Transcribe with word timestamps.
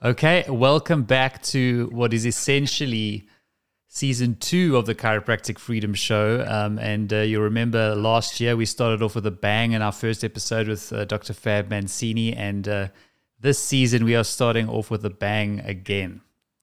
Okay, 0.00 0.44
welcome 0.48 1.02
back 1.02 1.42
to 1.42 1.88
what 1.90 2.14
is 2.14 2.24
essentially 2.24 3.26
season 3.88 4.36
two 4.36 4.76
of 4.76 4.86
the 4.86 4.94
Chiropractic 4.94 5.58
Freedom 5.58 5.92
Show. 5.92 6.46
Um, 6.48 6.78
and 6.78 7.12
uh, 7.12 7.16
you 7.22 7.40
remember 7.40 7.96
last 7.96 8.38
year 8.38 8.56
we 8.56 8.64
started 8.64 9.02
off 9.02 9.16
with 9.16 9.26
a 9.26 9.32
bang 9.32 9.72
in 9.72 9.82
our 9.82 9.90
first 9.90 10.22
episode 10.22 10.68
with 10.68 10.92
uh, 10.92 11.04
Dr. 11.04 11.32
Fab 11.32 11.68
Mancini. 11.68 12.32
And 12.32 12.68
uh, 12.68 12.88
this 13.40 13.58
season 13.58 14.04
we 14.04 14.14
are 14.14 14.22
starting 14.22 14.68
off 14.68 14.88
with 14.88 15.04
a 15.04 15.10
bang 15.10 15.58
again. 15.64 16.20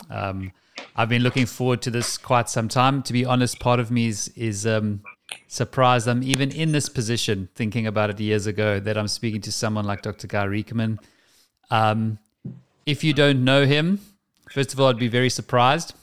Um, 0.10 0.54
I've 0.96 1.10
been 1.10 1.22
looking 1.22 1.46
forward 1.46 1.82
to 1.82 1.92
this 1.92 2.18
quite 2.18 2.48
some 2.50 2.70
time. 2.70 3.04
To 3.04 3.12
be 3.12 3.26
honest, 3.26 3.60
part 3.60 3.82
of 3.82 3.92
me 3.92 4.08
is, 4.08 4.30
is 4.38 4.66
um, 4.66 5.02
surprised 5.50 6.08
I'm 6.08 6.24
even 6.24 6.52
in 6.52 6.72
this 6.72 6.88
position, 6.88 7.50
thinking 7.54 7.86
about 7.86 8.12
it 8.12 8.18
years 8.22 8.48
ago, 8.48 8.80
that 8.80 8.98
I'm 8.98 9.10
speaking 9.10 9.42
to 9.42 9.52
someone 9.52 9.84
like 9.84 10.04
Dr. 10.04 10.28
Guy 10.28 10.46
Riekeman. 10.46 11.00
Um, 11.70 12.18
if 12.86 13.04
you 13.04 13.14
don't 13.14 13.44
know 13.44 13.66
him, 13.66 14.00
first 14.52 14.74
of 14.74 14.80
all, 14.80 14.88
I'd 14.88 14.98
be 14.98 15.08
very 15.08 15.30
surprised. 15.30 15.94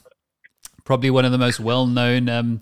Probably 0.83 1.09
one 1.09 1.25
of 1.25 1.31
the 1.31 1.37
most 1.37 1.59
well 1.59 1.87
known 1.87 2.27
um, 2.27 2.61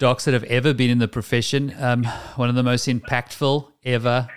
docs 0.00 0.24
that 0.24 0.34
have 0.34 0.44
ever 0.44 0.74
been 0.74 0.90
in 0.90 0.98
the 0.98 1.08
profession, 1.08 1.74
um, 1.78 2.04
one 2.36 2.48
of 2.48 2.56
the 2.56 2.62
most 2.62 2.88
impactful 2.88 3.68
ever. 3.84 4.28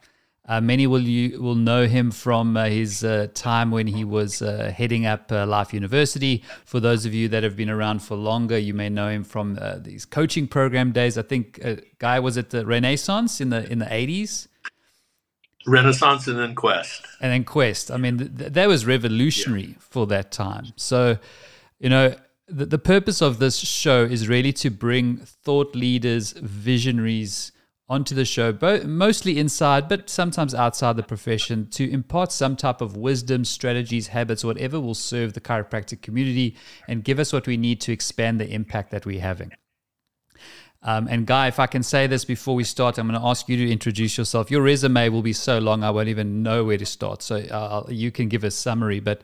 Uh, 0.48 0.62
many 0.62 0.86
will 0.86 1.02
you 1.02 1.42
will 1.42 1.56
know 1.56 1.88
him 1.88 2.12
from 2.12 2.56
uh, 2.56 2.66
his 2.66 3.04
uh, 3.04 3.26
time 3.34 3.72
when 3.72 3.88
he 3.88 4.04
was 4.04 4.44
uh, 4.44 4.72
heading 4.78 5.08
up 5.08 5.32
uh, 5.32 5.44
Life 5.48 5.74
University. 5.74 6.44
For 6.66 6.80
those 6.80 7.08
of 7.08 7.16
you 7.16 7.28
that 7.30 7.42
have 7.42 7.56
been 7.56 7.72
around 7.72 8.04
for 8.04 8.16
longer, 8.16 8.56
you 8.56 8.76
may 8.76 8.88
know 8.88 9.10
him 9.10 9.24
from 9.24 9.58
uh, 9.60 9.78
these 9.80 10.06
coaching 10.06 10.48
program 10.48 10.92
days. 10.92 11.18
I 11.18 11.24
think 11.24 11.60
guy 11.98 12.20
was 12.20 12.38
at 12.38 12.52
the 12.52 12.64
Renaissance 12.64 13.42
in 13.42 13.50
the 13.50 13.68
in 13.72 13.80
the 13.80 13.92
eighties. 13.92 14.48
Renaissance 15.68 16.28
and 16.28 16.38
then 16.38 16.56
Quest. 16.56 17.06
And 17.22 17.32
then 17.32 17.44
Quest. 17.44 17.92
I 17.92 17.98
mean, 17.98 18.18
th- 18.18 18.54
that 18.54 18.68
was 18.68 18.86
revolutionary 18.86 19.70
yeah. 19.70 19.76
for 19.80 20.08
that 20.08 20.32
time. 20.32 20.66
So, 20.76 21.18
you 21.80 21.90
know, 21.90 22.16
the, 22.48 22.66
the 22.66 22.78
purpose 22.78 23.22
of 23.22 23.40
this 23.40 23.58
show 23.58 24.04
is 24.04 24.28
really 24.28 24.54
to 24.54 24.70
bring 24.70 25.18
thought 25.18 25.76
leaders, 25.76 26.34
visionaries 26.34 27.52
onto 27.88 28.16
the 28.16 28.26
show, 28.26 28.52
both, 28.52 28.84
mostly 28.84 29.38
inside, 29.38 29.88
but 29.88 30.10
sometimes 30.10 30.56
outside 30.56 30.96
the 30.96 31.04
profession, 31.04 31.68
to 31.70 31.90
impart 31.92 32.32
some 32.32 32.56
type 32.56 32.82
of 32.82 32.98
wisdom, 32.98 33.46
strategies, 33.46 34.08
habits, 34.08 34.44
whatever 34.44 34.80
will 34.80 34.96
serve 34.96 35.34
the 35.34 35.42
chiropractic 35.42 36.02
community 36.02 36.58
and 36.88 37.04
give 37.04 37.20
us 37.20 37.32
what 37.32 37.46
we 37.46 37.58
need 37.58 37.80
to 37.82 37.92
expand 37.92 38.40
the 38.40 38.50
impact 38.52 38.90
that 38.92 39.06
we're 39.06 39.22
having. 39.22 39.52
Um, 40.88 41.08
and 41.10 41.26
Guy, 41.26 41.48
if 41.48 41.60
I 41.60 41.66
can 41.66 41.82
say 41.82 42.06
this 42.06 42.26
before 42.26 42.54
we 42.54 42.64
start, 42.64 43.00
I'm 43.00 43.08
going 43.08 43.20
to 43.20 43.28
ask 43.28 43.50
you 43.50 43.58
to 43.58 43.72
introduce 43.72 44.20
yourself. 44.20 44.52
Your 44.52 44.62
resume 44.62 45.10
will 45.10 45.24
be 45.24 45.34
so 45.34 45.58
long, 45.58 45.84
I 45.84 45.90
won't 45.90 46.10
even 46.10 46.44
know 46.44 46.64
where 46.64 46.78
to 46.78 46.86
start. 46.86 47.24
So 47.24 47.38
uh, 47.38 47.86
you 47.90 48.12
can 48.12 48.30
give 48.30 48.44
a 48.44 48.52
summary. 48.52 49.00
But 49.00 49.24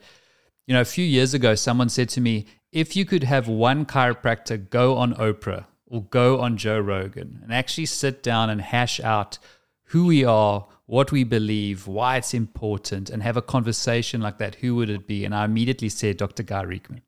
you 0.66 0.73
know, 0.73 0.82
a 0.82 0.86
few 0.86 1.06
years 1.06 1.36
ago, 1.36 1.54
someone 1.54 1.89
said 1.89 2.09
to 2.09 2.22
me, 2.22 2.48
"If 2.72 2.95
you 2.95 3.06
could 3.06 3.23
have 3.23 3.48
one 3.48 3.86
chiropractor 3.86 4.72
go 4.72 4.98
on 4.98 5.14
Oprah 5.16 5.66
or 5.86 6.02
go 6.02 6.39
on 6.39 6.58
Joe 6.58 6.80
Rogan 6.80 7.39
and 7.44 7.54
actually 7.54 7.86
sit 7.86 8.23
down 8.23 8.50
and 8.50 8.59
hash 8.59 9.00
out 9.00 9.38
who 9.86 10.08
we 10.08 10.23
are, 10.23 10.66
what 10.88 11.12
we 11.12 11.23
believe, 11.23 11.86
why 11.86 12.17
it's 12.17 12.34
important, 12.34 13.12
and 13.12 13.22
have 13.22 13.38
a 13.38 13.42
conversation 13.42 14.20
like 14.20 14.39
that, 14.39 14.56
who 14.56 14.73
would 14.76 14.89
it 14.89 15.06
be?" 15.06 15.26
And 15.26 15.36
I 15.36 15.45
immediately 15.45 15.89
said, 15.89 16.17
"Dr. 16.17 16.42
Guy 16.42 16.64
Riekeman." 16.64 17.04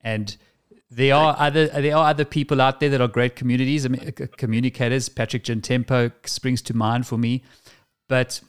And 0.00 0.36
there 0.90 1.14
are 1.14 1.34
other 1.38 1.66
there 1.66 1.96
are 1.96 2.08
other 2.08 2.24
people 2.24 2.60
out 2.60 2.80
there 2.80 2.88
that 2.90 3.00
are 3.00 3.08
great 3.08 3.36
communities 3.36 3.84
I 3.84 3.88
mean, 3.88 4.12
communicators. 4.36 5.08
Patrick 5.08 5.44
Gentempo 5.44 6.12
springs 6.26 6.62
to 6.62 6.76
mind 6.76 7.06
for 7.06 7.18
me, 7.18 7.42
but 8.08 8.40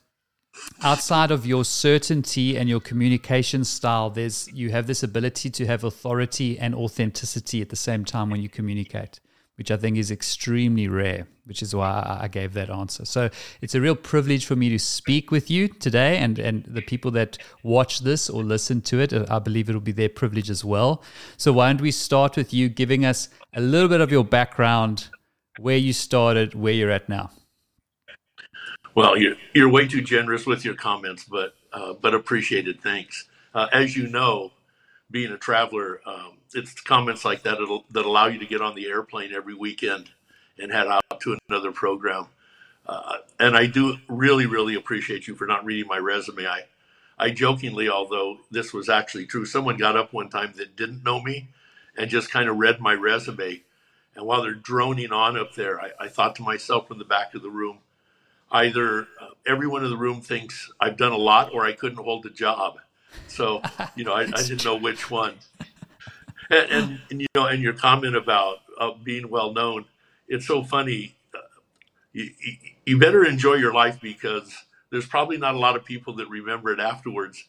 outside 0.83 1.31
of 1.31 1.45
your 1.45 1.65
certainty 1.65 2.57
and 2.57 2.69
your 2.69 2.79
communication 2.79 3.63
style, 3.63 4.09
there's 4.09 4.49
you 4.53 4.69
have 4.69 4.87
this 4.87 5.03
ability 5.03 5.49
to 5.51 5.65
have 5.65 5.83
authority 5.83 6.59
and 6.59 6.75
authenticity 6.75 7.61
at 7.61 7.69
the 7.69 7.75
same 7.75 8.05
time 8.05 8.29
when 8.29 8.41
you 8.41 8.49
communicate 8.49 9.19
which 9.57 9.71
I 9.71 9.77
think 9.77 9.97
is 9.97 10.11
extremely 10.11 10.87
rare, 10.87 11.27
which 11.45 11.63
is 11.63 11.73
why 11.73 12.19
I 12.21 12.27
gave 12.27 12.53
that 12.53 12.69
answer. 12.69 13.05
So 13.05 13.29
it's 13.61 13.73
a 13.73 13.81
real 13.81 13.95
privilege 13.95 14.45
for 14.45 14.55
me 14.55 14.69
to 14.69 14.77
speak 14.77 15.31
with 15.31 15.49
you 15.49 15.67
today, 15.67 16.17
and, 16.17 16.37
and 16.37 16.63
the 16.65 16.81
people 16.81 17.09
that 17.11 17.37
watch 17.63 18.01
this 18.01 18.29
or 18.29 18.43
listen 18.43 18.81
to 18.81 18.99
it, 18.99 19.13
I 19.31 19.39
believe 19.39 19.67
it'll 19.67 19.81
be 19.81 19.91
their 19.91 20.09
privilege 20.09 20.49
as 20.51 20.63
well. 20.63 21.01
So 21.37 21.53
why 21.53 21.69
don't 21.69 21.81
we 21.81 21.91
start 21.91 22.37
with 22.37 22.53
you 22.53 22.69
giving 22.69 23.03
us 23.03 23.29
a 23.55 23.61
little 23.61 23.89
bit 23.89 23.99
of 24.01 24.11
your 24.11 24.23
background, 24.23 25.09
where 25.57 25.77
you 25.77 25.91
started, 25.91 26.53
where 26.53 26.73
you're 26.73 26.91
at 26.91 27.09
now? 27.09 27.31
Well, 28.93 29.17
you're, 29.17 29.35
you're 29.53 29.69
way 29.69 29.87
too 29.87 30.01
generous 30.01 30.45
with 30.45 30.65
your 30.65 30.75
comments, 30.75 31.23
but 31.23 31.55
uh, 31.73 31.93
but 31.93 32.13
appreciated. 32.13 32.81
Thanks. 32.81 33.27
Uh, 33.53 33.67
as 33.73 33.95
you 33.95 34.07
know, 34.07 34.51
being 35.09 35.31
a 35.31 35.37
traveler, 35.37 36.01
um, 36.05 36.33
it's 36.53 36.79
comments 36.81 37.23
like 37.23 37.43
that 37.43 37.57
that 37.91 38.05
allow 38.05 38.27
you 38.27 38.39
to 38.39 38.45
get 38.45 38.61
on 38.61 38.75
the 38.75 38.87
airplane 38.87 39.33
every 39.33 39.53
weekend 39.53 40.09
and 40.59 40.71
head 40.71 40.87
out 40.87 41.03
to 41.21 41.37
another 41.49 41.71
program. 41.71 42.27
Uh, 42.85 43.17
and 43.39 43.55
I 43.55 43.65
do 43.65 43.97
really, 44.07 44.45
really 44.45 44.75
appreciate 44.75 45.27
you 45.27 45.35
for 45.35 45.45
not 45.45 45.65
reading 45.65 45.87
my 45.87 45.97
resume. 45.97 46.47
I, 46.47 46.63
I 47.17 47.31
jokingly, 47.31 47.89
although 47.89 48.39
this 48.49 48.73
was 48.73 48.89
actually 48.89 49.25
true, 49.25 49.45
someone 49.45 49.77
got 49.77 49.97
up 49.97 50.13
one 50.13 50.29
time 50.29 50.53
that 50.57 50.75
didn't 50.75 51.03
know 51.03 51.21
me 51.21 51.49
and 51.97 52.09
just 52.09 52.31
kind 52.31 52.47
of 52.47 52.57
read 52.57 52.79
my 52.79 52.93
resume. 52.93 53.61
And 54.15 54.25
while 54.25 54.41
they're 54.41 54.53
droning 54.53 55.11
on 55.11 55.37
up 55.37 55.55
there, 55.55 55.79
I, 55.79 55.91
I 55.99 56.07
thought 56.07 56.35
to 56.37 56.43
myself 56.43 56.87
from 56.87 56.97
the 56.97 57.05
back 57.05 57.35
of 57.35 57.41
the 57.41 57.49
room, 57.49 57.79
either 58.51 59.07
uh, 59.21 59.29
everyone 59.45 59.83
in 59.83 59.89
the 59.89 59.97
room 59.97 60.21
thinks 60.21 60.71
I've 60.79 60.97
done 60.97 61.11
a 61.11 61.17
lot 61.17 61.53
or 61.53 61.65
I 61.65 61.73
couldn't 61.73 62.03
hold 62.03 62.25
a 62.25 62.29
job. 62.29 62.77
So, 63.27 63.61
you 63.95 64.03
know, 64.03 64.13
I, 64.13 64.21
I 64.21 64.43
didn't 64.43 64.65
know 64.65 64.75
which 64.75 65.09
one. 65.09 65.35
And, 66.49 66.71
and, 66.71 67.01
and, 67.11 67.19
you 67.19 67.27
know, 67.35 67.45
and 67.47 67.61
your 67.61 67.73
comment 67.73 68.15
about 68.15 68.59
uh, 68.79 68.91
being 69.03 69.29
well 69.29 69.51
known, 69.51 69.83
it's 70.29 70.47
so 70.47 70.63
funny. 70.63 71.13
Uh, 71.35 71.39
you, 72.13 72.29
you 72.85 72.97
better 72.97 73.25
enjoy 73.25 73.55
your 73.55 73.73
life 73.73 73.99
because 73.99 74.55
there's 74.89 75.05
probably 75.05 75.37
not 75.37 75.55
a 75.55 75.57
lot 75.57 75.75
of 75.75 75.83
people 75.83 76.13
that 76.13 76.29
remember 76.29 76.71
it 76.71 76.79
afterwards. 76.79 77.43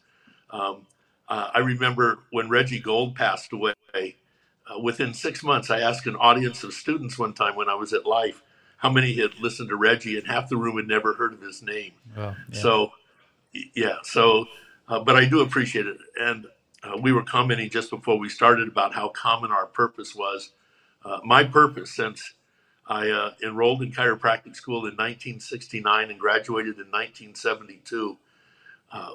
Um, 0.49 0.85
uh, 1.29 1.49
I 1.53 1.59
remember 1.59 2.19
when 2.31 2.49
Reggie 2.49 2.81
Gold 2.81 3.15
passed 3.15 3.53
away. 3.53 3.73
Uh, 3.93 4.79
within 4.83 5.13
six 5.13 5.43
months, 5.43 5.69
I 5.69 5.79
asked 5.79 6.05
an 6.05 6.17
audience 6.17 6.65
of 6.65 6.73
students 6.73 7.17
one 7.17 7.31
time 7.31 7.55
when 7.55 7.69
I 7.69 7.75
was 7.75 7.93
at 7.93 8.05
Life 8.05 8.41
how 8.79 8.89
many 8.89 9.13
had 9.15 9.37
listened 9.39 9.67
to 9.69 9.75
Reggie, 9.75 10.17
and 10.17 10.25
half 10.25 10.47
the 10.47 10.55
room 10.55 10.77
had 10.77 10.87
never 10.87 11.13
heard 11.13 11.33
of 11.33 11.41
his 11.41 11.61
name. 11.61 11.91
yeah. 12.15 12.33
So, 12.53 12.91
yeah. 13.75 13.97
So 14.03 14.45
uh, 14.89 14.99
but 14.99 15.15
I 15.15 15.25
do 15.25 15.41
appreciate 15.41 15.85
it. 15.87 15.97
And 16.19 16.47
uh, 16.83 16.97
we 17.01 17.13
were 17.13 17.23
commenting 17.23 17.69
just 17.69 17.89
before 17.89 18.17
we 18.17 18.27
started 18.27 18.67
about 18.67 18.93
how 18.93 19.09
common 19.09 19.51
our 19.51 19.67
purpose 19.67 20.15
was. 20.15 20.51
Uh, 21.05 21.19
my 21.23 21.43
purpose, 21.43 21.95
since 21.95 22.33
I 22.87 23.09
uh, 23.09 23.33
enrolled 23.43 23.83
in 23.83 23.91
chiropractic 23.91 24.55
school 24.55 24.79
in 24.79 24.95
1969 24.95 26.09
and 26.09 26.19
graduated 26.19 26.75
in 26.77 26.87
1972, 26.87 28.17
uh, 28.91 29.11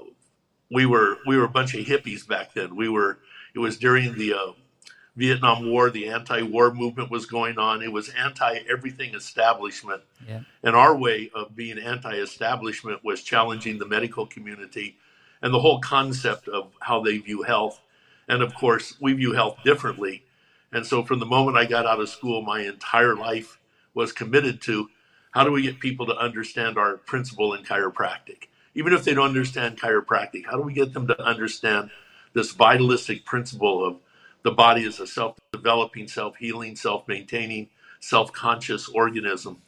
we 0.70 0.86
were 0.86 1.18
we 1.26 1.36
were 1.36 1.44
a 1.44 1.48
bunch 1.48 1.74
of 1.74 1.84
hippies 1.84 2.26
back 2.26 2.54
then. 2.54 2.76
We 2.76 2.88
were 2.88 3.18
it 3.54 3.58
was 3.58 3.76
during 3.76 4.14
the 4.14 4.34
uh, 4.34 4.52
Vietnam 5.16 5.70
War. 5.70 5.90
The 5.90 6.08
anti-war 6.08 6.72
movement 6.72 7.10
was 7.10 7.26
going 7.26 7.58
on. 7.58 7.82
It 7.82 7.92
was 7.92 8.08
anti-everything 8.10 9.14
establishment, 9.14 10.02
yeah. 10.26 10.40
and 10.62 10.74
our 10.76 10.96
way 10.96 11.30
of 11.34 11.54
being 11.54 11.78
anti-establishment 11.78 13.04
was 13.04 13.22
challenging 13.22 13.78
the 13.78 13.86
medical 13.86 14.26
community 14.26 14.96
and 15.44 15.52
the 15.52 15.60
whole 15.60 15.78
concept 15.78 16.48
of 16.48 16.72
how 16.80 17.02
they 17.02 17.18
view 17.18 17.42
health. 17.42 17.78
And 18.28 18.42
of 18.42 18.54
course, 18.54 18.96
we 18.98 19.12
view 19.12 19.34
health 19.34 19.58
differently. 19.62 20.24
And 20.72 20.84
so, 20.84 21.04
from 21.04 21.20
the 21.20 21.26
moment 21.26 21.58
I 21.58 21.66
got 21.66 21.86
out 21.86 22.00
of 22.00 22.08
school, 22.08 22.40
my 22.40 22.62
entire 22.62 23.14
life 23.14 23.60
was 23.92 24.10
committed 24.10 24.62
to 24.62 24.88
how 25.32 25.44
do 25.44 25.52
we 25.52 25.62
get 25.62 25.78
people 25.78 26.06
to 26.06 26.16
understand 26.16 26.78
our 26.78 26.96
principle 26.96 27.52
in 27.52 27.62
chiropractic? 27.62 28.48
Even 28.74 28.94
if 28.94 29.04
they 29.04 29.12
don't 29.12 29.28
understand 29.28 29.78
chiropractic, 29.78 30.46
how 30.46 30.56
do 30.56 30.62
we 30.62 30.72
get 30.72 30.94
them 30.94 31.06
to 31.08 31.22
understand 31.22 31.90
this 32.32 32.52
vitalistic 32.52 33.26
principle 33.26 33.84
of 33.84 33.98
the 34.44 34.50
body 34.50 34.84
as 34.86 34.98
a 34.98 35.06
self 35.06 35.36
developing, 35.52 36.08
self 36.08 36.36
healing, 36.36 36.74
self 36.74 37.06
maintaining, 37.06 37.68
self 38.00 38.32
conscious 38.32 38.88
organism? 38.88 39.58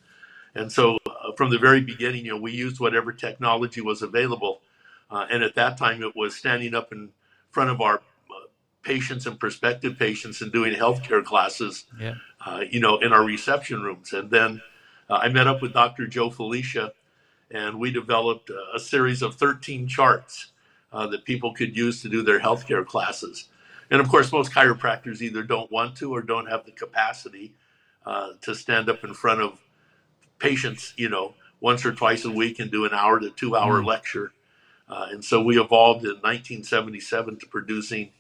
And 0.55 0.73
so, 0.73 0.97
uh, 1.07 1.33
from 1.37 1.51
the 1.51 1.59
very 1.59 1.83
beginning, 1.83 2.25
you 2.25 2.31
know, 2.31 2.41
we 2.41 2.53
used 2.53 2.81
whatever 2.81 3.13
technology 3.13 3.83
was 3.83 4.01
available 4.01 4.63
uh, 5.11 5.27
and 5.31 5.43
at 5.43 5.55
that 5.55 5.79
time, 5.79 6.03
it 6.03 6.17
was 6.17 6.35
standing 6.35 6.75
up 6.75 6.93
in 6.93 7.11
front 7.51 7.71
of 7.71 7.81
our 7.81 7.97
uh, 7.97 8.47
patients 8.83 9.27
and 9.27 9.39
prospective 9.39 9.99
patients 9.99 10.41
and 10.41 10.53
doing 10.53 10.75
healthcare 10.75 11.25
classes, 11.25 11.85
yeah. 12.01 12.15
uh, 12.45 12.61
you 12.71 12.81
know, 12.81 12.99
in 12.99 13.13
our 13.13 13.25
reception 13.25 13.83
rooms. 13.83 14.13
And 14.13 14.31
then 14.31 14.63
uh, 15.09 15.15
I 15.15 15.29
met 15.29 15.47
up 15.47 15.63
with 15.63 15.73
Dr. 15.73 16.07
Joe 16.07 16.31
Flesia, 16.31 16.93
and 17.51 17.79
we 17.79 17.93
developed 17.93 18.51
a 18.75 18.81
series 18.81 19.23
of 19.23 19.37
13 19.37 19.87
charts 19.87 20.53
uh, 20.93 21.07
that 21.07 21.25
people 21.25 21.53
could 21.55 21.77
use 21.77 22.03
to 22.03 22.09
do 22.09 22.23
their 22.23 22.41
healthcare 22.41 22.85
classes. 22.85 23.49
And 23.91 24.01
of 24.01 24.09
course, 24.09 24.33
most 24.33 24.51
chiropractors 24.51 25.21
either 25.21 25.45
don't 25.45 25.71
want 25.71 25.97
to 25.99 26.13
or 26.13 26.23
don't 26.23 26.47
have 26.47 26.65
the 26.65 26.73
capacity 26.73 27.53
uh, 28.05 28.31
to 28.43 28.55
stand 28.55 28.89
up 28.89 29.05
in 29.05 29.15
front 29.15 29.41
of 29.41 29.61
patients, 30.39 30.93
you 30.97 31.09
know, 31.09 31.35
once 31.61 31.87
or 31.87 31.93
twice 31.93 32.25
a 32.25 32.31
week 32.31 32.59
and 32.59 32.71
do 32.71 32.85
an 32.85 32.93
hour 32.93 33.21
to 33.21 33.31
two 33.31 33.57
hour 33.57 33.81
mm. 33.81 33.87
lecture 33.87 34.33
Uh, 34.89 35.09
and 35.11 35.25
so 35.25 35.43
we 35.43 35.59
evolved 35.59 36.05
in 36.05 36.11
1977 36.11 37.39
to 37.39 37.47
producing 37.47 38.11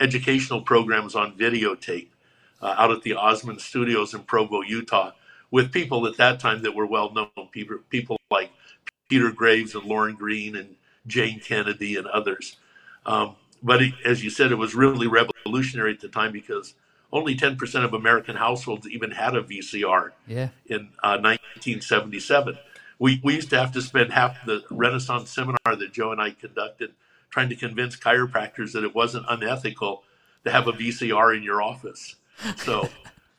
educational 0.00 0.62
programs 0.62 1.14
on 1.14 1.36
videotape 1.36 2.08
uh, 2.60 2.74
out 2.76 2.90
at 2.90 3.02
the 3.02 3.14
Osmond 3.14 3.60
Studios 3.60 4.14
in 4.14 4.20
Provo, 4.22 4.62
Utah, 4.62 5.12
with 5.50 5.72
people 5.72 6.06
at 6.06 6.16
that 6.16 6.40
time 6.40 6.62
that 6.62 6.74
were 6.74 6.86
well 6.86 7.12
known, 7.12 7.30
people, 7.52 7.78
people 7.88 8.18
like 8.30 8.50
Peter 9.08 9.30
Graves 9.30 9.74
and 9.74 9.84
Lorne 9.84 10.14
Greene 10.14 10.56
and 10.56 10.74
Jane 11.06 11.40
Kennedy 11.40 11.96
and 11.96 12.06
others. 12.06 12.56
Um, 13.06 13.36
but 13.62 13.82
it, 13.82 13.94
as 14.04 14.22
you 14.22 14.30
said, 14.30 14.52
it 14.52 14.56
was 14.56 14.74
really 14.74 15.06
revolutionary 15.06 15.92
at 15.92 16.00
the 16.00 16.08
time 16.08 16.32
because 16.32 16.74
only 17.12 17.34
10% 17.34 17.84
of 17.84 17.94
American 17.94 18.36
households 18.36 18.86
even 18.86 19.10
had 19.10 19.34
a 19.34 19.42
VCR 19.42 20.10
yeah. 20.26 20.48
in 20.66 20.90
uh, 21.02 21.18
1977. 21.18 22.58
We, 22.98 23.20
we 23.22 23.34
used 23.34 23.50
to 23.50 23.58
have 23.58 23.72
to 23.72 23.82
spend 23.82 24.12
half 24.12 24.44
the 24.44 24.64
Renaissance 24.70 25.30
seminar 25.30 25.76
that 25.76 25.92
Joe 25.92 26.12
and 26.12 26.20
I 26.20 26.30
conducted 26.30 26.92
trying 27.30 27.48
to 27.50 27.56
convince 27.56 27.96
chiropractors 27.96 28.72
that 28.72 28.84
it 28.84 28.94
wasn't 28.94 29.26
unethical 29.28 30.02
to 30.44 30.50
have 30.50 30.66
a 30.66 30.72
VCR 30.72 31.36
in 31.36 31.42
your 31.42 31.62
office. 31.62 32.16
So, 32.56 32.88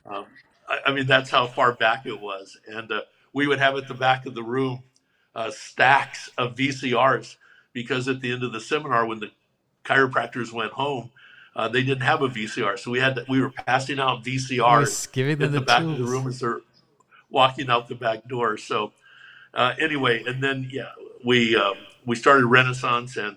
um, 0.06 0.26
I, 0.68 0.78
I, 0.86 0.92
mean, 0.92 1.06
that's 1.06 1.30
how 1.30 1.46
far 1.46 1.72
back 1.72 2.06
it 2.06 2.20
was. 2.20 2.58
And 2.66 2.90
uh, 2.92 3.02
we 3.32 3.46
would 3.46 3.58
have 3.58 3.76
at 3.76 3.88
the 3.88 3.94
back 3.94 4.26
of 4.26 4.34
the 4.34 4.42
room 4.42 4.82
uh, 5.34 5.50
stacks 5.50 6.30
of 6.38 6.54
VCRs 6.54 7.36
because 7.72 8.08
at 8.08 8.20
the 8.20 8.32
end 8.32 8.42
of 8.42 8.52
the 8.52 8.60
seminar, 8.60 9.06
when 9.06 9.20
the 9.20 9.30
chiropractors 9.84 10.52
went 10.52 10.72
home, 10.72 11.10
uh, 11.56 11.68
they 11.68 11.82
didn't 11.82 12.02
have 12.02 12.22
a 12.22 12.28
VCR, 12.28 12.78
so 12.78 12.90
we 12.92 13.00
had 13.00 13.16
to, 13.16 13.24
we 13.28 13.40
were 13.40 13.50
passing 13.50 13.98
out 13.98 14.22
VCRs 14.22 15.10
giving 15.10 15.36
them 15.36 15.46
in 15.46 15.52
the, 15.52 15.60
the 15.60 15.66
back 15.66 15.80
tools. 15.80 15.98
of 15.98 16.06
the 16.06 16.12
room 16.12 16.28
as 16.28 16.38
they're 16.38 16.60
walking 17.28 17.68
out 17.68 17.88
the 17.88 17.94
back 17.94 18.26
door. 18.28 18.56
So 18.56 18.92
uh, 19.54 19.74
anyway, 19.78 20.22
and 20.26 20.42
then 20.42 20.68
yeah, 20.70 20.92
we 21.24 21.56
um, 21.56 21.74
we 22.06 22.16
started 22.16 22.46
Renaissance, 22.46 23.16
and 23.16 23.36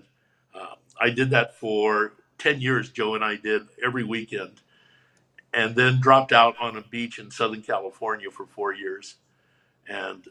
uh, 0.53 0.75
I 0.99 1.09
did 1.09 1.29
that 1.31 1.55
for 1.55 2.13
ten 2.37 2.61
years. 2.61 2.91
Joe 2.91 3.15
and 3.15 3.23
I 3.23 3.35
did 3.35 3.63
every 3.83 4.03
weekend, 4.03 4.61
and 5.53 5.75
then 5.75 5.99
dropped 5.99 6.31
out 6.31 6.55
on 6.59 6.77
a 6.77 6.81
beach 6.81 7.19
in 7.19 7.31
Southern 7.31 7.61
California 7.61 8.29
for 8.29 8.45
four 8.45 8.73
years, 8.73 9.15
and 9.87 10.27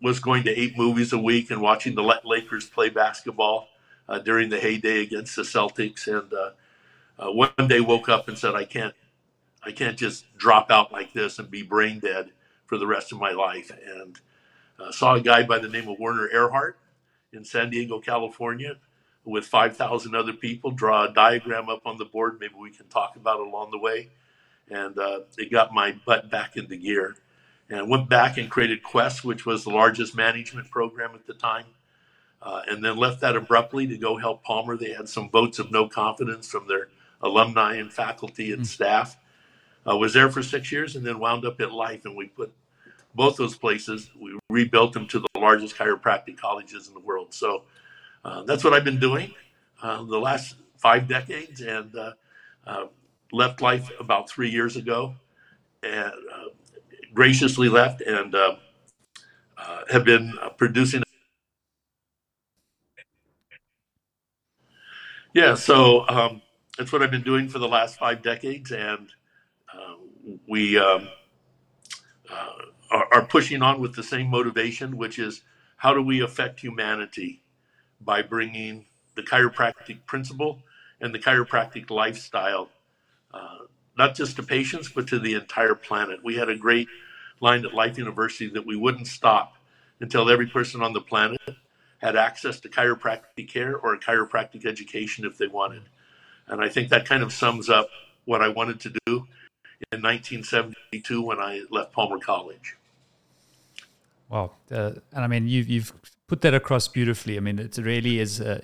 was 0.00 0.18
going 0.18 0.42
to 0.44 0.50
eight 0.60 0.76
movies 0.76 1.12
a 1.12 1.18
week 1.18 1.50
and 1.50 1.60
watching 1.60 1.94
the 1.94 2.20
Lakers 2.24 2.68
play 2.68 2.90
basketball 2.90 3.68
uh, 4.08 4.18
during 4.18 4.50
the 4.50 4.60
heyday 4.60 5.00
against 5.02 5.36
the 5.36 5.42
Celtics, 5.42 6.06
and 6.06 6.32
uh, 6.32 6.50
uh, 7.18 7.32
one 7.32 7.68
day 7.68 7.80
woke 7.80 8.08
up 8.08 8.28
and 8.28 8.38
said, 8.38 8.54
"I 8.54 8.64
can't, 8.64 8.94
I 9.62 9.72
can't 9.72 9.96
just 9.96 10.24
drop 10.36 10.70
out 10.70 10.92
like 10.92 11.12
this 11.12 11.38
and 11.38 11.50
be 11.50 11.62
brain 11.62 12.00
dead 12.00 12.30
for 12.66 12.78
the 12.78 12.86
rest 12.86 13.12
of 13.12 13.18
my 13.18 13.32
life." 13.32 13.70
And 13.86 14.18
uh, 14.78 14.90
saw 14.92 15.14
a 15.14 15.20
guy 15.20 15.42
by 15.42 15.58
the 15.58 15.68
name 15.68 15.88
of 15.88 15.98
Werner 15.98 16.28
Erhard 16.32 16.74
in 17.32 17.44
San 17.44 17.70
Diego, 17.70 18.00
California, 18.00 18.76
with 19.24 19.46
5,000 19.46 20.14
other 20.14 20.32
people 20.32 20.70
draw 20.70 21.04
a 21.04 21.12
diagram 21.12 21.68
up 21.68 21.82
on 21.86 21.96
the 21.96 22.04
board. 22.04 22.38
Maybe 22.40 22.54
we 22.60 22.70
can 22.70 22.86
talk 22.88 23.16
about 23.16 23.40
it 23.40 23.46
along 23.46 23.70
the 23.70 23.78
way. 23.78 24.10
And 24.70 24.98
uh, 24.98 25.20
it 25.38 25.50
got 25.50 25.72
my 25.72 25.96
butt 26.06 26.30
back 26.30 26.56
into 26.56 26.76
gear. 26.76 27.16
And 27.70 27.88
went 27.88 28.10
back 28.10 28.36
and 28.36 28.50
created 28.50 28.82
Quest, 28.82 29.24
which 29.24 29.46
was 29.46 29.64
the 29.64 29.70
largest 29.70 30.14
management 30.14 30.70
program 30.70 31.14
at 31.14 31.26
the 31.26 31.32
time 31.32 31.64
uh, 32.44 32.60
and 32.68 32.84
then 32.84 32.96
left 32.96 33.22
that 33.22 33.36
abruptly 33.36 33.86
to 33.86 33.96
go 33.96 34.16
help 34.16 34.44
Palmer. 34.44 34.76
They 34.76 34.92
had 34.92 35.08
some 35.08 35.30
votes 35.30 35.58
of 35.58 35.72
no 35.72 35.88
confidence 35.88 36.48
from 36.48 36.68
their 36.68 36.88
alumni 37.22 37.76
and 37.76 37.92
faculty 37.92 38.52
and 38.52 38.62
mm. 38.62 38.66
staff. 38.66 39.16
Uh, 39.88 39.96
was 39.96 40.12
there 40.12 40.30
for 40.30 40.42
six 40.42 40.70
years 40.70 40.94
and 40.94 41.04
then 41.04 41.18
wound 41.18 41.44
up 41.44 41.60
at 41.60 41.72
Life, 41.72 42.04
and 42.04 42.16
we 42.16 42.26
put 42.26 42.52
both 43.14 43.36
those 43.36 43.56
places. 43.56 44.10
We 44.20 44.38
rebuilt 44.50 44.92
them 44.92 45.06
to 45.08 45.20
the 45.20 45.28
largest 45.38 45.76
chiropractic 45.76 46.36
colleges 46.36 46.88
in 46.88 46.94
the 46.94 47.00
world. 47.00 47.32
So 47.34 47.62
uh, 48.24 48.42
that's 48.44 48.64
what 48.64 48.72
I've 48.72 48.84
been 48.84 49.00
doing 49.00 49.32
uh, 49.82 50.02
the 50.04 50.18
last 50.18 50.56
five 50.78 51.06
decades, 51.06 51.60
and 51.60 51.94
uh, 51.94 52.12
uh, 52.66 52.86
left 53.32 53.60
Life 53.60 53.90
about 54.00 54.28
three 54.28 54.50
years 54.50 54.76
ago, 54.76 55.14
and 55.82 56.12
graciously 57.12 57.68
left, 57.68 58.00
and 58.00 58.34
have 59.90 60.04
been 60.04 60.32
producing 60.56 61.02
Yeah, 65.34 65.56
so 65.56 66.08
um, 66.08 66.42
that's 66.78 66.92
what 66.92 67.02
I've 67.02 67.10
been 67.10 67.22
doing 67.22 67.48
for 67.48 67.58
the 67.58 67.66
last 67.66 67.98
five 67.98 68.22
decades, 68.22 68.70
and 68.70 69.08
uh, 69.72 69.96
we 70.48 70.78
um, 70.78 71.08
uh, 72.30 72.52
are, 72.94 73.08
are, 73.12 73.26
pushing 73.26 73.60
on 73.60 73.80
with 73.80 73.94
the 73.94 74.02
same 74.02 74.30
motivation, 74.30 74.96
which 74.96 75.18
is 75.18 75.42
how 75.76 75.92
do 75.92 76.00
we 76.00 76.20
affect 76.20 76.60
humanity 76.60 77.42
by 78.00 78.22
bringing 78.22 78.86
the 79.16 79.22
chiropractic 79.22 79.98
principle 80.06 80.62
and 81.00 81.12
the 81.12 81.18
chiropractic 81.18 81.90
lifestyle, 81.90 82.68
uh, 83.32 83.58
not 83.98 84.14
just 84.14 84.36
to 84.36 84.42
patients, 84.42 84.88
but 84.88 85.08
to 85.08 85.18
the 85.18 85.34
entire 85.34 85.74
planet. 85.74 86.20
We 86.22 86.36
had 86.36 86.48
a 86.48 86.56
great 86.56 86.88
line 87.40 87.64
at 87.64 87.74
Life 87.74 87.98
University 87.98 88.48
that 88.50 88.64
we 88.64 88.76
wouldn't 88.76 89.08
stop 89.08 89.56
until 90.00 90.30
every 90.30 90.46
person 90.46 90.80
on 90.80 90.92
the 90.92 91.00
planet 91.00 91.40
had 91.98 92.16
access 92.16 92.60
to 92.60 92.68
chiropractic 92.68 93.48
care 93.48 93.76
or 93.76 93.94
a 93.94 93.98
chiropractic 93.98 94.66
education 94.66 95.24
if 95.24 95.36
they 95.36 95.48
wanted. 95.48 95.82
And 96.46 96.62
I 96.62 96.68
think 96.68 96.90
that 96.90 97.06
kind 97.06 97.22
of 97.22 97.32
sums 97.32 97.68
up 97.68 97.88
what 98.24 98.40
I 98.42 98.48
wanted 98.48 98.80
to 98.80 98.90
do 99.06 99.26
in 99.92 100.02
1972 100.02 101.22
when 101.22 101.40
I 101.40 101.62
left 101.70 101.92
Palmer 101.92 102.18
College. 102.18 102.76
Wow. 104.28 104.52
Uh, 104.70 104.92
and 105.12 105.24
I 105.24 105.26
mean, 105.26 105.46
you've, 105.46 105.68
you've 105.68 105.92
put 106.26 106.40
that 106.40 106.54
across 106.54 106.88
beautifully. 106.88 107.36
I 107.36 107.40
mean, 107.40 107.58
it 107.58 107.76
really 107.76 108.18
is. 108.18 108.40
Uh, 108.40 108.60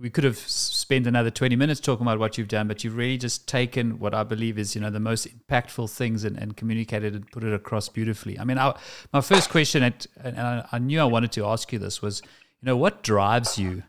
we 0.00 0.10
could 0.10 0.24
have 0.24 0.38
spent 0.38 1.06
another 1.06 1.30
20 1.30 1.54
minutes 1.56 1.80
talking 1.80 2.04
about 2.04 2.18
what 2.18 2.38
you've 2.38 2.48
done, 2.48 2.66
but 2.66 2.82
you've 2.82 2.96
really 2.96 3.18
just 3.18 3.46
taken 3.46 3.98
what 3.98 4.14
I 4.14 4.22
believe 4.22 4.58
is, 4.58 4.74
you 4.74 4.80
know, 4.80 4.90
the 4.90 5.00
most 5.00 5.28
impactful 5.28 5.90
things 5.90 6.24
and, 6.24 6.36
and 6.38 6.56
communicated 6.56 7.14
and 7.14 7.30
put 7.30 7.44
it 7.44 7.52
across 7.52 7.88
beautifully. 7.88 8.38
I 8.38 8.44
mean, 8.44 8.58
I, 8.58 8.74
my 9.12 9.20
first 9.20 9.50
question, 9.50 9.82
at, 9.82 10.06
and 10.22 10.40
I, 10.40 10.66
I 10.72 10.78
knew 10.78 11.00
I 11.00 11.04
wanted 11.04 11.32
to 11.32 11.46
ask 11.46 11.72
you 11.72 11.78
this, 11.78 12.00
was 12.00 12.22
you 12.62 12.66
know, 12.66 12.76
what 12.76 13.02
drives 13.02 13.58
you? 13.58 13.82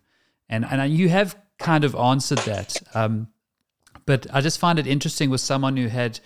And 0.50 0.66
and 0.66 0.92
you 0.94 1.10
have 1.10 1.38
kind 1.58 1.84
of 1.84 1.96
answered 1.96 2.40
that. 2.40 2.82
Um, 2.94 3.30
but 4.06 4.28
I 4.34 4.42
just 4.42 4.60
find 4.60 4.78
it 4.78 4.88
interesting 4.88 5.30
with 5.30 5.42
someone 5.42 5.78
who 5.78 5.88
had, 5.88 6.20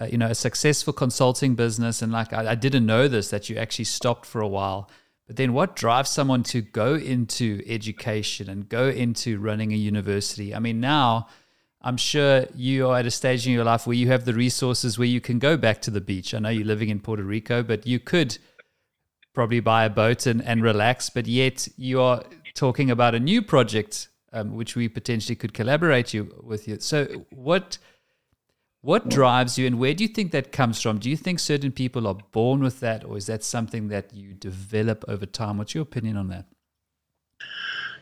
uh, 0.00 0.06
you 0.06 0.18
know, 0.18 0.28
a 0.28 0.34
successful 0.34 0.92
consulting 0.92 1.54
business, 1.54 2.02
and 2.02 2.12
like 2.12 2.32
I, 2.32 2.52
I 2.52 2.54
didn't 2.54 2.86
know 2.86 3.08
this 3.08 3.30
that 3.30 3.48
you 3.48 3.56
actually 3.56 3.84
stopped 3.86 4.26
for 4.26 4.40
a 4.40 4.48
while. 4.48 4.90
But 5.26 5.36
then, 5.36 5.52
what 5.52 5.76
drives 5.76 6.10
someone 6.10 6.42
to 6.44 6.60
go 6.60 6.94
into 6.94 7.62
education 7.66 8.50
and 8.50 8.68
go 8.68 8.88
into 8.88 9.38
running 9.38 9.72
a 9.72 9.76
university? 9.76 10.54
I 10.54 10.58
mean, 10.58 10.80
now 10.80 11.28
I'm 11.80 11.96
sure 11.96 12.46
you 12.54 12.88
are 12.88 12.98
at 12.98 13.06
a 13.06 13.10
stage 13.10 13.46
in 13.46 13.52
your 13.52 13.64
life 13.64 13.86
where 13.86 13.96
you 13.96 14.08
have 14.08 14.24
the 14.24 14.34
resources 14.34 14.98
where 14.98 15.06
you 15.06 15.20
can 15.20 15.38
go 15.38 15.56
back 15.56 15.80
to 15.82 15.90
the 15.90 16.00
beach. 16.00 16.34
I 16.34 16.38
know 16.38 16.48
you're 16.48 16.66
living 16.66 16.88
in 16.88 16.98
Puerto 16.98 17.22
Rico, 17.22 17.62
but 17.62 17.86
you 17.86 18.00
could 18.00 18.38
probably 19.34 19.60
buy 19.60 19.84
a 19.84 19.90
boat 19.90 20.26
and, 20.26 20.42
and 20.42 20.62
relax, 20.62 21.10
but 21.10 21.26
yet 21.26 21.68
you 21.76 22.00
are 22.00 22.22
talking 22.54 22.90
about 22.90 23.14
a 23.14 23.20
new 23.20 23.42
project 23.42 24.08
um, 24.32 24.54
which 24.54 24.74
we 24.76 24.88
potentially 24.88 25.36
could 25.36 25.54
collaborate 25.54 26.14
you 26.14 26.34
with 26.42 26.66
you. 26.66 26.78
So 26.80 27.26
what 27.30 27.78
what 28.84 29.08
drives 29.08 29.56
you 29.56 29.66
and 29.66 29.78
where 29.78 29.94
do 29.94 30.04
you 30.04 30.08
think 30.08 30.30
that 30.32 30.52
comes 30.52 30.80
from? 30.82 30.98
Do 30.98 31.08
you 31.08 31.16
think 31.16 31.40
certain 31.40 31.72
people 31.72 32.06
are 32.06 32.18
born 32.32 32.60
with 32.60 32.80
that 32.80 33.02
or 33.02 33.16
is 33.16 33.26
that 33.26 33.42
something 33.42 33.88
that 33.88 34.12
you 34.12 34.34
develop 34.34 35.06
over 35.08 35.24
time? 35.24 35.56
What's 35.56 35.74
your 35.74 35.82
opinion 35.82 36.18
on 36.18 36.28
that? 36.28 36.44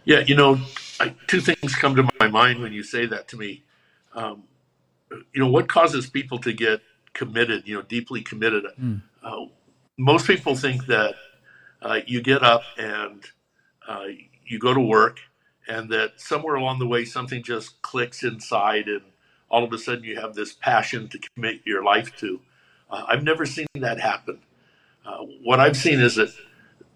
Yeah, 0.05 0.25
you 0.27 0.35
know, 0.35 0.59
I, 0.99 1.15
two 1.29 1.41
things 1.41 1.77
come 1.77 1.95
to 1.95 2.09
my 2.19 2.27
mind 2.27 2.61
when 2.61 2.73
you 2.73 2.83
say 2.83 3.07
that 3.07 3.29
to 3.29 3.37
me. 3.37 3.63
Um, 4.13 4.43
you 5.33 5.41
know, 5.41 5.49
what 5.49 5.69
causes 5.69 6.11
people 6.11 6.39
to 6.41 6.53
get 6.53 6.81
committed, 7.13 7.69
you 7.69 7.77
know, 7.77 7.83
deeply 7.83 8.21
committed? 8.21 8.65
Mm. 8.81 9.03
Uh, 9.23 9.47
most 9.97 10.27
people 10.27 10.57
think 10.57 10.87
that 10.87 11.15
uh, 11.81 12.01
you 12.07 12.21
get 12.23 12.43
up 12.43 12.63
and 12.77 13.25
uh, 13.87 14.07
you 14.45 14.59
go 14.59 14.75
to 14.75 14.81
work, 14.81 15.21
and 15.69 15.91
that 15.91 16.21
somewhere 16.21 16.57
along 16.57 16.81
the 16.81 16.89
way 16.89 17.05
something 17.05 17.41
just 17.45 17.81
clicks 17.83 18.25
inside, 18.25 18.89
and 18.89 19.03
all 19.53 19.63
of 19.63 19.73
a 19.73 19.79
sudden 19.79 20.03
you 20.03 20.21
have 20.21 20.35
this 20.35 20.53
passion 20.55 21.09
to 21.09 21.19
commit 21.19 21.61
your 21.65 21.85
life 21.85 22.17
to. 22.17 22.41
Uh, 22.91 23.05
I've 23.07 23.23
never 23.23 23.47
seen 23.47 23.67
that 23.75 24.01
happen. 24.01 24.41
Uh, 25.07 25.19
what 25.45 25.61
I've 25.61 25.77
seen 25.77 26.01
is 26.01 26.17
that 26.17 26.35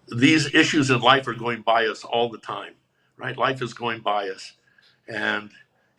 these 0.09 0.53
issues 0.53 0.89
in 0.89 0.99
life 0.99 1.27
are 1.27 1.33
going 1.33 1.61
by 1.61 1.85
us 1.85 2.03
all 2.03 2.29
the 2.29 2.37
time, 2.37 2.73
right? 3.17 3.37
Life 3.37 3.61
is 3.61 3.73
going 3.73 4.01
by 4.01 4.29
us. 4.29 4.53
And 5.07 5.51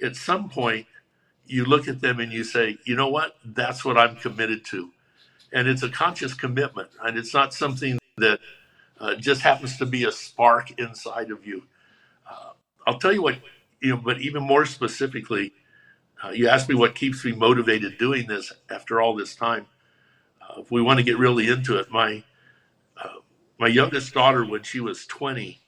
at 0.03 0.17
some 0.17 0.51
point, 0.51 0.87
you 1.47 1.65
look 1.65 1.89
at 1.89 2.03
them 2.03 2.21
and 2.21 2.33
you 2.33 2.45
say, 2.45 2.77
you 2.85 2.95
know 2.95 3.09
what? 3.09 3.37
That's 3.45 3.85
what 3.85 3.97
I'm 3.97 4.17
committed 4.17 4.67
to 4.67 4.91
and 5.53 5.69
it's 5.69 5.83
a 5.83 5.89
conscious 5.89 6.35
commitment, 6.35 6.91
and 7.03 7.17
it's 7.17 7.33
not 7.33 7.55
something 7.55 7.99
that 8.19 8.41
uh, 9.01 9.15
just 9.15 9.41
happens 9.43 9.77
to 9.79 9.87
be 9.87 10.05
a 10.05 10.13
spark 10.13 10.79
inside 10.79 11.31
of 11.31 11.47
you. 11.47 11.63
Uh, 12.31 12.51
I'll 12.87 12.99
tell 12.99 13.13
you 13.13 13.23
what, 13.23 13.37
you 13.81 13.91
know, 13.91 13.97
but 13.97 14.21
even 14.21 14.43
more 14.43 14.67
specifically, 14.67 15.53
uh, 16.25 16.31
you 16.31 16.49
asked 16.49 16.69
me 16.69 16.75
what 16.75 16.95
keeps 16.95 17.25
me 17.25 17.33
motivated 17.33 17.99
doing 17.99 18.27
this 18.27 18.53
after 18.71 19.01
all 19.01 19.15
this 19.15 19.35
time. 19.37 19.67
Uh, 20.43 20.61
if 20.61 20.71
we 20.71 20.83
want 20.83 20.99
to 20.99 21.05
get 21.05 21.19
really 21.19 21.49
into 21.49 21.79
it, 21.79 21.91
my 21.91 22.25
uh, 23.03 23.21
my 23.59 23.69
youngest 23.69 24.15
daughter, 24.15 24.45
when 24.45 24.63
she 24.63 24.81
was 24.81 25.07
20, 25.07 25.61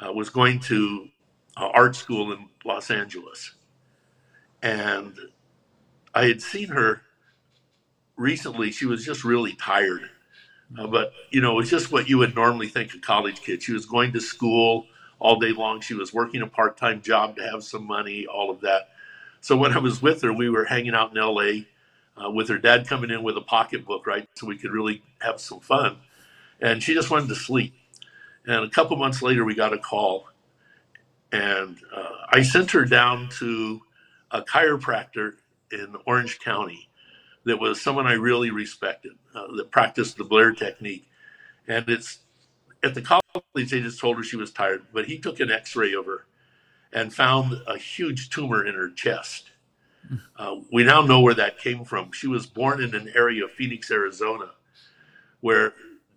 uh, 0.00 0.12
was 0.12 0.30
going 0.30 0.58
to 0.60 1.08
uh, 1.56 1.68
art 1.74 1.96
school 1.96 2.32
in 2.32 2.48
Los 2.64 2.90
Angeles. 2.90 3.52
And 4.62 5.16
I 6.14 6.26
had 6.26 6.42
seen 6.42 6.68
her 6.68 7.02
recently. 8.16 8.70
She 8.70 8.86
was 8.86 9.04
just 9.04 9.24
really 9.24 9.54
tired. 9.54 10.10
Uh, 10.78 10.86
but, 10.86 11.12
you 11.30 11.40
know, 11.40 11.52
it 11.52 11.56
was 11.56 11.70
just 11.70 11.90
what 11.90 12.08
you 12.08 12.18
would 12.18 12.34
normally 12.34 12.68
think 12.68 12.94
a 12.94 12.98
college 12.98 13.40
kid. 13.40 13.62
She 13.62 13.72
was 13.72 13.86
going 13.86 14.12
to 14.12 14.20
school 14.20 14.86
all 15.18 15.38
day 15.38 15.52
long. 15.52 15.80
She 15.80 15.94
was 15.94 16.12
working 16.14 16.42
a 16.42 16.46
part 16.46 16.76
time 16.76 17.02
job 17.02 17.36
to 17.36 17.42
have 17.42 17.64
some 17.64 17.86
money, 17.86 18.26
all 18.26 18.50
of 18.50 18.60
that. 18.60 18.90
So 19.40 19.56
when 19.56 19.72
I 19.72 19.78
was 19.78 20.02
with 20.02 20.22
her, 20.22 20.32
we 20.32 20.50
were 20.50 20.64
hanging 20.64 20.94
out 20.94 21.16
in 21.16 21.22
LA 21.22 21.64
uh, 22.16 22.30
with 22.30 22.48
her 22.48 22.58
dad 22.58 22.86
coming 22.86 23.10
in 23.10 23.22
with 23.22 23.36
a 23.36 23.42
pocketbook, 23.42 24.06
right? 24.06 24.28
So 24.34 24.46
we 24.46 24.58
could 24.58 24.70
really 24.70 25.02
have 25.20 25.40
some 25.40 25.60
fun. 25.60 25.96
And 26.60 26.82
she 26.82 26.94
just 26.94 27.10
wanted 27.10 27.28
to 27.28 27.34
sleep. 27.34 27.74
And 28.46 28.64
a 28.64 28.70
couple 28.70 28.96
months 28.96 29.22
later, 29.22 29.44
we 29.44 29.54
got 29.54 29.72
a 29.72 29.78
call. 29.78 30.28
And 31.32 31.78
uh, 31.94 32.26
I 32.30 32.42
sent 32.42 32.72
her 32.72 32.84
down 32.84 33.28
to 33.38 33.80
a 34.30 34.42
chiropractor 34.42 35.34
in 35.72 35.96
Orange 36.06 36.38
County 36.40 36.88
that 37.44 37.58
was 37.58 37.80
someone 37.80 38.06
I 38.06 38.14
really 38.14 38.50
respected 38.50 39.12
uh, 39.34 39.46
that 39.56 39.70
practiced 39.70 40.16
the 40.18 40.24
Blair 40.24 40.52
technique. 40.52 41.06
And 41.66 41.88
it's 41.88 42.18
at 42.82 42.94
the 42.94 43.02
college, 43.02 43.22
they 43.54 43.80
just 43.80 44.00
told 44.00 44.16
her 44.16 44.22
she 44.22 44.36
was 44.36 44.50
tired, 44.50 44.82
but 44.92 45.06
he 45.06 45.18
took 45.18 45.40
an 45.40 45.50
x 45.50 45.76
ray 45.76 45.92
of 45.94 46.06
her 46.06 46.26
and 46.92 47.12
found 47.12 47.54
a 47.66 47.76
huge 47.76 48.30
tumor 48.30 48.66
in 48.66 48.74
her 48.74 48.90
chest. 48.90 49.50
Uh, 50.36 50.56
we 50.72 50.82
now 50.82 51.02
know 51.02 51.20
where 51.20 51.34
that 51.34 51.58
came 51.58 51.84
from. 51.84 52.10
She 52.12 52.26
was 52.26 52.46
born 52.46 52.82
in 52.82 52.94
an 52.94 53.12
area 53.14 53.44
of 53.44 53.52
Phoenix, 53.52 53.90
Arizona, 53.90 54.50
where 55.40 55.74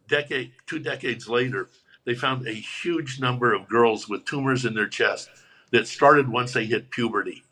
decade, 0.08 0.54
two 0.66 0.80
decades 0.80 1.30
later, 1.30 1.70
they 2.06 2.16
found 2.16 2.48
a 2.48 2.54
huge 2.54 3.20
number 3.20 3.54
of 3.54 3.68
girls 3.70 4.10
with 4.10 4.26
tumors 4.26 4.66
in 4.66 4.74
their 4.74 4.88
chest 4.88 5.30
that 5.72 5.88
started 5.88 6.28
once 6.28 6.54
they 6.54 6.66
hit 6.66 6.90
puberty. 6.90 7.44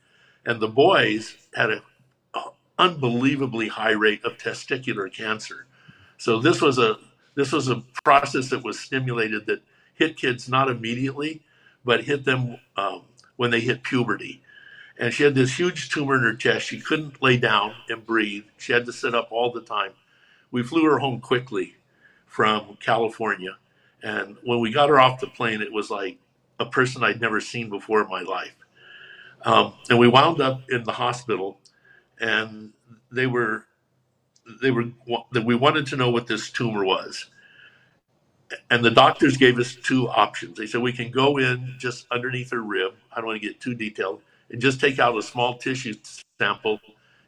And 0.45 0.59
the 0.59 0.67
boys 0.67 1.35
had 1.53 1.69
an 1.69 1.81
unbelievably 2.81 3.67
high 3.67 3.91
rate 3.91 4.25
of 4.25 4.37
testicular 4.37 5.13
cancer. 5.13 5.67
So 6.17 6.39
this 6.39 6.61
was 6.61 6.79
a 6.79 6.97
this 7.35 7.51
was 7.51 7.69
a 7.69 7.83
process 8.03 8.49
that 8.49 8.63
was 8.63 8.79
stimulated 8.79 9.45
that 9.45 9.61
hit 9.93 10.17
kids 10.17 10.49
not 10.49 10.69
immediately, 10.69 11.43
but 11.85 12.03
hit 12.03 12.25
them 12.25 12.57
um, 12.75 13.03
when 13.41 13.49
they 13.49 13.59
hit 13.59 13.81
puberty. 13.81 14.39
And 14.99 15.11
she 15.11 15.23
had 15.23 15.33
this 15.33 15.57
huge 15.57 15.89
tumor 15.89 16.13
in 16.13 16.21
her 16.21 16.35
chest. 16.35 16.67
She 16.67 16.79
couldn't 16.79 17.23
lay 17.23 17.37
down 17.37 17.73
and 17.89 18.05
breathe. 18.05 18.43
She 18.59 18.71
had 18.71 18.85
to 18.85 18.93
sit 18.93 19.15
up 19.15 19.29
all 19.31 19.51
the 19.51 19.61
time. 19.61 19.93
We 20.51 20.61
flew 20.61 20.83
her 20.85 20.99
home 20.99 21.19
quickly 21.21 21.73
from 22.27 22.77
California. 22.79 23.57
And 24.03 24.37
when 24.43 24.59
we 24.59 24.71
got 24.71 24.89
her 24.89 24.99
off 24.99 25.19
the 25.19 25.25
plane, 25.25 25.63
it 25.63 25.73
was 25.73 25.89
like 25.89 26.19
a 26.59 26.67
person 26.67 27.03
I'd 27.03 27.19
never 27.19 27.41
seen 27.41 27.67
before 27.67 28.03
in 28.03 28.09
my 28.09 28.21
life. 28.21 28.53
Um, 29.43 29.73
and 29.89 29.97
we 29.97 30.07
wound 30.07 30.39
up 30.39 30.61
in 30.69 30.83
the 30.83 30.91
hospital, 30.91 31.57
and 32.19 32.73
they 33.11 33.25
were 33.25 33.65
they 34.61 34.69
were 34.69 34.89
we 35.43 35.55
wanted 35.55 35.87
to 35.87 35.95
know 35.95 36.11
what 36.11 36.27
this 36.27 36.51
tumor 36.51 36.85
was. 36.85 37.25
And 38.69 38.83
the 38.83 38.91
doctors 38.91 39.37
gave 39.37 39.57
us 39.59 39.75
two 39.75 40.09
options. 40.09 40.57
They 40.57 40.67
said 40.67 40.81
we 40.81 40.93
can 40.93 41.11
go 41.11 41.37
in 41.37 41.75
just 41.77 42.05
underneath 42.11 42.51
her 42.51 42.61
rib. 42.61 42.93
I 43.11 43.17
don't 43.17 43.27
want 43.27 43.41
to 43.41 43.47
get 43.47 43.61
too 43.61 43.73
detailed, 43.73 44.21
and 44.49 44.61
just 44.61 44.79
take 44.79 44.99
out 44.99 45.17
a 45.17 45.21
small 45.21 45.57
tissue 45.57 45.95
sample 46.39 46.79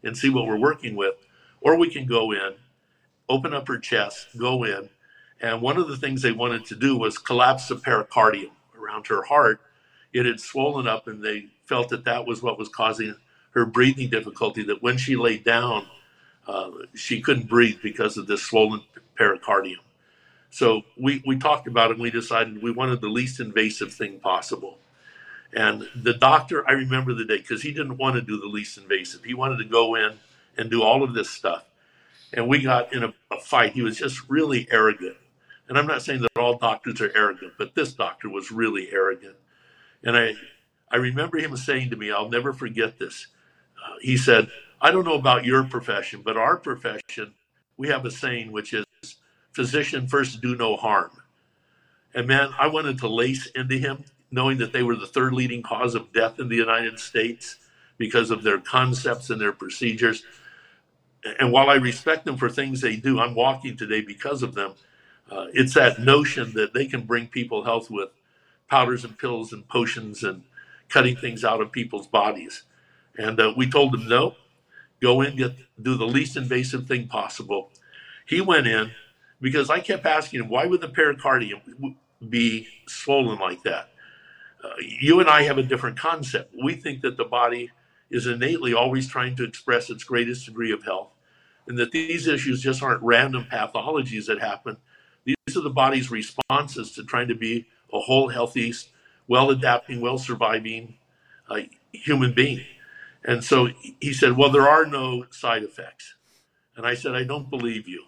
and 0.03 0.17
see 0.17 0.29
what 0.29 0.47
we're 0.47 0.57
working 0.57 0.95
with, 0.95 1.15
or 1.61 1.77
we 1.77 1.89
can 1.89 2.05
go 2.05 2.31
in, 2.31 2.55
open 3.29 3.53
up 3.53 3.67
her 3.67 3.77
chest, 3.77 4.27
go 4.37 4.63
in, 4.63 4.89
and 5.41 5.61
one 5.61 5.77
of 5.77 5.87
the 5.87 5.97
things 5.97 6.21
they 6.21 6.31
wanted 6.31 6.65
to 6.65 6.75
do 6.75 6.97
was 6.97 7.17
collapse 7.17 7.67
the 7.67 7.75
pericardium 7.75 8.51
around 8.79 9.07
her 9.07 9.23
heart. 9.23 9.59
It 10.13 10.25
had 10.25 10.39
swollen 10.39 10.87
up, 10.87 11.07
and 11.07 11.23
they 11.23 11.47
felt 11.65 11.89
that 11.89 12.05
that 12.05 12.25
was 12.25 12.41
what 12.41 12.57
was 12.57 12.69
causing 12.69 13.15
her 13.51 13.65
breathing 13.65 14.09
difficulty. 14.09 14.63
That 14.63 14.81
when 14.81 14.97
she 14.97 15.15
laid 15.15 15.43
down, 15.43 15.85
uh, 16.47 16.71
she 16.95 17.21
couldn't 17.21 17.49
breathe 17.49 17.79
because 17.83 18.17
of 18.17 18.27
this 18.27 18.43
swollen 18.43 18.81
pericardium. 19.15 19.79
So 20.53 20.83
we, 20.95 21.23
we 21.25 21.39
talked 21.39 21.67
about 21.67 21.89
it 21.89 21.93
and 21.93 22.03
we 22.03 22.11
decided 22.11 22.61
we 22.61 22.69
wanted 22.69 23.01
the 23.01 23.09
least 23.09 23.39
invasive 23.39 23.91
thing 23.91 24.19
possible. 24.19 24.77
And 25.51 25.89
the 25.95 26.13
doctor, 26.13 26.63
I 26.69 26.73
remember 26.73 27.15
the 27.15 27.25
day 27.25 27.37
because 27.37 27.63
he 27.63 27.71
didn't 27.71 27.97
want 27.97 28.17
to 28.17 28.21
do 28.21 28.39
the 28.39 28.45
least 28.45 28.77
invasive. 28.77 29.23
He 29.23 29.33
wanted 29.33 29.57
to 29.57 29.65
go 29.65 29.95
in 29.95 30.19
and 30.55 30.69
do 30.69 30.83
all 30.83 31.01
of 31.01 31.15
this 31.15 31.31
stuff. 31.31 31.65
And 32.33 32.47
we 32.47 32.61
got 32.61 32.93
in 32.93 33.03
a, 33.03 33.13
a 33.31 33.39
fight. 33.39 33.73
He 33.73 33.81
was 33.81 33.97
just 33.97 34.29
really 34.29 34.67
arrogant. 34.69 35.15
And 35.69 35.75
I'm 35.75 35.87
not 35.87 36.03
saying 36.03 36.21
that 36.21 36.39
all 36.39 36.59
doctors 36.59 37.01
are 37.01 37.11
arrogant, 37.15 37.53
but 37.57 37.73
this 37.73 37.91
doctor 37.91 38.29
was 38.29 38.51
really 38.51 38.91
arrogant. 38.91 39.35
And 40.03 40.15
I, 40.15 40.35
I 40.91 40.97
remember 40.97 41.39
him 41.39 41.57
saying 41.57 41.89
to 41.89 41.95
me, 41.95 42.11
I'll 42.11 42.29
never 42.29 42.53
forget 42.53 42.99
this. 42.99 43.25
Uh, 43.83 43.95
he 44.01 44.17
said, 44.17 44.51
I 44.79 44.91
don't 44.91 45.05
know 45.05 45.15
about 45.15 45.45
your 45.45 45.63
profession, 45.63 46.21
but 46.23 46.37
our 46.37 46.57
profession, 46.57 47.33
we 47.75 47.87
have 47.87 48.05
a 48.05 48.11
saying 48.11 48.51
which 48.51 48.71
is 48.71 48.85
physician 49.53 50.07
first 50.07 50.41
do 50.41 50.55
no 50.55 50.75
harm. 50.75 51.11
And 52.13 52.27
man, 52.27 52.51
I 52.59 52.67
wanted 52.67 52.99
to 52.99 53.07
lace 53.07 53.47
into 53.47 53.77
him, 53.77 54.05
knowing 54.31 54.57
that 54.57 54.73
they 54.73 54.83
were 54.83 54.95
the 54.95 55.07
third 55.07 55.33
leading 55.33 55.63
cause 55.63 55.95
of 55.95 56.13
death 56.13 56.39
in 56.39 56.49
the 56.49 56.55
United 56.55 56.99
States 56.99 57.57
because 57.97 58.31
of 58.31 58.43
their 58.43 58.59
concepts 58.59 59.29
and 59.29 59.39
their 59.39 59.51
procedures. 59.51 60.23
And 61.39 61.51
while 61.51 61.69
I 61.69 61.75
respect 61.75 62.25
them 62.25 62.37
for 62.37 62.49
things 62.49 62.81
they 62.81 62.95
do, 62.95 63.19
I'm 63.19 63.35
walking 63.35 63.77
today 63.77 64.01
because 64.01 64.43
of 64.43 64.55
them. 64.55 64.73
Uh, 65.31 65.47
it's 65.53 65.73
that 65.75 65.99
notion 65.99 66.53
that 66.53 66.73
they 66.73 66.85
can 66.85 67.01
bring 67.01 67.27
people 67.27 67.63
health 67.63 67.89
with 67.89 68.09
powders 68.69 69.05
and 69.05 69.17
pills 69.17 69.53
and 69.53 69.67
potions 69.67 70.23
and 70.23 70.43
cutting 70.89 71.15
things 71.15 71.43
out 71.43 71.61
of 71.61 71.71
people's 71.71 72.07
bodies. 72.07 72.63
And 73.17 73.39
uh, 73.39 73.53
we 73.55 73.69
told 73.69 73.93
them 73.93 74.07
no, 74.07 74.35
go 75.01 75.21
in, 75.21 75.35
get 75.35 75.55
do 75.81 75.95
the 75.95 76.05
least 76.05 76.35
invasive 76.35 76.87
thing 76.87 77.07
possible. 77.07 77.71
He 78.25 78.41
went 78.41 78.67
in 78.67 78.91
because 79.43 79.69
I 79.69 79.81
kept 79.81 80.05
asking 80.05 80.39
him, 80.39 80.49
why 80.49 80.65
would 80.65 80.79
the 80.79 80.87
pericardium 80.87 81.59
be 82.29 82.65
swollen 82.87 83.39
like 83.39 83.61
that? 83.63 83.89
Uh, 84.63 84.69
you 84.79 85.19
and 85.19 85.29
I 85.29 85.43
have 85.43 85.57
a 85.57 85.63
different 85.63 85.99
concept. 85.99 86.55
We 86.63 86.75
think 86.75 87.01
that 87.01 87.17
the 87.17 87.25
body 87.25 87.69
is 88.09 88.25
innately 88.25 88.73
always 88.73 89.05
trying 89.05 89.35
to 89.35 89.43
express 89.43 89.89
its 89.89 90.05
greatest 90.05 90.45
degree 90.45 90.71
of 90.71 90.85
health, 90.85 91.09
and 91.67 91.77
that 91.77 91.91
these 91.91 92.25
issues 92.25 92.61
just 92.61 92.81
aren't 92.81 93.03
random 93.03 93.45
pathologies 93.51 94.27
that 94.27 94.39
happen. 94.39 94.77
These 95.25 95.57
are 95.57 95.61
the 95.61 95.69
body's 95.69 96.09
responses 96.09 96.93
to 96.93 97.03
trying 97.03 97.27
to 97.27 97.35
be 97.35 97.67
a 97.91 97.99
whole, 97.99 98.29
healthy, 98.29 98.73
well 99.27 99.49
adapting, 99.49 99.99
well 99.99 100.17
surviving 100.17 100.95
uh, 101.49 101.59
human 101.91 102.33
being. 102.33 102.63
And 103.25 103.43
so 103.43 103.69
he 103.99 104.13
said, 104.13 104.37
Well, 104.37 104.51
there 104.51 104.69
are 104.69 104.85
no 104.85 105.25
side 105.31 105.63
effects. 105.63 106.15
And 106.77 106.85
I 106.85 106.93
said, 106.93 107.13
I 107.13 107.25
don't 107.25 107.49
believe 107.49 107.89
you. 107.89 108.05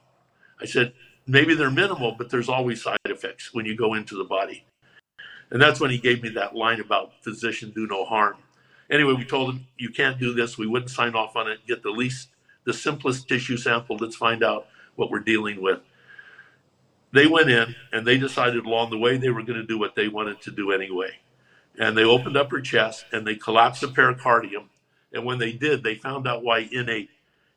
I 0.61 0.65
said, 0.65 0.93
Maybe 1.27 1.55
they're 1.55 1.71
minimal, 1.71 2.13
but 2.17 2.29
there's 2.29 2.49
always 2.49 2.83
side 2.83 2.97
effects 3.05 3.53
when 3.53 3.65
you 3.65 3.75
go 3.75 3.93
into 3.93 4.15
the 4.15 4.23
body. 4.23 4.65
And 5.49 5.61
that's 5.61 5.79
when 5.79 5.91
he 5.91 5.97
gave 5.97 6.21
me 6.23 6.29
that 6.29 6.55
line 6.55 6.79
about 6.79 7.13
physician 7.23 7.71
do 7.71 7.87
no 7.87 8.05
harm. 8.05 8.37
Anyway, 8.89 9.13
we 9.13 9.25
told 9.25 9.53
him, 9.53 9.67
You 9.77 9.89
can't 9.89 10.19
do 10.19 10.33
this. 10.33 10.57
We 10.57 10.67
wouldn't 10.67 10.91
sign 10.91 11.15
off 11.15 11.35
on 11.35 11.49
it. 11.49 11.65
Get 11.67 11.83
the 11.83 11.89
least, 11.89 12.29
the 12.65 12.73
simplest 12.73 13.27
tissue 13.27 13.57
sample. 13.57 13.97
Let's 13.97 14.15
find 14.15 14.43
out 14.43 14.67
what 14.95 15.09
we're 15.09 15.19
dealing 15.19 15.61
with. 15.61 15.79
They 17.11 17.27
went 17.27 17.49
in 17.49 17.75
and 17.91 18.05
they 18.05 18.17
decided 18.17 18.65
along 18.65 18.89
the 18.89 18.97
way 18.97 19.17
they 19.17 19.29
were 19.29 19.43
going 19.43 19.59
to 19.59 19.65
do 19.65 19.79
what 19.79 19.95
they 19.95 20.07
wanted 20.07 20.41
to 20.41 20.51
do 20.51 20.71
anyway. 20.71 21.11
And 21.79 21.97
they 21.97 22.03
opened 22.03 22.37
up 22.37 22.51
her 22.51 22.61
chest 22.61 23.05
and 23.11 23.25
they 23.25 23.35
collapsed 23.35 23.81
the 23.81 23.87
pericardium 23.87 24.69
and 25.15 25.23
when 25.23 25.39
they 25.39 25.53
did, 25.53 25.81
they 25.81 25.95
found 25.95 26.27
out 26.27 26.43
why 26.43 26.67
innate 26.71 27.09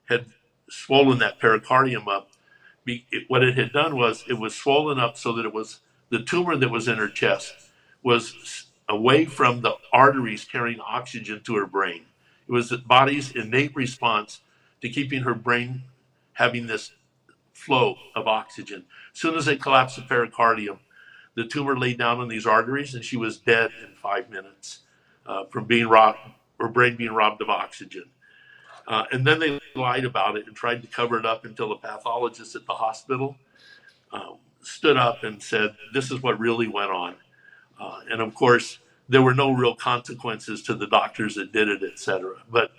had 0.08 0.26
swollen 0.70 1.18
that 1.18 1.40
pericardium 1.40 2.06
up. 2.06 2.30
What 3.28 3.42
it 3.42 3.56
had 3.56 3.72
done 3.72 3.96
was 3.96 4.24
it 4.28 4.38
was 4.38 4.54
swollen 4.54 4.98
up 4.98 5.16
so 5.16 5.32
that 5.32 5.46
it 5.46 5.52
was 5.52 5.80
the 6.10 6.22
tumor 6.22 6.56
that 6.56 6.70
was 6.70 6.88
in 6.88 6.96
her 6.96 7.08
chest 7.08 7.54
was 8.02 8.66
away 8.88 9.24
from 9.24 9.60
the 9.60 9.74
arteries 9.92 10.44
carrying 10.44 10.80
oxygen 10.80 11.40
to 11.44 11.56
her 11.56 11.66
brain. 11.66 12.06
It 12.48 12.52
was 12.52 12.70
the 12.70 12.78
body's 12.78 13.32
innate 13.32 13.76
response 13.76 14.40
to 14.80 14.88
keeping 14.88 15.22
her 15.22 15.34
brain 15.34 15.82
having 16.32 16.66
this 16.66 16.92
flow 17.52 17.96
of 18.14 18.26
oxygen. 18.26 18.84
As 19.12 19.20
soon 19.20 19.34
as 19.34 19.44
they 19.44 19.56
collapsed 19.56 19.96
the 19.96 20.02
pericardium, 20.02 20.78
the 21.34 21.44
tumor 21.44 21.78
laid 21.78 21.98
down 21.98 22.20
on 22.20 22.28
these 22.28 22.46
arteries 22.46 22.94
and 22.94 23.04
she 23.04 23.16
was 23.16 23.36
dead 23.36 23.70
in 23.82 23.94
five 23.94 24.30
minutes 24.30 24.80
uh, 25.26 25.44
from 25.46 25.64
being 25.64 25.88
rocked 25.88 26.20
her 26.58 26.68
brain 26.68 26.96
being 26.96 27.12
robbed 27.12 27.40
of 27.40 27.50
oxygen. 27.50 28.04
Uh, 28.88 29.04
and 29.12 29.26
then 29.26 29.38
they 29.38 29.60
lied 29.76 30.06
about 30.06 30.36
it 30.36 30.46
and 30.46 30.56
tried 30.56 30.80
to 30.80 30.88
cover 30.88 31.18
it 31.18 31.26
up 31.26 31.44
until 31.44 31.68
the 31.68 31.76
pathologist 31.76 32.56
at 32.56 32.64
the 32.66 32.72
hospital 32.72 33.36
uh, 34.12 34.30
stood 34.62 34.96
up 34.96 35.22
and 35.24 35.42
said, 35.42 35.76
This 35.92 36.10
is 36.10 36.22
what 36.22 36.40
really 36.40 36.66
went 36.66 36.90
on. 36.90 37.14
Uh, 37.78 38.00
and 38.10 38.22
of 38.22 38.34
course, 38.34 38.78
there 39.06 39.20
were 39.20 39.34
no 39.34 39.52
real 39.52 39.74
consequences 39.74 40.62
to 40.62 40.74
the 40.74 40.86
doctors 40.86 41.34
that 41.34 41.52
did 41.52 41.68
it, 41.68 41.82
et 41.82 41.98
cetera. 41.98 42.36
But 42.50 42.72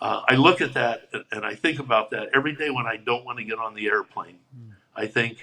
uh, 0.00 0.22
I 0.28 0.34
look 0.34 0.60
at 0.60 0.74
that 0.74 1.08
and 1.30 1.44
I 1.44 1.54
think 1.54 1.78
about 1.78 2.10
that 2.10 2.28
every 2.34 2.54
day 2.54 2.70
when 2.70 2.86
I 2.86 2.96
don't 2.96 3.24
want 3.24 3.38
to 3.38 3.44
get 3.44 3.58
on 3.58 3.74
the 3.74 3.86
airplane. 3.86 4.38
I 4.94 5.06
think 5.06 5.38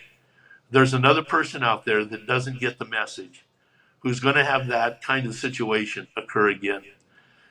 there's 0.70 0.94
another 0.94 1.24
person 1.24 1.64
out 1.64 1.86
there 1.86 2.04
that 2.04 2.28
doesn't 2.28 2.60
get 2.60 2.80
the 2.80 2.86
message 2.86 3.46
who's 4.00 4.20
going 4.20 4.36
to 4.36 4.44
have 4.44 4.68
that 4.68 5.02
kind 5.02 5.25
of 5.25 5.36
situation 5.36 6.08
occur 6.18 6.50
again. 6.50 6.84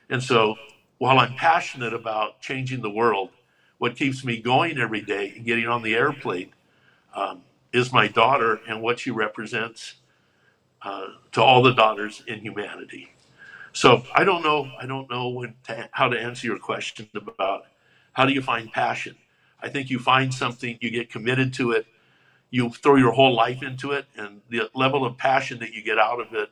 And 0.09 0.21
so 0.21 0.55
while 0.97 1.19
I'm 1.19 1.33
passionate 1.35 1.93
about 1.93 2.41
changing 2.41 2.81
the 2.81 2.89
world, 2.89 3.29
what 3.77 3.95
keeps 3.95 4.23
me 4.23 4.41
going 4.41 4.77
every 4.77 5.01
day 5.01 5.33
and 5.35 5.45
getting 5.45 5.67
on 5.67 5.83
the 5.83 5.95
airplane 5.95 6.53
um, 7.13 7.41
is 7.73 7.91
my 7.91 8.07
daughter 8.07 8.61
and 8.67 8.81
what 8.81 8.99
she 8.99 9.11
represents 9.11 9.95
uh, 10.81 11.07
to 11.33 11.41
all 11.41 11.61
the 11.61 11.73
daughters 11.73 12.23
in 12.27 12.39
humanity. 12.39 13.09
So 13.73 14.03
I 14.13 14.23
don't 14.23 14.43
know. 14.43 14.71
I 14.79 14.85
don't 14.85 15.09
know 15.09 15.45
to, 15.67 15.89
how 15.91 16.07
to 16.07 16.17
answer 16.17 16.47
your 16.47 16.59
question 16.59 17.09
about 17.13 17.65
how 18.13 18.25
do 18.25 18.31
you 18.31 18.41
find 18.41 18.71
passion. 18.71 19.15
I 19.61 19.67
think 19.67 19.89
you 19.89 19.99
find 19.99 20.33
something, 20.33 20.77
you 20.79 20.89
get 20.89 21.09
committed 21.09 21.53
to 21.55 21.71
it, 21.71 21.85
you 22.49 22.69
throw 22.69 22.95
your 22.95 23.11
whole 23.11 23.35
life 23.35 23.63
into 23.63 23.91
it, 23.91 24.05
and 24.15 24.41
the 24.49 24.69
level 24.73 25.05
of 25.05 25.17
passion 25.17 25.59
that 25.59 25.73
you 25.73 25.83
get 25.83 25.97
out 25.97 26.21
of 26.21 26.33
it 26.33 26.49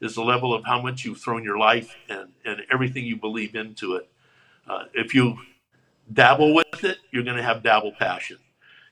is 0.00 0.14
the 0.14 0.22
level 0.22 0.52
of 0.52 0.64
how 0.64 0.80
much 0.80 1.04
you've 1.04 1.20
thrown 1.20 1.44
your 1.44 1.58
life 1.58 1.96
and, 2.08 2.28
and 2.44 2.62
everything 2.72 3.04
you 3.04 3.16
believe 3.16 3.54
into 3.54 3.94
it. 3.94 4.08
Uh, 4.66 4.84
if 4.94 5.14
you 5.14 5.38
dabble 6.12 6.54
with 6.54 6.84
it, 6.84 6.98
you're 7.10 7.22
going 7.22 7.36
to 7.36 7.42
have 7.42 7.62
dabble 7.62 7.92
passion. 7.92 8.38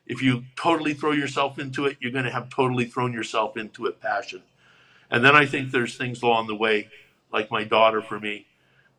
If 0.07 0.23
you 0.23 0.45
totally 0.57 0.95
throw 0.95 1.13
yourself 1.13 1.59
into 1.59 1.87
it, 1.87 1.97
you're 2.01 2.13
going 2.13 2.25
to 2.25 2.31
have 2.31 2.49
totally 2.49 2.85
thrown 2.87 3.13
yourself 3.13 3.57
into 3.57 3.87
it 3.87 4.01
passion. 4.01 4.43
And 5.11 5.25
then 5.25 5.37
I 5.37 5.47
think 5.47 5.71
there's 5.71 5.97
things 5.97 6.23
along 6.23 6.47
the 6.47 6.55
way, 6.57 6.89
like 7.33 7.51
my 7.51 7.65
daughter 7.65 8.01
for 8.03 8.19
me, 8.19 8.47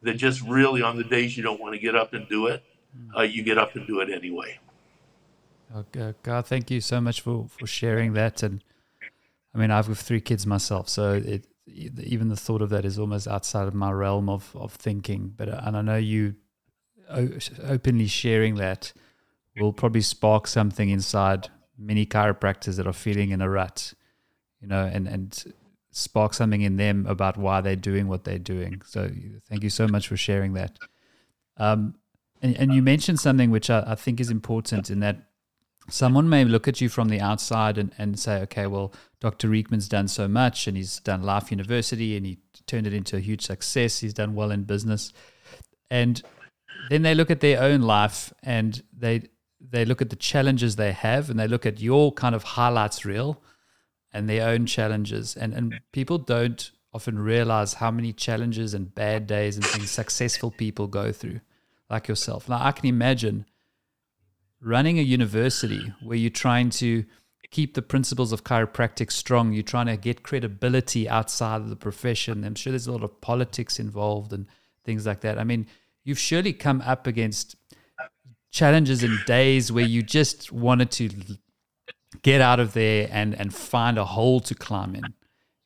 that 0.02 0.16
just 0.16 0.42
really 0.42 0.82
on 0.82 0.98
the 0.98 1.04
days 1.04 1.36
you 1.36 1.44
don't 1.44 1.60
want 1.60 1.74
to 1.74 1.80
get 1.80 1.96
up 1.96 2.14
and 2.14 2.28
do 2.30 2.48
it, 2.48 2.64
uh, 3.18 3.22
you 3.22 3.44
get 3.44 3.58
up 3.58 3.76
and 3.76 3.88
do 3.88 4.00
it 4.00 4.10
anyway. 4.10 4.60
Oh, 5.76 6.14
God, 6.22 6.46
thank 6.46 6.70
you 6.70 6.82
so 6.82 7.02
much 7.02 7.22
for, 7.22 7.48
for 7.48 7.66
sharing 7.66 8.14
that. 8.14 8.44
And 8.44 8.64
I 9.56 9.58
mean, 9.58 9.72
I've 9.72 9.88
got 9.88 9.98
three 9.98 10.22
kids 10.22 10.46
myself, 10.46 10.88
so 10.90 11.14
it, 11.14 11.48
even 11.68 12.30
the 12.30 12.36
thought 12.36 12.62
of 12.62 12.70
that 12.70 12.86
is 12.86 13.00
almost 13.00 13.28
outside 13.28 13.68
of 13.68 13.74
my 13.74 13.92
realm 13.92 14.30
of, 14.30 14.56
of 14.56 14.74
thinking. 14.74 15.34
But 15.36 15.50
uh, 15.50 15.62
and 15.64 15.78
I 15.78 15.82
know 15.82 15.98
you 15.98 16.36
openly 17.10 18.08
sharing 18.08 18.56
that 18.56 18.94
will 19.58 19.74
probably 19.74 20.02
spark 20.02 20.48
something 20.48 20.90
inside 20.90 21.50
many 21.78 22.06
chiropractors 22.06 22.78
that 22.78 22.88
are 22.88 22.94
feeling 22.94 23.32
in 23.32 23.42
a 23.42 23.50
rut, 23.50 23.94
you 24.60 24.68
know, 24.68 24.86
and 24.86 25.08
and 25.08 25.54
spark 25.92 26.34
something 26.34 26.62
in 26.62 26.78
them 26.78 27.06
about 27.08 27.38
why 27.38 27.62
they're 27.62 27.76
doing 27.76 28.08
what 28.08 28.24
they're 28.24 28.40
doing. 28.40 28.82
So 28.86 29.12
thank 29.48 29.64
you 29.64 29.70
so 29.70 29.88
much 29.88 30.08
for 30.08 30.18
sharing 30.18 30.54
that. 30.54 30.80
Um, 31.58 31.96
and, 32.42 32.58
and 32.58 32.74
you 32.74 32.82
mentioned 32.82 33.20
something 33.20 33.52
which 33.52 33.70
I, 33.70 33.84
I 33.88 33.96
think 33.96 34.20
is 34.20 34.32
important 34.32 34.90
in 34.90 35.02
that 35.02 35.18
someone 35.90 36.30
may 36.30 36.46
look 36.46 36.68
at 36.68 36.82
you 36.82 36.90
from 36.90 37.10
the 37.10 37.20
outside 37.20 37.78
and, 37.78 37.94
and 37.98 38.20
say, 38.20 38.42
okay, 38.42 38.68
well, 38.68 38.94
Dr. 39.20 39.50
Riekeman's 39.50 39.88
done 39.88 40.08
so 40.08 40.28
much 40.28 40.68
and 40.68 40.78
he's 40.78 41.00
done 41.00 41.24
Life 41.24 41.52
University 41.52 42.16
and 42.18 42.26
he 42.26 42.40
turned 42.68 42.88
it 42.88 42.94
into 42.94 43.18
a 43.18 43.20
huge 43.20 43.42
success. 43.42 44.00
He's 44.00 44.14
done 44.14 44.36
well 44.36 44.52
in 44.52 44.64
business. 44.64 45.14
And 45.90 46.22
then 46.90 47.02
they 47.02 47.16
look 47.16 47.32
at 47.32 47.40
their 47.40 47.62
own 47.62 47.82
life 47.82 48.34
and 48.44 48.84
they 48.98 49.30
they 49.66 49.86
look 49.86 50.02
at 50.02 50.10
the 50.10 50.18
challenges 50.18 50.76
they 50.76 50.92
have 50.92 51.30
and 51.30 51.40
they 51.40 51.48
look 51.48 51.66
at 51.66 51.80
your 51.80 52.12
kind 52.12 52.36
of 52.36 52.44
highlights 52.44 53.06
reel 53.06 53.42
and 54.12 54.30
their 54.30 54.48
own 54.50 54.66
challenges. 54.66 55.36
And 55.36 55.54
and 55.54 55.80
people 55.92 56.18
don't 56.18 56.72
often 56.94 57.18
realize 57.18 57.76
how 57.76 57.92
many 57.92 58.14
challenges 58.14 58.74
and 58.74 58.94
bad 58.94 59.26
days 59.26 59.56
and 59.56 59.66
things 59.66 59.90
successful 59.90 60.52
people 60.52 60.88
go 60.88 61.12
through, 61.12 61.40
like 61.90 62.08
yourself. 62.08 62.50
Now 62.50 62.60
I 62.62 62.72
can 62.72 62.88
imagine 62.88 63.46
running 64.64 65.00
a 65.00 65.02
university 65.02 65.94
where 66.02 66.18
you're 66.18 66.30
trying 66.30 66.70
to 66.70 67.06
keep 67.52 67.76
the 67.76 67.82
principles 67.82 68.32
of 68.32 68.44
chiropractic 68.44 69.12
strong, 69.12 69.54
you're 69.54 69.64
trying 69.64 69.86
to 69.86 69.98
get 69.98 70.24
credibility 70.24 71.08
outside 71.08 71.62
of 71.62 71.70
the 71.70 71.76
profession. 71.76 72.44
I'm 72.44 72.56
sure 72.56 72.72
there's 72.72 72.88
a 72.88 72.92
lot 72.92 73.04
of 73.04 73.22
politics 73.22 73.80
involved 73.80 74.34
and 74.34 74.48
things 74.84 75.06
like 75.06 75.22
that. 75.22 75.38
I 75.38 75.44
mean, 75.44 75.68
you've 76.04 76.20
surely 76.20 76.54
come 76.54 76.82
up 76.82 77.06
against 77.06 77.56
challenges 78.52 79.04
and 79.04 79.20
days 79.26 79.72
where 79.72 79.86
you 79.86 80.02
just 80.02 80.52
wanted 80.52 80.92
to 80.92 81.10
get 82.22 82.42
out 82.42 82.60
of 82.60 82.74
there 82.74 83.10
and 83.12 83.34
and 83.34 83.54
find 83.54 83.98
a 83.98 84.06
hole 84.06 84.40
to 84.40 84.54
climb 84.54 84.96
in 84.96 85.04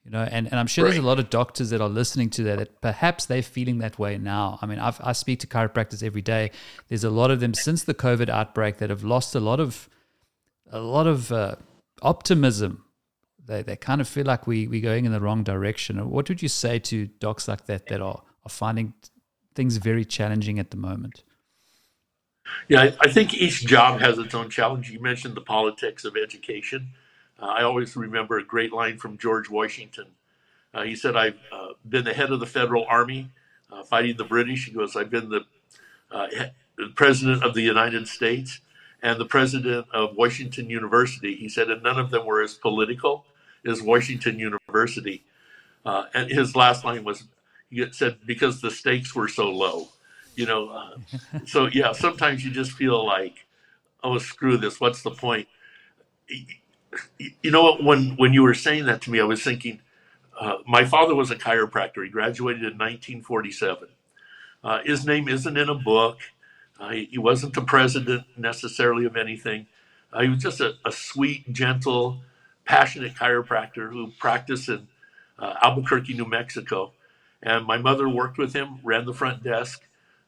you 0.08 0.14
know 0.14 0.24
and, 0.24 0.48
and 0.48 0.58
i'm 0.58 0.68
sure 0.68 0.86
right. 0.86 0.92
there's 0.92 1.04
a 1.04 1.06
lot 1.06 1.20
of 1.20 1.30
doctors 1.30 1.70
that 1.70 1.82
are 1.82 1.90
listening 1.90 2.30
to 2.30 2.44
that 2.44 2.60
that 2.60 2.82
perhaps 2.82 3.26
they're 3.26 3.44
feeling 3.44 3.80
that 3.80 4.00
way 4.00 4.18
now. 4.18 4.58
I 4.62 4.66
mean 4.66 4.80
I've, 4.80 5.00
i 5.04 5.12
speak 5.12 5.40
to 5.42 5.48
chiropractors 5.48 6.02
every 6.02 6.22
day. 6.22 6.52
There's 6.88 7.04
a 7.04 7.10
lot 7.10 7.30
of 7.30 7.42
them 7.42 7.54
since 7.54 7.84
the 7.84 7.94
covid 7.94 8.30
outbreak 8.30 8.78
that 8.78 8.90
have 8.90 9.04
lost 9.04 9.36
a 9.36 9.42
lot 9.42 9.60
of 9.60 9.90
a 10.72 10.80
lot 10.80 11.08
of 11.08 11.32
uh, 11.32 11.56
optimism. 12.02 12.86
They, 13.46 13.62
they 13.64 13.76
kind 13.76 14.02
of 14.02 14.08
feel 14.08 14.26
like 14.26 14.46
we, 14.46 14.68
we're 14.68 14.82
going 14.82 15.06
in 15.06 15.14
the 15.14 15.22
wrong 15.22 15.44
direction. 15.44 15.98
What 16.10 16.28
would 16.28 16.42
you 16.42 16.50
say 16.50 16.80
to 16.80 17.08
docs 17.08 17.48
like 17.48 17.66
that 17.68 17.88
that 17.88 18.02
are, 18.02 18.22
are 18.46 18.50
finding 18.50 18.94
things 19.56 19.78
very 19.78 20.04
challenging 20.04 20.60
at 20.60 20.72
the 20.72 20.78
moment? 20.78 21.24
Yeah 22.68 22.92
I, 23.02 23.10
think 23.10 23.34
each 23.34 23.66
job 23.66 24.02
has 24.02 24.18
its 24.18 24.34
own 24.34 24.50
challenge. 24.50 24.90
You 24.90 25.02
mentioned 25.02 25.36
the 25.36 25.42
politics 25.42 26.06
of 26.06 26.16
education 26.18 26.90
I 27.40 27.64
always 27.64 27.96
remember 27.96 28.38
a 28.38 28.44
great 28.44 28.74
line 28.74 28.98
from 28.98 29.18
George 29.18 29.50
Washington. 29.50 30.08
Uh, 30.74 30.84
he 30.84 30.96
said, 30.96 31.16
I've 31.16 31.38
uh, 31.52 31.70
been 31.88 32.04
the 32.04 32.14
head 32.14 32.32
of 32.32 32.40
the 32.40 32.46
federal 32.46 32.86
army 32.90 33.30
uh, 33.72 33.84
fighting 33.84 34.18
the 34.18 34.24
British. 34.24 34.66
He 34.66 34.72
goes, 34.72 34.96
I've 34.96 35.10
been 35.10 35.30
the, 35.30 35.42
uh, 36.12 36.28
president 36.96 37.44
of 37.44 37.54
the 37.54 37.62
United 37.62 38.08
States 38.08 38.62
and 39.02 39.20
the 39.20 39.26
president 39.26 39.88
of 39.94 40.16
Washington 40.16 40.70
University. 40.70 41.36
He 41.36 41.50
said, 41.50 41.70
and 41.70 41.84
none 41.84 42.00
of 42.00 42.12
them 42.12 42.26
were 42.26 42.42
as 42.42 42.54
political 42.54 43.26
as 43.66 43.82
Washington 43.82 44.40
University. 44.40 45.24
Uh, 45.86 46.06
and 46.14 46.30
his 46.30 46.56
last 46.56 46.86
line 46.86 47.04
was, 47.04 47.24
he 47.70 47.86
said, 47.92 48.18
because 48.26 48.62
the 48.62 48.72
stakes 48.72 49.16
were 49.16 49.28
so 49.28 49.50
low. 49.50 49.88
You 50.36 50.46
know, 50.46 50.94
so 51.46 51.68
yeah, 51.68 51.94
sometimes 51.94 52.46
you 52.46 52.52
just 52.52 52.72
feel 52.72 53.06
like, 53.06 53.46
oh, 54.04 54.18
screw 54.20 54.58
this. 54.58 54.80
What's 54.80 55.02
the 55.02 55.12
point? 55.12 55.48
You 57.20 57.52
know 57.52 57.64
what? 57.64 57.84
When 57.84 58.16
when 58.18 58.34
you 58.34 58.44
were 58.44 58.54
saying 58.54 58.86
that 58.86 59.02
to 59.04 59.12
me, 59.12 59.20
I 59.20 59.24
was 59.26 59.44
thinking. 59.44 59.82
Uh, 60.40 60.58
my 60.68 60.86
father 60.86 61.16
was 61.16 61.32
a 61.32 61.36
chiropractor. 61.36 62.04
He 62.04 62.10
graduated 62.10 62.62
in 62.62 62.78
1947. 62.78 63.88
Uh, 64.64 64.80
his 64.84 65.06
name 65.06 65.28
isn't 65.28 65.58
in 65.58 65.68
a 65.68 65.76
book. 65.76 66.20
Uh, 66.80 66.92
he, 66.92 67.18
wasn't 67.18 67.56
the 67.56 67.62
president 67.62 68.24
necessarily 68.38 69.06
of 69.06 69.18
anything. 69.18 69.66
Uh, 70.14 70.22
he 70.22 70.30
was 70.30 70.42
just 70.42 70.62
a, 70.62 70.76
a, 70.86 70.92
sweet, 70.92 71.52
gentle, 71.52 72.20
passionate 72.66 73.16
chiropractor 73.16 73.92
who 73.92 74.12
practiced 74.20 74.70
in 74.70 74.88
uh, 75.40 75.56
Albuquerque, 75.64 76.14
New 76.14 76.26
Mexico. 76.26 76.94
And 77.42 77.66
my 77.66 77.78
mother 77.78 78.08
worked 78.08 78.38
with 78.38 78.54
him, 78.54 78.80
ran 78.84 79.06
the 79.06 79.14
front 79.14 79.44
desk. 79.44 79.82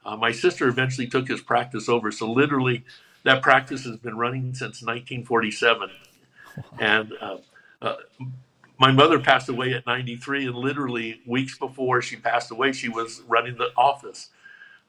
Uh, 0.04 0.16
my 0.16 0.32
sister 0.32 0.68
eventually 0.68 1.06
took 1.06 1.28
his 1.28 1.42
practice 1.42 1.88
over. 1.88 2.12
So 2.12 2.32
literally, 2.32 2.84
that 3.24 3.44
practice 3.44 3.84
has 3.84 3.98
been 3.98 4.18
running 4.18 4.54
since 4.54 4.82
1947 4.82 5.92
and 6.80 7.12
uh, 7.22 7.38
uh, 7.82 7.96
my 8.80 8.92
mother 8.92 9.20
passed 9.20 9.50
away 9.50 9.74
at 9.74 9.86
93, 9.86 10.48
and 10.48 10.56
literally 10.56 11.22
weeks 11.28 11.58
before 11.58 12.02
she 12.02 12.16
passed 12.16 12.50
away, 12.50 12.72
she 12.72 12.90
was 12.90 13.22
running 13.28 13.58
the 13.58 13.72
office. 13.78 14.30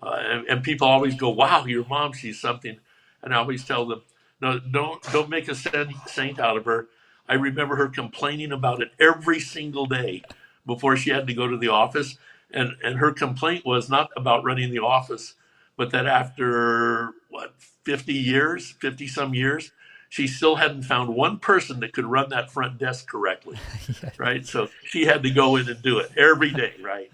Uh, 0.03 0.17
and, 0.19 0.47
and, 0.47 0.63
people 0.63 0.87
always 0.87 1.15
go, 1.15 1.29
"Wow, 1.29 1.67
your 1.67 1.85
mom, 1.87 2.13
she's 2.13 2.41
something," 2.41 2.79
and 3.23 3.35
I 3.35 3.37
always 3.37 3.65
tell 3.65 3.85
them, 3.85 4.03
"No, 4.41 4.59
don't 4.59 5.03
don't 5.13 5.29
make 5.29 5.49
a 5.49 5.55
saint 5.55 6.41
out 6.41 6.57
of 6.57 6.65
her." 6.65 6.89
I 7.29 7.35
remember 7.35 7.77
her 7.77 7.89
complaining 7.89 8.51
about 8.51 8.81
it 8.81 8.93
every 8.99 9.41
single 9.41 9.87
day 9.87 10.23
before 10.65 10.97
she 10.97 11.11
had 11.11 11.27
to 11.27 11.35
go 11.35 11.47
to 11.49 11.59
the 11.59 11.69
office, 11.69 12.17
and 12.51 12.77
and 12.83 12.99
her 12.99 13.13
complaint 13.13 13.67
was 13.67 13.91
not 13.91 14.11
about 14.17 14.43
running 14.43 14.71
the 14.71 14.79
office, 14.79 15.35
but 15.77 15.91
that 15.91 16.07
after 16.07 17.11
what 17.29 17.55
50 17.85 18.15
years, 18.15 18.71
50 18.81 19.07
some 19.07 19.35
years, 19.35 19.73
she 20.11 20.27
still 20.27 20.57
hadn't 20.57 20.83
found 20.83 21.15
one 21.15 21.39
person 21.39 21.81
that 21.81 21.93
could 21.93 22.05
run 22.05 22.29
that 22.31 22.51
front 22.51 22.77
desk 22.79 23.09
correctly, 23.09 23.57
yeah. 24.03 24.11
right? 24.19 24.45
So 24.45 24.69
she 24.85 25.07
had 25.07 25.23
to 25.23 25.31
go 25.31 25.57
in 25.57 25.69
and 25.69 25.81
do 25.81 26.01
it 26.01 26.11
every 26.17 26.51
day, 26.51 26.75
right? 26.83 27.11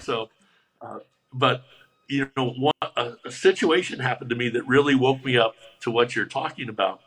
So, 0.00 0.28
uh, 0.82 0.98
but 1.32 1.62
you 2.08 2.28
know, 2.36 2.50
one, 2.50 2.72
a, 2.82 3.12
a, 3.24 3.30
situation 3.30 4.00
happened 4.00 4.28
to 4.30 4.36
me 4.36 4.48
that 4.50 4.66
really 4.66 4.96
woke 4.96 5.24
me 5.24 5.38
up 5.38 5.54
to 5.80 5.90
what 5.90 6.14
you're 6.16 6.26
talking 6.26 6.68
about. 6.68 7.00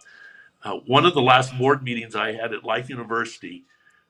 Uh, 0.64 0.78
one 0.88 1.06
of 1.06 1.14
the 1.14 1.22
last 1.22 1.56
board 1.58 1.84
meetings 1.84 2.16
I 2.16 2.32
had 2.32 2.54
at 2.54 2.64
Life 2.64 2.90
University, 2.90 3.66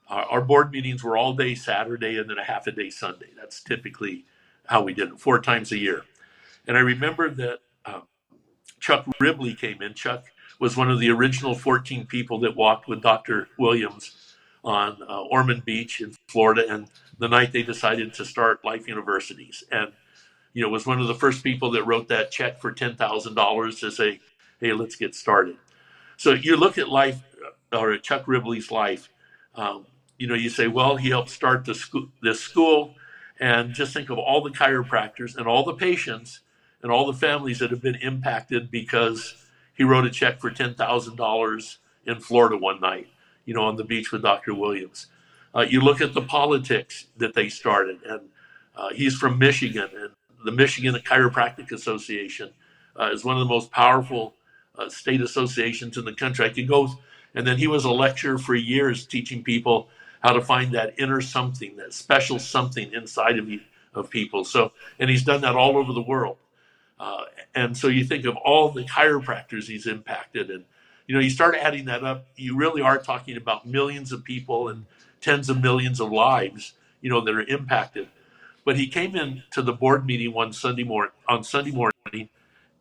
uh, 0.08 0.26
our 0.30 0.42
board 0.42 0.72
meetings 0.72 1.04
were 1.04 1.18
all 1.18 1.34
day 1.34 1.56
Saturday 1.56 2.20
and 2.20 2.30
then 2.30 2.38
a 2.38 2.44
half 2.44 2.68
a 2.68 2.72
day 2.72 2.92
Sunday. 2.92 3.30
That's 3.36 3.62
typically 3.64 4.26
how 4.68 4.84
we 4.84 4.94
did 4.94 5.10
it, 5.10 5.20
four 5.20 5.42
times 5.42 5.72
a 5.72 5.78
year. 5.78 6.04
And 6.68 6.78
I 6.78 6.82
remember 6.82 7.32
that 7.32 7.60
uh, 7.84 8.02
Chuck 8.80 9.06
Ribley 9.20 9.56
came 9.56 9.82
in. 9.82 9.96
Chuck 9.96 10.26
was 10.60 10.78
one 10.78 10.90
of 10.90 11.00
the 11.00 11.10
original 11.10 11.56
14 11.56 12.06
people 12.06 12.40
that 12.40 12.56
walked 12.56 12.88
with 12.88 13.02
Dr. 13.02 13.48
Williams 13.58 14.16
on 14.64 14.98
uh, 15.08 15.22
Ormond 15.22 15.64
Beach 15.66 16.02
in 16.02 16.16
Florida, 16.28 16.66
and 16.68 16.88
the 17.20 17.28
night 17.28 17.52
they 17.52 17.64
decided 17.64 18.14
to 18.16 18.26
start 18.26 18.66
Life 18.66 18.88
Universities, 18.88 19.64
and 19.72 19.92
you 20.54 20.64
know 20.64 20.70
was 20.70 20.86
one 20.86 21.00
of 21.00 21.08
the 21.08 21.16
first 21.16 21.44
people 21.44 21.72
that 21.72 21.84
wrote 21.86 22.08
that 22.08 22.32
check 22.32 22.60
for 22.60 22.72
ten 22.72 22.96
thousand 22.96 23.36
dollars 23.36 23.80
to 23.82 23.92
say, 23.92 24.20
"Hey, 24.60 24.74
let's 24.74 24.96
get 24.96 25.14
started." 25.14 25.58
So 26.18 26.32
you 26.34 26.58
look 26.58 26.78
at 26.78 26.90
life, 26.90 27.22
uh, 27.72 27.80
or 27.80 27.98
Chuck 27.98 28.28
Ribley's 28.28 28.72
life. 28.72 29.10
Um, 29.54 29.86
you 30.18 30.28
know, 30.28 30.36
you 30.36 30.50
say, 30.50 30.68
well, 30.68 30.96
he 30.96 31.10
helped 31.10 31.30
start 31.30 31.66
the 31.66 31.76
school, 31.76 32.08
this 32.22 32.40
school, 32.40 32.96
and 33.40 33.74
just 33.74 33.94
think 33.94 34.10
of 34.10 34.18
all 34.18 34.42
the 34.42 34.50
chiropractors 34.50 35.36
and 35.36 35.46
all 35.46 35.64
the 35.64 35.74
patients 35.74 36.40
and 36.82 36.92
all 36.92 37.06
the 37.06 37.18
families 37.18 37.60
that 37.60 37.72
have 37.72 37.82
been 37.82 37.96
impacted 37.96 38.72
because 38.72 39.45
he 39.76 39.84
wrote 39.84 40.06
a 40.06 40.10
check 40.10 40.40
for 40.40 40.50
ten 40.50 40.74
thousand 40.74 41.16
dollars 41.16 41.80
in 42.06 42.20
Florida 42.20 42.58
one 42.58 42.80
night, 42.80 43.08
you 43.46 43.54
know, 43.54 43.64
on 43.64 43.76
the 43.76 43.84
beach 43.84 44.12
with 44.12 44.22
Dr. 44.22 44.54
Williams. 44.54 45.08
Uh, 45.54 45.62
you 45.62 45.82
look 45.82 46.02
at 46.02 46.14
the 46.14 46.22
politics 46.22 47.06
that 47.18 47.34
they 47.34 47.50
started, 47.50 48.00
and 48.04 48.22
uh, 48.76 48.90
he's 48.94 49.16
from 49.16 49.40
Michigan, 49.40 49.90
and 49.98 50.12
the 50.44 50.52
Michigan 50.52 50.94
Chiropractic 50.96 51.72
Association 51.72 52.52
uh, 53.00 53.10
is 53.12 53.24
one 53.24 53.36
of 53.36 53.40
the 53.40 53.54
most 53.54 53.72
powerful 53.72 54.34
uh, 54.78 54.90
state 54.90 55.22
associations 55.22 55.98
in 55.98 56.06
the 56.06 56.14
country. 56.14 56.46
I 56.46 56.50
could 56.50 56.68
go, 56.68 56.90
and 57.34 57.48
then 57.48 57.58
he 57.58 57.68
was 57.68 57.86
a 57.86 57.92
lecturer 57.92 58.38
for 58.38 58.56
years 58.56 59.06
teaching 59.06 59.44
people 59.44 59.88
how 60.22 60.34
to 60.34 60.42
find 60.42 60.72
that 60.74 60.94
inner 61.00 61.22
something, 61.22 61.76
that 61.78 61.94
special 61.94 62.40
something 62.40 62.92
inside 62.94 63.38
of 63.40 63.50
you, 63.50 63.62
of 63.94 64.10
people. 64.10 64.44
So, 64.44 64.72
and 65.00 65.10
he's 65.10 65.24
done 65.24 65.42
that 65.42 65.56
all 65.56 65.78
over 65.78 65.94
the 65.94 66.02
world. 66.02 66.38
Uh, 67.00 67.26
and 67.54 67.78
so 67.78 67.88
you 67.88 68.06
think 68.06 68.26
of 68.26 68.36
all 68.38 68.70
the 68.70 68.84
chiropractors 68.84 69.66
he's 69.66 69.86
impacted, 69.88 70.50
and 70.50 70.66
you 71.08 71.16
know, 71.16 71.22
you 71.22 71.30
start 71.30 71.56
adding 71.56 71.86
that 71.86 72.04
up, 72.04 72.26
you 72.36 72.58
really 72.58 72.82
are 72.82 72.98
talking 72.98 73.38
about 73.38 73.66
millions 73.66 74.12
of 74.12 74.24
people 74.24 74.70
and 74.70 74.86
tens 75.22 75.50
of 75.50 75.62
millions 75.62 76.00
of 76.00 76.12
lives, 76.12 76.74
you 77.02 77.10
know, 77.10 77.22
that 77.22 77.36
are 77.36 77.42
impacted. 77.42 78.08
But 78.64 78.78
he 78.78 78.88
came 78.88 79.16
in 79.16 79.44
to 79.52 79.62
the 79.62 79.74
board 79.74 80.06
meeting 80.06 80.34
one 80.34 80.52
Sunday 80.52 80.84
morning 80.84 81.12
on 81.28 81.44
Sunday 81.44 81.72
morning, 81.72 82.30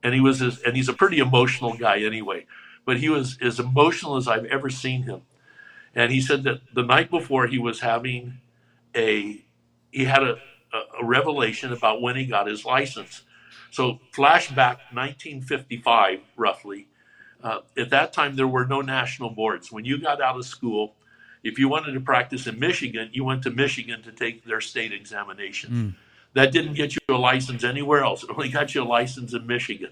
and 0.03 0.14
he 0.14 0.20
was 0.20 0.40
as, 0.40 0.61
and 0.62 0.77
he's 0.77 0.88
a 0.88 0.94
pretty 0.94 1.18
emotional 1.18 1.74
guy 1.74 1.98
anyway, 1.98 2.46
but 2.87 2.98
he 2.98 3.09
was 3.09 3.37
as 3.42 3.61
emotional 3.61 4.16
as 4.16 4.27
I've 4.27 4.46
ever 4.46 4.70
seen 4.70 5.03
him. 5.03 5.22
And 5.94 6.11
he 6.11 6.20
said 6.20 6.42
that 6.44 6.61
the 6.74 6.83
night 6.83 7.11
before 7.11 7.46
he 7.46 7.59
was 7.59 7.81
having 7.81 8.38
a 8.96 9.44
he 9.90 10.05
had 10.07 10.22
a, 10.22 10.38
a 11.00 11.05
revelation 11.05 11.72
about 11.72 12.03
when 12.03 12.16
he 12.16 12.27
got 12.27 12.46
his 12.48 12.64
license. 12.64 13.22
So 13.75 13.99
flashback 14.13 14.79
1955 14.95 16.21
roughly. 16.37 16.87
Uh, 17.43 17.59
at 17.77 17.91
that 17.91 18.13
time, 18.13 18.37
there 18.37 18.47
were 18.47 18.65
no 18.65 18.81
national 18.83 19.31
boards. 19.31 19.73
When 19.73 19.85
you 19.85 20.01
got 20.01 20.23
out 20.23 20.37
of 20.37 20.45
school, 20.45 20.95
if 21.43 21.59
you 21.59 21.69
wanted 21.69 21.93
to 21.95 22.01
practice 22.01 22.47
in 22.47 22.61
Michigan, 22.61 23.11
you 23.13 23.25
went 23.25 23.43
to 23.43 23.51
Michigan 23.51 24.01
to 24.05 24.13
take 24.13 24.45
their 24.45 24.61
state 24.61 24.93
examination. 24.93 25.71
Mm. 25.73 25.95
That 26.35 26.53
didn't 26.53 26.75
get 26.75 26.95
you 26.95 27.01
a 27.09 27.19
license 27.19 27.65
anywhere 27.65 28.05
else. 28.05 28.23
It 28.23 28.31
only 28.31 28.49
got 28.49 28.77
you 28.77 28.85
a 28.85 28.85
license 28.85 29.35
in 29.35 29.45
Michigan. 29.45 29.91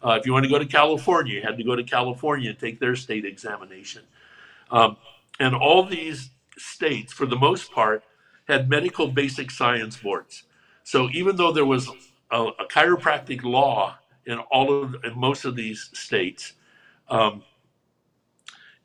Uh, 0.00 0.12
if 0.12 0.26
you 0.26 0.32
want 0.32 0.44
to 0.44 0.48
go 0.48 0.60
to 0.60 0.66
California, 0.66 1.34
you 1.34 1.42
had 1.42 1.56
to 1.56 1.64
go 1.64 1.74
to 1.74 1.82
California 1.82 2.50
and 2.50 2.58
take 2.60 2.78
their 2.78 2.94
state 2.94 3.24
examination. 3.24 4.02
Um, 4.70 4.96
and 5.40 5.56
all 5.56 5.82
these 5.82 6.30
states, 6.56 7.12
for 7.12 7.26
the 7.26 7.36
most 7.36 7.72
part, 7.72 8.04
had 8.46 8.70
medical 8.70 9.08
basic 9.08 9.50
science 9.50 9.96
boards. 9.96 10.44
So 10.84 11.10
even 11.10 11.34
though 11.34 11.50
there 11.50 11.64
was 11.64 11.90
a, 12.34 12.42
a 12.58 12.66
chiropractic 12.66 13.44
law 13.44 13.96
in 14.26 14.38
all 14.50 14.82
of 14.82 14.96
in 15.04 15.18
most 15.18 15.44
of 15.44 15.54
these 15.54 15.90
states, 15.94 16.54
um, 17.08 17.42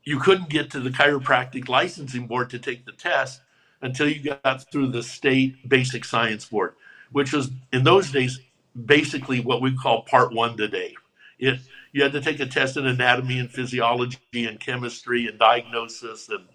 you 0.04 0.20
couldn't 0.20 0.50
get 0.50 0.70
to 0.72 0.80
the 0.80 0.90
chiropractic 0.90 1.68
licensing 1.68 2.28
board 2.28 2.50
to 2.52 2.60
take 2.60 2.86
the 2.86 2.92
test 2.92 3.42
until 3.82 4.08
you 4.08 4.36
got 4.44 4.72
through 4.72 4.88
the 4.88 5.02
state 5.02 5.68
basic 5.68 6.06
science 6.06 6.46
board, 6.46 6.76
which 7.12 7.34
was 7.34 7.50
in 7.74 7.84
those 7.84 8.12
days 8.12 8.40
basically 8.86 9.40
what 9.40 9.62
we 9.62 9.76
call 9.76 10.04
part 10.04 10.34
one 10.34 10.56
today. 10.56 10.94
It 11.40 11.60
you 11.92 12.04
had 12.04 12.12
to 12.12 12.22
take 12.22 12.40
a 12.40 12.46
test 12.46 12.78
in 12.78 12.86
anatomy 12.86 13.40
and 13.40 13.50
physiology 13.50 14.46
and 14.46 14.60
chemistry 14.60 15.26
and 15.28 15.40
diagnosis 15.40 16.30
and 16.30 16.46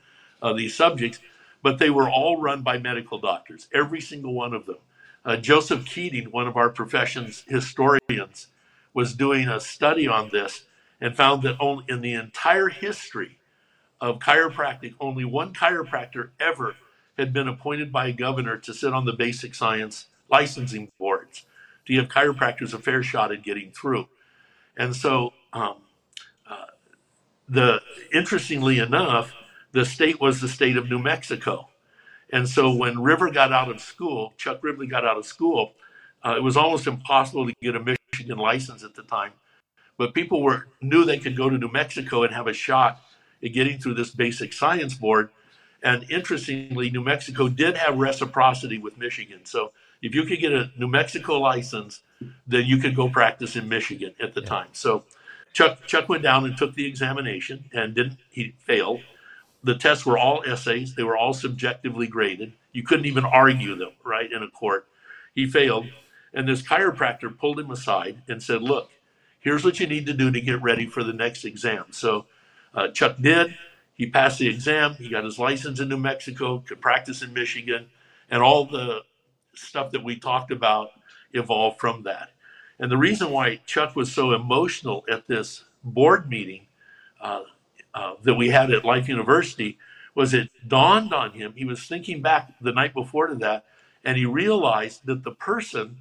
uh, 0.41 0.53
these 0.53 0.77
subjects, 0.77 1.19
but 1.61 1.79
they 1.79 1.91
were 1.91 2.09
all 2.09 2.41
run 2.41 2.63
by 2.63 2.79
medical 2.79 3.19
doctors, 3.19 3.67
every 3.75 4.01
single 4.01 4.33
one 4.33 4.55
of 4.55 4.65
them. 4.65 4.77
Uh, 5.25 5.37
Joseph 5.37 5.87
Keating, 5.87 6.27
one 6.27 6.47
of 6.47 6.57
our 6.57 6.69
profession's 6.69 7.45
historians, 7.49 8.49
was 8.93 9.15
doing 9.15 9.49
a 9.49 9.59
study 9.59 10.07
on 10.07 10.29
this 10.31 10.65
and 11.01 11.17
found 11.17 11.43
that 11.43 11.57
only 11.59 11.85
in 11.89 12.01
the 12.03 12.15
entire 12.15 12.69
history 12.69 13.39
of 14.01 14.19
chiropractic, 14.19 14.95
only 15.01 15.25
one 15.25 15.55
chiropractor 15.55 16.31
ever 16.39 16.77
had 17.17 17.33
been 17.33 17.49
appointed 17.49 17.91
by 17.91 18.09
a 18.09 18.13
governor 18.13 18.59
to 18.59 18.75
sit 18.75 18.93
on 18.93 19.05
the 19.05 19.13
basic 19.13 19.55
science 19.55 20.07
licensing 20.31 20.91
boards 20.99 21.45
to 21.87 21.95
give 21.95 22.09
chiropractors 22.09 22.75
a 22.75 22.79
fair 22.79 23.03
shot 23.03 23.33
at 23.33 23.43
getting 23.43 23.71
through. 23.71 24.09
And 24.77 24.95
so, 24.95 25.33
um, 25.53 25.77
uh, 26.47 26.67
the 27.49 27.81
interestingly 28.13 28.79
enough, 28.79 29.33
the 29.73 29.85
state 29.85 30.21
was 30.21 30.41
the 30.41 30.49
state 30.49 30.77
of 30.77 30.89
New 30.89 30.99
Mexico. 30.99 31.69
And 32.33 32.49
so 32.49 32.75
when 32.75 33.01
Ribley 33.01 33.31
got 33.31 33.53
out 33.53 33.69
of 33.69 33.81
school, 33.81 34.33
Chuck 34.37 34.63
Ribley 34.63 34.87
got 34.87 35.05
out 35.05 35.17
of 35.17 35.27
school, 35.27 35.73
uh, 36.25 36.35
it 36.37 36.43
was 36.43 36.57
almost 36.57 36.87
impossible 36.87 37.47
to 37.47 37.55
get 37.61 37.77
a 37.77 37.81
Michigan 37.81 38.39
license 38.39 38.83
at 38.83 38.95
the 38.95 39.03
time. 39.03 39.33
But 39.97 40.15
people 40.15 40.43
were 40.43 40.69
knew 40.81 41.05
they 41.05 41.19
could 41.19 41.37
go 41.37 41.49
to 41.49 41.59
New 41.59 41.71
Mexico 41.71 42.25
and 42.25 42.35
have 42.35 42.47
a 42.47 42.53
shot 42.53 43.01
at 43.43 43.53
getting 43.53 43.79
through 43.79 43.95
this 43.95 44.11
basic 44.11 44.53
science 44.53 44.95
board. 44.95 45.31
And 45.83 46.11
interestingly, 46.11 46.91
New 46.91 47.03
Mexico 47.05 47.49
did 47.49 47.77
have 47.77 47.99
reciprocity 47.99 48.79
with 48.79 48.97
Michigan. 48.97 49.45
So 49.45 49.73
if 50.01 50.15
you 50.15 50.25
could 50.25 50.41
get 50.41 50.53
a 50.53 50.71
New 50.79 50.89
Mexico 50.89 51.39
license, 51.39 52.01
then 52.47 52.65
you 52.65 52.79
could 52.79 52.97
go 52.97 53.09
practice 53.09 53.55
in 53.55 53.69
Michigan 53.69 54.15
at 54.21 54.35
the 54.35 54.41
yeah. 54.41 54.49
time. 54.49 54.69
So 54.73 55.05
Chuck 55.53 55.87
Chuck 55.87 56.09
went 56.09 56.23
down 56.23 56.45
and 56.45 56.57
took 56.57 56.75
the 56.75 56.87
examination 56.87 57.71
and 57.73 57.95
didn't 57.95 58.19
he 58.31 58.55
failed. 58.59 59.01
The 59.65 59.75
tests 59.75 60.05
were 60.05 60.19
all 60.19 60.45
essays, 60.47 60.95
they 60.95 61.03
were 61.03 61.17
all 61.17 61.33
subjectively 61.33 62.07
graded. 62.07 62.53
You 62.73 62.83
couldn't 62.83 63.07
even 63.07 63.25
argue 63.25 63.75
them, 63.75 63.93
right, 64.05 64.31
in 64.31 64.43
a 64.43 64.49
court. 64.49 64.87
He 65.35 65.47
failed. 65.47 65.87
And 66.35 66.49
this 66.49 66.63
chiropractor 66.63 67.37
pulled 67.37 67.59
him 67.59 67.71
aside 67.71 68.23
and 68.29 68.43
said, 68.43 68.63
Look, 68.63 68.91
here's 69.41 69.65
what 69.65 69.81
you 69.81 69.87
need 69.87 70.07
to 70.07 70.13
do 70.13 70.31
to 70.31 70.41
get 70.41 70.63
ready 70.63 70.87
for 70.87 71.03
the 71.03 71.13
next 71.13 71.45
exam. 71.45 71.87
So 71.91 72.27
uh, 72.75 72.89
Chuck 72.89 73.17
did. 73.21 73.57
He 73.95 74.11
passed 74.11 74.39
the 74.39 74.49
exam. 74.49 74.95
He 74.95 75.09
got 75.09 75.25
his 75.25 75.39
license 75.39 75.81
in 75.81 75.89
New 75.89 75.99
Mexico, 75.99 76.59
could 76.67 76.81
practice 76.81 77.23
in 77.23 77.33
Michigan, 77.33 77.87
and 78.29 78.43
all 78.43 78.67
the 78.67 79.03
stuff 79.55 79.93
that 79.93 80.05
we 80.05 80.17
talked 80.17 80.51
about 80.51 80.91
evolved 81.33 81.81
from 81.81 82.03
that. 82.03 82.31
And 82.79 82.91
the 82.91 82.97
reason 82.97 83.31
why 83.31 83.61
Chuck 83.67 83.95
was 83.95 84.13
so 84.13 84.33
emotional 84.33 85.05
at 85.09 85.29
this 85.29 85.65
board 85.85 86.29
meeting 86.29 86.67
uh, 87.21 87.43
uh, 87.95 88.15
that 88.23 88.35
we 88.35 88.51
had 88.51 88.71
at 88.71 88.85
Life 88.85 89.09
University 89.09 89.79
was 90.15 90.35
it 90.35 90.51
dawned 90.67 91.13
on 91.13 91.33
him. 91.33 91.55
He 91.57 91.65
was 91.65 91.87
thinking 91.87 92.23
back 92.23 92.53
the 92.61 92.73
night 92.73 92.95
before 92.95 93.29
to 93.29 93.35
that, 93.37 93.65
and 94.05 94.17
he 94.17 94.27
realized 94.27 95.07
that 95.07 95.25
the 95.25 95.33
person 95.33 95.99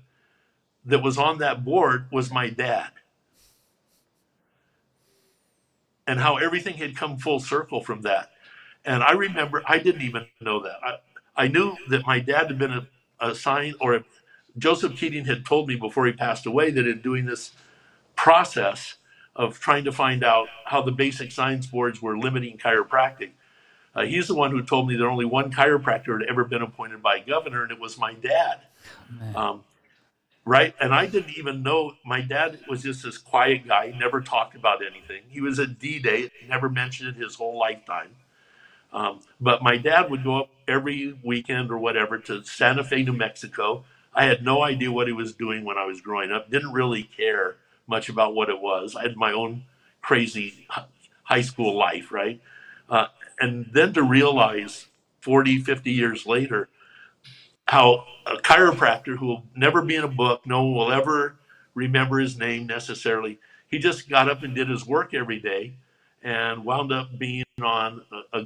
that 0.86 1.02
was 1.02 1.18
on 1.18 1.38
that 1.40 1.64
board 1.64 2.08
was 2.12 2.32
my 2.32 2.50
dad 2.50 2.90
and 6.06 6.20
how 6.20 6.38
everything 6.38 6.76
had 6.76 6.96
come 6.96 7.18
full 7.18 7.40
circle 7.40 7.82
from 7.82 8.02
that. 8.02 8.32
And 8.86 9.02
I 9.02 9.14
remember, 9.14 9.64
I 9.66 9.80
didn't 9.80 10.02
even 10.02 10.26
know 10.42 10.62
that. 10.62 10.78
I, 10.84 11.44
I 11.46 11.48
knew 11.48 11.76
that 11.90 12.06
my 12.06 12.20
dad 12.20 12.48
had 12.48 12.60
been 12.60 12.88
assigned, 13.20 13.76
or 13.80 13.96
a, 13.96 14.04
Joseph 14.58 14.98
Keating 14.98 15.26
had 15.26 15.46
told 15.46 15.68
me 15.68 15.76
before 15.76 16.06
he 16.06 16.12
passed 16.12 16.46
away 16.46 16.70
that 16.72 16.86
in 16.86 17.02
doing 17.02 17.26
this 17.26 17.52
process 18.16 18.96
of 19.36 19.60
trying 19.60 19.84
to 19.86 19.92
find 19.92 20.24
out 20.24 20.48
how 20.66 20.82
the 20.82 20.92
basic 20.92 21.32
science 21.32 21.66
boards 21.66 22.02
were 22.02 22.18
limiting 22.18 22.58
chiropractic, 22.58 23.32
uh, 23.96 24.04
he's 24.04 24.28
the 24.28 24.36
one 24.36 24.52
who 24.52 24.64
told 24.64 24.88
me 24.88 24.96
that 24.96 25.06
only 25.06 25.26
one 25.26 25.52
chiropractor 25.52 26.20
had 26.20 26.30
ever 26.30 26.44
been 26.44 26.62
appointed 26.62 27.02
by 27.02 27.18
a 27.18 27.26
governor, 27.26 27.64
and 27.64 27.72
it 27.72 27.80
was 27.80 27.98
my 27.98 28.14
dad. 28.14 28.60
Um, 29.36 29.64
right? 30.46 30.76
And 30.80 30.94
I 30.94 31.06
didn't 31.06 31.38
even 31.38 31.64
know 31.64 31.94
my 32.06 32.22
dad 32.22 32.60
was 32.68 32.84
just 32.84 33.04
this 33.04 33.18
quiet 33.18 33.68
guy, 33.68 33.96
never 33.98 34.22
talked 34.22 34.56
about 34.56 34.82
anything. 34.84 35.22
He 35.30 35.42
was 35.42 35.60
a 35.60 35.68
D 35.68 36.00
Day, 36.00 36.30
never 36.48 36.70
mentioned 36.70 37.10
it 37.10 37.16
his 37.16 37.36
whole 37.36 37.58
lifetime. 37.58 38.10
Um, 38.92 39.22
but 39.42 39.64
my 39.64 39.78
dad 39.78 40.12
would 40.12 40.24
go 40.24 40.42
up 40.42 40.50
every 40.68 41.18
weekend 41.24 41.72
or 41.72 41.78
whatever 41.78 42.20
to 42.20 42.44
Santa 42.44 42.84
Fe, 42.84 43.04
New 43.04 43.14
Mexico. 43.14 43.86
I 44.14 44.26
had 44.26 44.44
no 44.44 44.64
idea 44.64 44.92
what 44.92 45.08
he 45.08 45.14
was 45.14 45.34
doing 45.34 45.66
when 45.66 45.78
I 45.78 45.86
was 45.86 46.02
growing 46.02 46.32
up, 46.32 46.52
didn't 46.52 46.74
really 46.74 47.04
care 47.04 47.56
much 47.88 48.10
about 48.10 48.36
what 48.36 48.50
it 48.50 48.60
was. 48.60 48.96
I 48.96 49.04
had 49.04 49.16
my 49.16 49.32
own 49.32 49.64
crazy 50.02 50.68
high 51.24 51.42
school 51.42 51.76
life, 51.78 52.12
right? 52.12 52.42
Uh, 52.90 53.08
and 53.40 53.70
then 53.74 53.94
to 53.94 54.04
realize 54.04 54.88
40, 55.22 55.60
50 55.60 55.92
years 55.92 56.26
later 56.26 56.70
how 57.66 58.06
a 58.26 58.36
chiropractor 58.36 59.18
who 59.18 59.28
will 59.28 59.44
never 59.56 59.82
be 59.82 59.96
in 59.96 60.04
a 60.04 60.08
book, 60.08 60.46
no 60.46 60.64
one 60.64 60.74
will 60.74 60.92
ever 60.92 61.38
remember 61.74 62.20
his 62.20 62.38
name 62.38 62.68
necessarily. 62.68 63.40
He 63.68 63.80
just 63.80 64.10
got 64.10 64.30
up 64.30 64.44
and 64.44 64.54
did 64.54 64.70
his 64.70 64.86
work 64.86 65.14
every 65.14 65.40
day, 65.40 65.74
and 66.22 66.64
wound 66.64 66.92
up 66.92 67.18
being 67.18 67.46
on 67.62 68.02
a, 68.12 68.40
a 68.40 68.46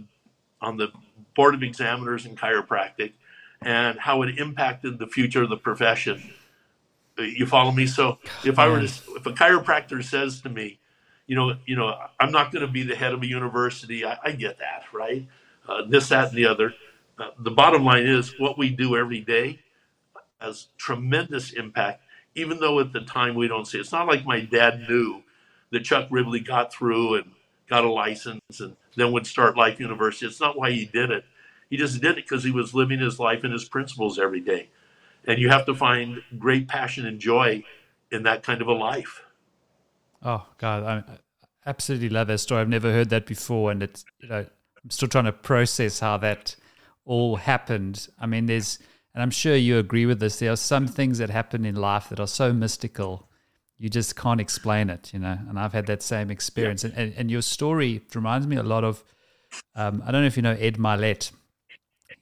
on 0.62 0.78
the 0.78 0.91
board 1.36 1.54
of 1.54 1.62
examiners 1.62 2.26
in 2.26 2.36
chiropractic, 2.36 3.13
and 3.62 4.00
how 4.00 4.21
it 4.21 4.39
impacted 4.39 4.97
the 4.97 5.08
future 5.08 5.43
of 5.43 5.50
the 5.50 5.58
profession. 5.58 6.32
You 7.17 7.45
follow 7.45 7.71
me? 7.71 7.88
So 7.88 8.19
if 8.45 8.60
I 8.60 8.67
were 8.67 8.80
to, 8.80 8.86
if 8.86 9.25
a 9.25 9.32
chiropractor 9.32 10.03
says 10.03 10.41
to 10.41 10.49
me, 10.49 10.80
you 11.25 11.36
know, 11.36 11.56
you 11.65 11.75
know, 11.75 11.93
I'm 12.19 12.32
not 12.32 12.51
going 12.51 12.65
to 12.65 12.71
be 12.71 12.84
the 12.84 12.95
head 12.95 13.13
of 13.13 13.21
a 13.21 13.27
university. 13.27 14.06
I, 14.06 14.17
I 14.23 14.32
get 14.32 14.60
that, 14.60 14.84
right? 14.93 15.27
Uh, 15.67 15.84
this, 15.88 16.10
that, 16.10 16.30
and 16.30 16.38
the 16.38 16.45
other. 16.45 16.73
uh, 17.19 17.30
the 17.39 17.51
bottom 17.51 17.84
line 17.84 18.06
is 18.06 18.39
what 18.39 18.58
we 18.58 18.69
do 18.69 18.95
every 18.95 19.21
day 19.21 19.60
has 20.39 20.67
tremendous 20.77 21.51
impact, 21.53 22.01
even 22.36 22.60
though 22.60 22.80
at 22.80 22.93
the 22.93 23.01
time 23.01 23.36
we 23.36 23.47
don't 23.47 23.65
see 23.65 23.77
it. 23.77 23.82
It's 23.82 23.91
not 23.91 24.08
like 24.08 24.25
my 24.25 24.41
dad 24.41 24.86
knew 24.88 25.23
that 25.71 25.84
Chuck 25.84 26.08
Ribley 26.12 26.39
got 26.39 26.71
through 26.71 27.15
and 27.15 27.32
got 27.67 27.84
a 27.84 27.91
license 27.91 28.60
and 28.60 28.75
then 28.95 29.12
would 29.12 29.27
start 29.27 29.58
Life 29.58 29.80
University. 29.80 30.27
It's 30.27 30.39
not 30.39 30.58
why 30.58 30.71
he 30.71 30.86
did 30.86 31.12
it. 31.12 31.25
He 31.69 31.75
just 31.77 32.01
did 32.01 32.12
it 32.12 32.15
because 32.27 32.43
he 32.43 32.51
was 32.51 32.73
living 32.73 32.99
his 32.99 33.19
life 33.19 33.43
and 33.43 33.51
his 33.51 33.65
principles 33.65 34.17
every 34.19 34.39
day. 34.39 34.69
And 35.28 35.40
you 35.40 35.50
have 35.50 35.66
to 35.66 35.76
find 35.76 36.22
great 36.40 36.68
passion 36.68 37.06
and 37.06 37.20
joy 37.20 37.63
in 38.12 38.24
that 38.24 38.44
kind 38.44 38.62
of 38.62 38.68
a 38.68 38.74
life. 38.74 39.24
Oh 40.24 40.46
God, 40.58 40.84
I 40.84 41.04
absolutely 41.70 42.10
love 42.10 42.28
that 42.28 42.40
story. 42.40 42.62
I've 42.62 42.70
never 42.70 42.92
heard 42.92 43.10
that 43.10 43.26
before, 43.26 43.70
and 43.72 43.84
it's 43.84 44.06
you 44.20 44.30
know 44.30 44.46
I'm 44.84 44.90
still 44.90 45.10
trying 45.10 45.26
to 45.26 45.34
process 45.34 46.00
how 46.00 46.18
that 46.18 46.56
all 47.06 47.36
happened. 47.36 48.08
I 48.20 48.26
mean, 48.26 48.46
there's, 48.46 48.80
and 49.13 49.22
I'm 49.22 49.32
sure 49.32 49.56
you 49.56 49.78
agree 49.78 50.06
with 50.06 50.20
this. 50.20 50.40
There 50.40 50.52
are 50.52 50.58
some 50.58 50.88
things 50.88 51.18
that 51.18 51.30
happen 51.30 51.66
in 51.66 51.76
life 51.76 52.10
that 52.10 52.20
are 52.20 52.28
so 52.28 52.54
mystical, 52.54 53.28
you 53.78 53.90
just 53.90 54.16
can't 54.16 54.42
explain 54.42 54.90
it, 54.90 55.13
you 55.13 55.20
know. 55.20 55.38
And 55.48 55.60
I've 55.60 55.74
had 55.74 55.86
that 55.88 56.02
same 56.02 56.32
experience. 56.32 56.84
Yeah. 56.84 56.92
And, 56.92 57.00
and, 57.00 57.13
and 57.18 57.32
your 57.32 57.42
story 57.42 58.02
reminds 58.13 58.48
me 58.48 58.56
a 58.56 58.63
lot 58.63 58.84
of. 58.84 59.04
Um, 59.76 60.04
I 60.06 60.12
don't 60.12 60.22
know 60.22 60.28
if 60.28 60.36
you 60.36 60.44
know 60.44 60.58
Ed 60.60 60.78
Mylett. 60.78 61.32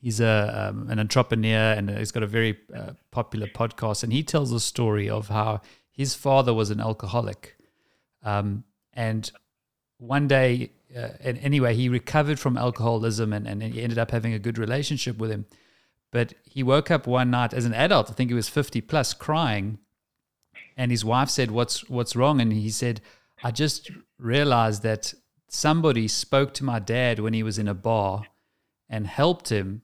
He's 0.02 0.20
a 0.20 0.70
um, 0.70 0.90
an 0.90 1.00
entrepreneur 1.00 1.74
and 1.74 1.90
he's 1.90 2.12
got 2.12 2.24
a 2.24 2.28
very 2.28 2.58
uh, 2.76 2.92
popular 3.12 3.48
podcast. 3.48 4.04
And 4.04 4.14
he 4.14 4.24
tells 4.24 4.52
a 4.52 4.60
story 4.60 5.10
of 5.10 5.30
how 5.30 5.62
his 5.92 6.14
father 6.14 6.54
was 6.54 6.70
an 6.70 6.80
alcoholic, 6.80 7.58
um, 8.24 8.64
and 8.94 9.32
one 9.98 10.28
day, 10.28 10.72
uh, 10.96 11.10
and 11.22 11.38
anyway, 11.40 11.76
he 11.76 11.90
recovered 11.90 12.40
from 12.40 12.58
alcoholism 12.58 13.34
and, 13.34 13.48
and 13.48 13.62
he 13.62 13.82
ended 13.82 13.98
up 13.98 14.12
having 14.12 14.34
a 14.34 14.40
good 14.40 14.58
relationship 14.58 15.18
with 15.18 15.32
him. 15.32 15.46
But 16.12 16.34
he 16.44 16.64
woke 16.64 16.92
up 16.92 17.08
one 17.08 17.32
night 17.32 17.54
as 17.54 17.66
an 17.66 17.74
adult, 17.74 18.10
I 18.10 18.14
think 18.14 18.30
he 18.30 18.36
was 18.36 18.50
50 18.50 18.82
plus, 18.82 19.14
crying. 19.14 19.80
And 20.78 20.92
his 20.92 21.06
wife 21.06 21.30
said, 21.30 21.52
What's, 21.52 21.90
what's 21.90 22.16
wrong? 22.16 22.42
And 22.42 22.52
he 22.54 22.70
said, 22.70 23.02
I 23.44 23.52
just 23.52 23.92
realized 24.18 24.84
that 24.84 25.14
somebody 25.50 26.08
spoke 26.08 26.54
to 26.56 26.64
my 26.64 26.80
dad 26.80 27.20
when 27.20 27.34
he 27.34 27.44
was 27.44 27.58
in 27.58 27.68
a 27.68 27.74
bar 27.74 28.24
and 28.90 29.08
helped 29.08 29.50
him 29.50 29.82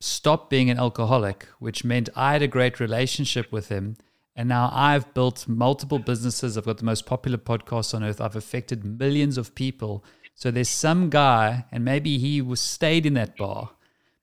stop 0.00 0.50
being 0.50 0.70
an 0.70 0.78
alcoholic, 0.78 1.46
which 1.58 1.84
meant 1.84 2.08
I 2.16 2.32
had 2.32 2.42
a 2.42 2.48
great 2.48 2.80
relationship 2.80 3.52
with 3.52 3.68
him 3.68 3.96
and 4.40 4.48
now 4.48 4.70
I've 4.72 5.12
built 5.12 5.46
multiple 5.48 5.98
businesses. 5.98 6.56
I've 6.56 6.64
got 6.64 6.78
the 6.78 6.84
most 6.84 7.04
popular 7.04 7.36
podcast 7.36 7.94
on 7.94 8.02
earth. 8.02 8.22
I've 8.22 8.36
affected 8.36 8.84
millions 8.84 9.36
of 9.36 9.54
people. 9.54 10.04
So 10.34 10.50
there's 10.50 10.70
some 10.70 11.10
guy, 11.10 11.66
and 11.70 11.84
maybe 11.84 12.16
he 12.16 12.40
was 12.40 12.58
stayed 12.58 13.04
in 13.04 13.14
that 13.14 13.36
bar, 13.36 13.72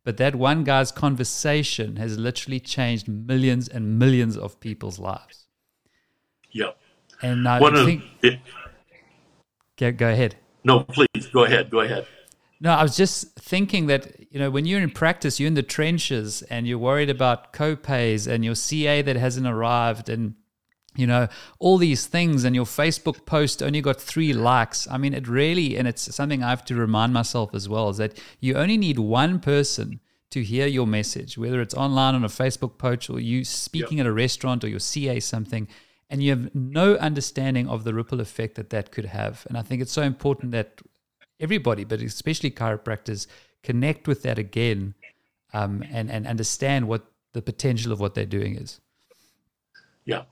but 0.04 0.18
that 0.18 0.36
one 0.36 0.64
guy's 0.64 0.92
conversation 0.92 1.98
has 1.98 2.18
literally 2.18 2.60
changed 2.60 3.08
millions 3.08 3.68
and 3.68 4.00
millions 4.00 4.38
of 4.38 4.60
people's 4.60 4.98
lives. 4.98 5.46
Yeah. 6.52 6.72
And 7.22 7.48
I 7.48 7.60
one 7.60 7.76
think. 7.76 8.02
Of 8.02 8.10
it, 8.24 8.40
go, 9.78 9.92
go 9.92 10.10
ahead. 10.10 10.36
No, 10.64 10.84
please 10.84 11.28
go 11.32 11.44
ahead. 11.44 11.70
Go 11.70 11.82
ahead. 11.82 12.08
No, 12.60 12.72
I 12.72 12.82
was 12.82 12.98
just 12.98 13.36
thinking 13.36 13.88
that 13.88 14.32
you 14.32 14.40
know 14.40 14.50
when 14.50 14.66
you're 14.66 14.82
in 14.82 14.90
practice, 14.90 15.40
you're 15.40 15.48
in 15.48 15.54
the 15.54 15.64
trenches 15.64 16.42
and 16.44 16.68
you're 16.68 16.78
worried 16.80 17.10
about 17.10 17.54
co-pays 17.54 18.28
and 18.28 18.44
your 18.44 18.56
CA 18.56 19.02
that 19.02 19.16
hasn't 19.16 19.48
arrived 19.48 20.10
and 20.10 20.36
you 20.96 21.06
know 21.06 21.28
all 21.60 21.78
these 21.78 22.08
things 22.08 22.44
and 22.44 22.56
your 22.56 22.66
Facebook 22.66 23.26
post 23.26 23.62
only 23.62 23.82
got 23.82 24.02
3 24.02 24.34
likes. 24.34 24.88
I 24.90 24.98
mean, 24.98 25.14
it 25.14 25.28
really 25.28 25.78
and 25.78 25.88
it's 25.88 26.16
something 26.16 26.44
I 26.44 26.50
have 26.50 26.66
to 26.66 26.76
remind 26.76 27.14
myself 27.14 27.54
as 27.54 27.70
well 27.70 27.90
is 27.90 27.98
that 27.98 28.20
you 28.40 28.56
only 28.56 28.78
need 28.78 28.98
one 28.98 29.40
person 29.40 30.00
to 30.32 30.44
hear 30.44 30.68
your 30.68 30.88
message, 30.88 31.38
whether 31.38 31.62
it's 31.62 31.76
online 31.76 32.16
on 32.16 32.24
a 32.24 32.30
Facebook 32.30 32.78
post 32.78 33.10
or 33.10 33.20
you 33.20 33.46
speaking 33.46 34.00
yep. 34.00 34.06
at 34.06 34.10
a 34.10 34.14
restaurant 34.14 34.64
or 34.64 34.68
your 34.68 34.80
CA 34.80 35.20
something 35.20 35.68
and 36.10 36.24
you 36.24 36.32
have 36.32 36.54
no 36.56 36.96
understanding 36.96 37.68
of 37.68 37.84
the 37.84 37.94
ripple 37.94 38.20
effect 38.20 38.56
that 38.56 38.70
that 38.72 38.92
could 38.92 39.06
have. 39.06 39.46
And 39.48 39.58
I 39.58 39.62
think 39.62 39.82
it's 39.82 39.92
so 39.92 40.02
important 40.02 40.52
that 40.54 40.82
everybody, 41.40 41.84
but 41.84 42.02
especially 42.02 42.52
chiropractors, 42.52 43.28
connect 43.64 44.08
with 44.08 44.24
that 44.24 44.38
again 44.38 44.94
um, 45.54 45.84
and, 45.92 46.12
and 46.12 46.28
understand 46.28 46.88
what 46.88 47.06
the 47.34 47.42
potential 47.42 47.92
of 47.92 48.00
what 48.00 48.16
they're 48.16 48.26
doing 48.26 48.56
is. 48.56 48.80
Yeah. 50.06 50.24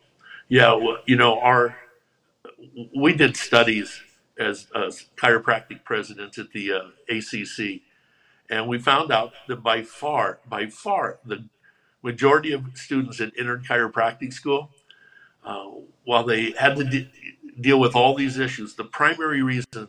Yeah. 0.47 0.73
Well, 0.73 0.97
you 1.05 1.15
know, 1.15 1.39
our, 1.39 1.77
we 2.95 3.13
did 3.13 3.37
studies 3.37 4.01
as, 4.39 4.67
as 4.75 5.05
chiropractic 5.15 5.83
presidents 5.83 6.37
at 6.37 6.51
the 6.51 6.71
uh, 6.71 6.81
ACC, 7.09 7.81
and 8.49 8.67
we 8.67 8.77
found 8.77 9.11
out 9.11 9.33
that 9.47 9.63
by 9.63 9.81
far, 9.81 10.39
by 10.47 10.67
far, 10.67 11.19
the 11.25 11.45
majority 12.03 12.51
of 12.51 12.63
students 12.75 13.17
that 13.17 13.31
entered 13.37 13.65
chiropractic 13.65 14.31
school, 14.31 14.69
uh, 15.43 15.65
while 16.03 16.23
they 16.23 16.51
had 16.51 16.75
to 16.75 16.83
de- 16.83 17.09
deal 17.59 17.79
with 17.79 17.95
all 17.95 18.15
these 18.15 18.37
issues, 18.37 18.75
the 18.75 18.83
primary 18.83 19.41
reason 19.41 19.87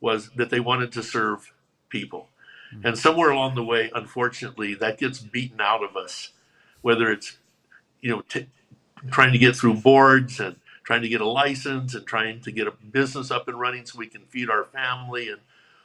was 0.00 0.30
that 0.36 0.50
they 0.50 0.60
wanted 0.60 0.92
to 0.92 1.02
serve 1.02 1.52
people. 1.88 2.28
Mm-hmm. 2.74 2.86
And 2.86 2.98
somewhere 2.98 3.30
along 3.30 3.54
the 3.54 3.64
way, 3.64 3.90
unfortunately, 3.94 4.74
that 4.74 4.98
gets 4.98 5.18
beaten 5.18 5.60
out 5.60 5.82
of 5.82 5.96
us, 5.96 6.30
whether 6.82 7.10
it's, 7.10 7.38
you 8.00 8.10
know, 8.10 8.22
t- 8.28 8.48
trying 9.10 9.32
to 9.32 9.38
get 9.38 9.56
through 9.56 9.74
boards 9.74 10.40
and 10.40 10.56
trying 10.84 11.02
to 11.02 11.08
get 11.08 11.20
a 11.20 11.28
license 11.28 11.94
and 11.94 12.06
trying 12.06 12.40
to 12.40 12.52
get 12.52 12.66
a 12.66 12.70
business 12.70 13.30
up 13.30 13.48
and 13.48 13.58
running 13.58 13.84
so 13.84 13.98
we 13.98 14.06
can 14.06 14.22
feed 14.22 14.50
our 14.50 14.64
family 14.64 15.28
and 15.28 15.40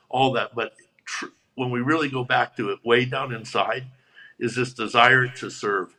all 0.10 0.32
that. 0.34 0.54
But 0.54 0.74
tr- 1.06 1.28
when 1.56 1.72
we 1.72 1.82
really 1.82 2.10
go 2.10 2.24
back 2.24 2.56
to 2.58 2.70
it, 2.70 2.80
way 2.84 3.06
down 3.06 3.34
inside, 3.34 3.86
is 4.40 4.56
this 4.56 4.74
desire 4.74 5.28
to 5.28 5.50
serve. 5.50 5.96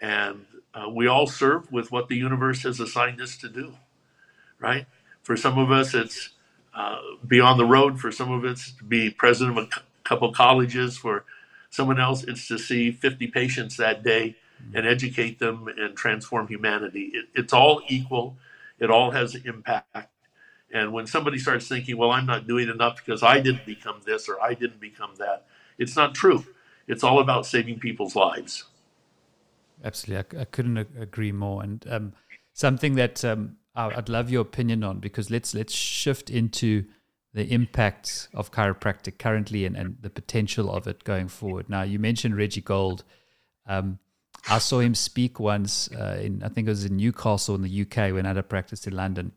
And 0.00 0.46
uh, 0.74 0.88
we 0.88 1.06
all 1.06 1.26
serve 1.26 1.70
with 1.72 1.90
what 1.90 2.08
the 2.08 2.16
universe 2.16 2.62
has 2.62 2.80
assigned 2.80 3.20
us 3.20 3.36
to 3.38 3.48
do, 3.48 3.74
right? 4.58 4.86
For 5.22 5.36
some 5.36 5.58
of 5.58 5.70
us, 5.70 5.94
it's 5.94 6.30
uh, 6.76 6.98
be 7.26 7.40
on 7.40 7.56
the 7.56 7.64
road. 7.64 7.98
For 7.98 8.12
some 8.12 8.30
of 8.30 8.44
it's 8.44 8.72
to 8.72 8.84
be 8.84 9.10
president 9.10 9.58
of 9.58 9.64
a 9.64 9.68
couple 10.04 10.32
colleges. 10.32 10.96
For 10.96 11.24
someone 11.70 11.98
else, 11.98 12.22
it's 12.22 12.46
to 12.48 12.58
see 12.58 12.92
50 12.92 13.26
patients 13.28 13.76
that 13.78 14.04
day 14.04 14.36
and 14.74 14.86
educate 14.86 15.38
them 15.38 15.68
and 15.68 15.96
transform 15.96 16.48
humanity. 16.48 17.10
It, 17.14 17.26
it's 17.34 17.52
all 17.52 17.82
equal. 17.88 18.36
It 18.78 18.90
all 18.90 19.10
has 19.10 19.34
impact. 19.34 20.10
And 20.72 20.92
when 20.92 21.06
somebody 21.06 21.38
starts 21.38 21.66
thinking, 21.66 21.96
well, 21.96 22.10
I'm 22.10 22.26
not 22.26 22.46
doing 22.46 22.68
enough 22.68 22.96
because 23.04 23.22
I 23.22 23.40
didn't 23.40 23.64
become 23.64 24.00
this 24.04 24.28
or 24.28 24.40
I 24.42 24.54
didn't 24.54 24.80
become 24.80 25.12
that, 25.18 25.46
it's 25.78 25.96
not 25.96 26.14
true. 26.14 26.44
It's 26.88 27.02
all 27.02 27.20
about 27.20 27.46
saving 27.46 27.78
people's 27.78 28.14
lives. 28.14 28.64
Absolutely. 29.84 30.38
I, 30.38 30.42
I 30.42 30.44
couldn't 30.44 30.76
agree 30.76 31.32
more. 31.32 31.62
And 31.62 31.84
um, 31.88 32.12
something 32.52 32.96
that 32.96 33.24
um, 33.24 33.56
I'd 33.76 34.08
love 34.08 34.30
your 34.30 34.42
opinion 34.42 34.82
on 34.84 34.98
because 35.00 35.30
let's 35.30 35.54
let's 35.54 35.74
shift 35.74 36.30
into 36.30 36.84
the 37.36 37.44
impacts 37.52 38.28
of 38.32 38.50
chiropractic 38.50 39.18
currently 39.18 39.66
and, 39.66 39.76
and 39.76 39.98
the 40.00 40.08
potential 40.08 40.70
of 40.74 40.86
it 40.86 41.04
going 41.04 41.28
forward. 41.28 41.68
Now, 41.68 41.82
you 41.82 41.98
mentioned 41.98 42.34
Reggie 42.34 42.62
Gold. 42.62 43.04
Um, 43.66 43.98
I 44.48 44.58
saw 44.58 44.78
him 44.78 44.94
speak 44.94 45.38
once 45.38 45.90
uh, 45.92 46.18
in, 46.22 46.42
I 46.42 46.48
think 46.48 46.66
it 46.66 46.70
was 46.70 46.86
in 46.86 46.96
Newcastle 46.96 47.54
in 47.54 47.60
the 47.60 47.82
UK 47.82 48.14
when 48.14 48.24
I 48.24 48.28
had 48.28 48.38
a 48.38 48.42
practice 48.42 48.86
in 48.86 48.96
London. 48.96 49.32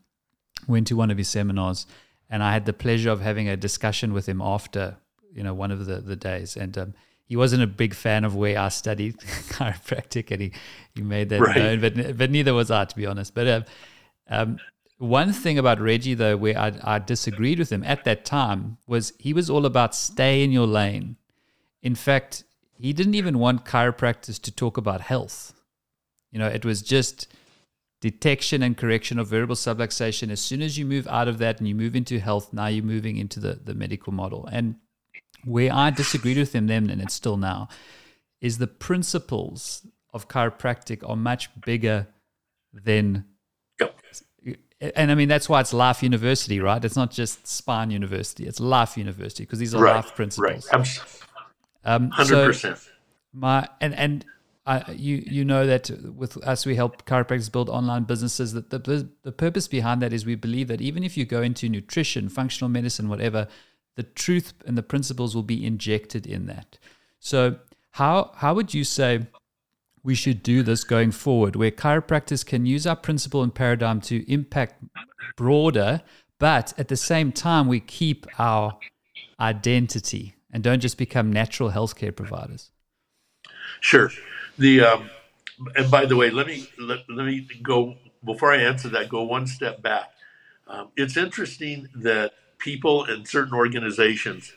Went 0.66 0.86
to 0.86 0.96
one 0.96 1.10
of 1.10 1.18
his 1.18 1.28
seminars, 1.28 1.86
and 2.30 2.42
I 2.42 2.54
had 2.54 2.64
the 2.64 2.72
pleasure 2.72 3.10
of 3.10 3.20
having 3.20 3.50
a 3.50 3.56
discussion 3.56 4.14
with 4.14 4.26
him 4.26 4.40
after, 4.40 4.96
you 5.34 5.42
know, 5.42 5.52
one 5.52 5.70
of 5.70 5.84
the, 5.84 5.96
the 5.96 6.16
days. 6.16 6.56
And 6.56 6.78
um, 6.78 6.94
he 7.26 7.36
wasn't 7.36 7.62
a 7.62 7.66
big 7.66 7.92
fan 7.92 8.24
of 8.24 8.34
where 8.34 8.58
I 8.58 8.70
studied 8.70 9.18
chiropractic, 9.18 10.30
and 10.30 10.40
he, 10.40 10.52
he 10.94 11.02
made 11.02 11.28
that 11.28 11.40
right. 11.40 11.56
known, 11.56 11.80
but, 11.82 12.16
but 12.16 12.30
neither 12.30 12.54
was 12.54 12.70
I, 12.70 12.86
to 12.86 12.96
be 12.96 13.04
honest. 13.04 13.34
But 13.34 13.46
uh, 13.46 13.60
um, 14.30 14.58
one 14.98 15.32
thing 15.32 15.58
about 15.58 15.80
Reggie, 15.80 16.14
though, 16.14 16.36
where 16.36 16.58
I, 16.58 16.72
I, 16.82 16.98
disagreed 16.98 17.58
with 17.58 17.72
him 17.72 17.82
at 17.84 18.04
that 18.04 18.24
time 18.24 18.76
was 18.86 19.14
he 19.18 19.32
was 19.32 19.48
all 19.48 19.64
about 19.64 19.94
stay 19.94 20.44
in 20.44 20.52
your 20.52 20.66
lane. 20.66 21.16
In 21.82 21.94
fact, 21.94 22.44
he 22.78 22.92
didn't 22.92 23.14
even 23.14 23.38
want 23.38 23.64
chiropractors 23.64 24.40
to 24.42 24.52
talk 24.52 24.76
about 24.76 25.00
health. 25.00 25.54
You 26.30 26.38
know, 26.38 26.48
it 26.48 26.64
was 26.64 26.82
just 26.82 27.28
detection 28.00 28.62
and 28.62 28.76
correction 28.76 29.18
of 29.18 29.28
vertebral 29.28 29.56
subluxation. 29.56 30.30
As 30.30 30.40
soon 30.40 30.62
as 30.62 30.78
you 30.78 30.84
move 30.84 31.08
out 31.08 31.28
of 31.28 31.38
that 31.38 31.58
and 31.58 31.68
you 31.68 31.74
move 31.74 31.96
into 31.96 32.20
health, 32.20 32.52
now 32.52 32.66
you're 32.66 32.84
moving 32.84 33.16
into 33.16 33.40
the, 33.40 33.54
the 33.54 33.74
medical 33.74 34.12
model. 34.12 34.46
And 34.52 34.76
where 35.44 35.72
I 35.72 35.90
disagreed 35.90 36.36
with 36.36 36.54
him 36.54 36.66
then, 36.66 36.90
and 36.90 37.00
it's 37.00 37.14
still 37.14 37.36
now, 37.36 37.68
is 38.40 38.58
the 38.58 38.66
principles 38.66 39.86
of 40.12 40.28
chiropractic 40.28 41.08
are 41.08 41.16
much 41.16 41.48
bigger 41.62 42.08
than 42.72 43.24
and 44.80 45.10
I 45.10 45.14
mean 45.14 45.28
that's 45.28 45.48
why 45.48 45.60
it's 45.60 45.72
Life 45.72 46.02
University, 46.02 46.60
right? 46.60 46.82
It's 46.84 46.96
not 46.96 47.10
just 47.10 47.46
Spine 47.46 47.90
University; 47.90 48.46
it's 48.46 48.60
Life 48.60 48.96
University 48.96 49.44
because 49.44 49.58
these 49.58 49.74
are 49.74 49.82
right, 49.82 49.96
life 49.96 50.14
principles. 50.14 50.68
Right, 50.72 50.88
um, 51.84 52.10
hundred 52.10 52.46
percent. 52.46 52.78
my 53.32 53.68
and 53.80 53.94
and 53.94 54.24
I, 54.66 54.92
you 54.92 55.22
you 55.26 55.44
know 55.44 55.66
that 55.66 55.90
with 56.16 56.36
us 56.44 56.64
we 56.64 56.76
help 56.76 57.04
chiropractors 57.04 57.50
build 57.50 57.68
online 57.68 58.04
businesses. 58.04 58.52
That 58.54 58.70
the 58.70 59.08
the 59.22 59.32
purpose 59.32 59.68
behind 59.68 60.00
that 60.02 60.12
is 60.12 60.24
we 60.24 60.34
believe 60.34 60.68
that 60.68 60.80
even 60.80 61.04
if 61.04 61.16
you 61.16 61.24
go 61.24 61.42
into 61.42 61.68
nutrition, 61.68 62.28
functional 62.28 62.68
medicine, 62.68 63.08
whatever, 63.08 63.48
the 63.96 64.02
truth 64.02 64.54
and 64.66 64.78
the 64.78 64.82
principles 64.82 65.34
will 65.34 65.42
be 65.42 65.66
injected 65.66 66.26
in 66.26 66.46
that. 66.46 66.78
So, 67.18 67.56
how 67.92 68.32
how 68.36 68.54
would 68.54 68.72
you 68.72 68.84
say 68.84 69.26
we 70.02 70.14
should 70.14 70.42
do 70.42 70.62
this 70.62 70.84
going 70.84 71.10
forward, 71.10 71.56
where 71.56 71.70
chiropractors 71.70 72.44
can 72.44 72.66
use 72.66 72.86
our 72.86 72.96
principle 72.96 73.42
and 73.42 73.54
paradigm 73.54 74.00
to 74.02 74.30
impact 74.32 74.82
broader, 75.36 76.02
but 76.38 76.72
at 76.78 76.88
the 76.88 76.96
same 76.96 77.32
time 77.32 77.68
we 77.68 77.80
keep 77.80 78.26
our 78.38 78.78
identity 79.38 80.34
and 80.52 80.62
don't 80.62 80.80
just 80.80 80.98
become 80.98 81.32
natural 81.32 81.70
healthcare 81.70 82.14
providers? 82.14 82.70
Sure. 83.80 84.10
The 84.58 84.80
um, 84.82 85.10
and 85.76 85.90
by 85.90 86.06
the 86.06 86.16
way, 86.16 86.30
let 86.30 86.46
me 86.46 86.68
let, 86.78 87.00
let 87.08 87.26
me 87.26 87.46
go 87.62 87.96
before 88.24 88.52
I 88.52 88.58
answer 88.58 88.88
that. 88.90 89.08
Go 89.08 89.22
one 89.22 89.46
step 89.46 89.82
back. 89.82 90.12
Um, 90.66 90.88
it's 90.96 91.16
interesting 91.16 91.88
that 91.96 92.32
people 92.58 93.04
and 93.04 93.26
certain 93.26 93.54
organizations, 93.54 94.52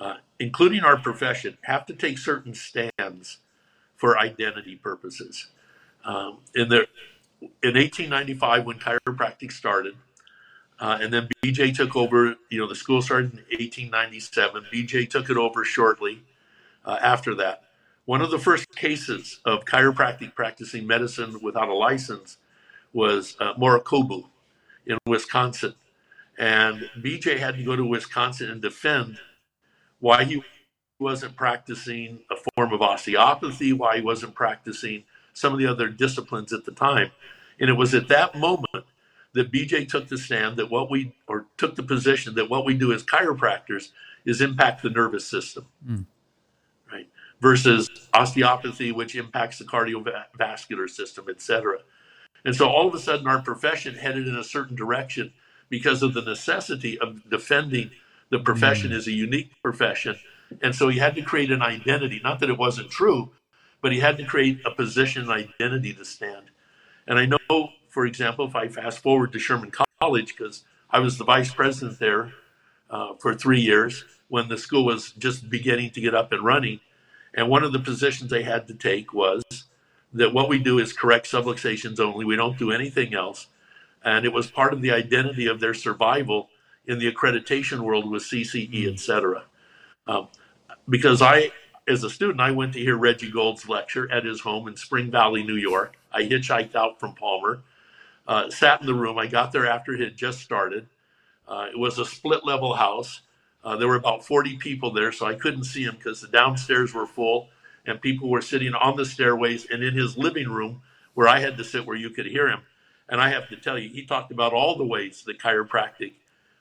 uh, 0.00 0.14
including 0.38 0.80
our 0.80 0.96
profession, 0.96 1.58
have 1.62 1.86
to 1.86 1.94
take 1.94 2.18
certain 2.18 2.54
stands 2.54 3.38
for 4.02 4.18
identity 4.18 4.74
purposes. 4.74 5.46
Um, 6.04 6.38
in 6.56 6.68
the 6.68 6.88
in 7.62 7.74
1895, 7.76 8.66
when 8.66 8.80
chiropractic 8.80 9.52
started, 9.52 9.94
uh, 10.80 10.98
and 11.00 11.12
then 11.12 11.28
BJ 11.40 11.72
took 11.72 11.94
over. 11.94 12.34
You 12.50 12.58
know, 12.58 12.66
the 12.66 12.74
school 12.74 13.00
started 13.00 13.30
in 13.30 13.38
1897. 13.38 14.64
BJ 14.74 15.08
took 15.08 15.30
it 15.30 15.36
over 15.36 15.64
shortly 15.64 16.24
uh, 16.84 16.98
after 17.00 17.32
that. 17.36 17.62
One 18.04 18.22
of 18.22 18.32
the 18.32 18.40
first 18.40 18.74
cases 18.74 19.38
of 19.44 19.64
chiropractic 19.66 20.34
practicing 20.34 20.84
medicine 20.84 21.38
without 21.40 21.68
a 21.68 21.74
license 21.74 22.38
was 22.92 23.36
uh, 23.38 23.54
Morikubo 23.54 24.24
in 24.84 24.98
Wisconsin. 25.06 25.74
And 26.36 26.90
BJ 26.98 27.38
had 27.38 27.54
to 27.54 27.62
go 27.62 27.76
to 27.76 27.84
Wisconsin 27.84 28.50
and 28.50 28.60
defend 28.60 29.20
why 30.00 30.24
he 30.24 30.42
wasn't 31.02 31.36
practicing 31.36 32.20
a 32.30 32.36
form 32.54 32.72
of 32.72 32.80
osteopathy, 32.80 33.72
why 33.72 33.96
he 33.96 34.02
wasn't 34.02 34.34
practicing 34.34 35.04
some 35.34 35.52
of 35.52 35.58
the 35.58 35.66
other 35.66 35.88
disciplines 35.88 36.52
at 36.52 36.64
the 36.64 36.72
time. 36.72 37.10
And 37.60 37.68
it 37.68 37.74
was 37.74 37.94
at 37.94 38.08
that 38.08 38.34
moment 38.34 38.84
that 39.34 39.52
BJ 39.52 39.88
took 39.88 40.08
the 40.08 40.18
stand 40.18 40.56
that 40.56 40.70
what 40.70 40.90
we, 40.90 41.14
or 41.26 41.46
took 41.56 41.76
the 41.76 41.82
position 41.82 42.34
that 42.34 42.50
what 42.50 42.64
we 42.64 42.74
do 42.74 42.92
as 42.92 43.02
chiropractors 43.02 43.88
is 44.24 44.40
impact 44.40 44.82
the 44.82 44.90
nervous 44.90 45.26
system. 45.26 45.66
Mm 45.86 46.06
versus 47.42 47.90
osteopathy, 48.14 48.92
which 48.92 49.16
impacts 49.16 49.58
the 49.58 49.64
cardiovascular 49.64 50.88
system, 50.88 51.26
et 51.28 51.42
cetera. 51.42 51.78
And 52.44 52.54
so 52.54 52.68
all 52.68 52.86
of 52.86 52.94
a 52.94 53.00
sudden, 53.00 53.26
our 53.26 53.42
profession 53.42 53.96
headed 53.96 54.28
in 54.28 54.36
a 54.36 54.44
certain 54.44 54.76
direction 54.76 55.32
because 55.68 56.02
of 56.02 56.14
the 56.14 56.22
necessity 56.22 56.98
of 57.00 57.28
defending 57.28 57.90
the 58.30 58.38
profession 58.38 58.92
mm. 58.92 58.96
as 58.96 59.08
a 59.08 59.12
unique 59.12 59.50
profession. 59.60 60.16
And 60.62 60.74
so 60.74 60.88
he 60.88 60.98
had 60.98 61.14
to 61.14 61.22
create 61.22 61.50
an 61.50 61.62
identity, 61.62 62.20
not 62.22 62.40
that 62.40 62.50
it 62.50 62.58
wasn't 62.58 62.90
true, 62.90 63.30
but 63.80 63.92
he 63.92 64.00
had 64.00 64.16
to 64.18 64.24
create 64.24 64.60
a 64.64 64.70
position, 64.70 65.22
and 65.22 65.30
identity 65.30 65.94
to 65.94 66.04
stand. 66.04 66.50
And 67.06 67.18
I 67.18 67.26
know, 67.26 67.70
for 67.88 68.06
example, 68.06 68.46
if 68.46 68.54
I 68.54 68.68
fast 68.68 69.00
forward 69.00 69.32
to 69.32 69.38
Sherman 69.38 69.72
College, 70.00 70.36
because 70.36 70.64
I 70.90 70.98
was 71.00 71.18
the 71.18 71.24
vice 71.24 71.52
president 71.52 71.98
there 71.98 72.32
uh, 72.90 73.14
for 73.14 73.34
three 73.34 73.60
years 73.60 74.04
when 74.28 74.48
the 74.48 74.58
school 74.58 74.84
was 74.84 75.12
just 75.12 75.50
beginning 75.50 75.90
to 75.90 76.00
get 76.00 76.14
up 76.14 76.32
and 76.32 76.44
running 76.44 76.80
and 77.34 77.48
one 77.48 77.64
of 77.64 77.72
the 77.72 77.78
positions 77.78 78.30
they 78.30 78.42
had 78.42 78.66
to 78.68 78.74
take 78.74 79.12
was 79.12 79.42
that 80.12 80.34
what 80.34 80.48
we 80.48 80.58
do 80.58 80.78
is 80.78 80.92
correct 80.92 81.26
subluxations 81.26 81.98
only. 81.98 82.24
We 82.24 82.36
don't 82.36 82.58
do 82.58 82.70
anything 82.70 83.14
else. 83.14 83.46
And 84.04 84.26
it 84.26 84.32
was 84.32 84.50
part 84.50 84.72
of 84.72 84.82
the 84.82 84.90
identity 84.90 85.46
of 85.46 85.60
their 85.60 85.74
survival 85.74 86.50
in 86.86 86.98
the 86.98 87.10
accreditation 87.10 87.80
world 87.80 88.10
with 88.10 88.24
CCE, 88.24 88.92
et 88.92 89.00
cetera. 89.00 89.44
Um, 90.06 90.28
because 90.88 91.22
I, 91.22 91.50
as 91.88 92.04
a 92.04 92.10
student, 92.10 92.40
I 92.40 92.50
went 92.50 92.72
to 92.74 92.80
hear 92.80 92.96
Reggie 92.96 93.30
Gold's 93.30 93.68
lecture 93.68 94.10
at 94.10 94.24
his 94.24 94.40
home 94.40 94.68
in 94.68 94.76
Spring 94.76 95.10
Valley, 95.10 95.42
New 95.42 95.56
York. 95.56 95.96
I 96.12 96.22
hitchhiked 96.22 96.74
out 96.74 97.00
from 97.00 97.14
Palmer, 97.14 97.62
uh, 98.26 98.50
sat 98.50 98.80
in 98.80 98.86
the 98.86 98.94
room. 98.94 99.18
I 99.18 99.26
got 99.26 99.52
there 99.52 99.66
after 99.66 99.94
it 99.94 100.00
had 100.00 100.16
just 100.16 100.40
started. 100.40 100.86
Uh, 101.48 101.66
it 101.72 101.78
was 101.78 101.98
a 101.98 102.04
split 102.04 102.44
level 102.44 102.74
house. 102.74 103.20
Uh, 103.64 103.76
there 103.76 103.88
were 103.88 103.96
about 103.96 104.24
40 104.24 104.56
people 104.56 104.92
there, 104.92 105.12
so 105.12 105.26
I 105.26 105.34
couldn't 105.34 105.64
see 105.64 105.84
him 105.84 105.94
because 105.96 106.20
the 106.20 106.28
downstairs 106.28 106.94
were 106.94 107.06
full 107.06 107.48
and 107.86 108.00
people 108.00 108.28
were 108.28 108.42
sitting 108.42 108.74
on 108.74 108.96
the 108.96 109.04
stairways 109.04 109.66
and 109.70 109.82
in 109.82 109.94
his 109.94 110.16
living 110.16 110.48
room 110.48 110.82
where 111.14 111.28
I 111.28 111.40
had 111.40 111.56
to 111.58 111.64
sit 111.64 111.86
where 111.86 111.96
you 111.96 112.10
could 112.10 112.26
hear 112.26 112.48
him. 112.48 112.60
And 113.08 113.20
I 113.20 113.28
have 113.28 113.48
to 113.50 113.56
tell 113.56 113.78
you, 113.78 113.88
he 113.88 114.04
talked 114.04 114.32
about 114.32 114.52
all 114.52 114.76
the 114.76 114.84
ways 114.84 115.22
that 115.26 115.38
chiropractic 115.38 116.14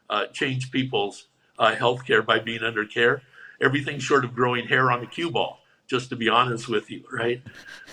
uh, 0.10 0.28
changed 0.28 0.72
people's 0.72 1.28
uh, 1.58 1.76
health 1.76 2.06
care 2.06 2.22
by 2.22 2.40
being 2.40 2.64
under 2.64 2.86
care. 2.86 3.22
Everything 3.62 4.00
short 4.00 4.26
of 4.26 4.34
growing 4.34 4.68
hair 4.68 4.92
on 4.92 5.04
a 5.04 5.08
cue 5.08 5.32
ball, 5.32 5.60
just 5.88 6.10
to 6.10 6.16
be 6.16 6.30
honest 6.30 6.68
with 6.68 6.90
you, 6.90 7.04
right? 7.12 7.42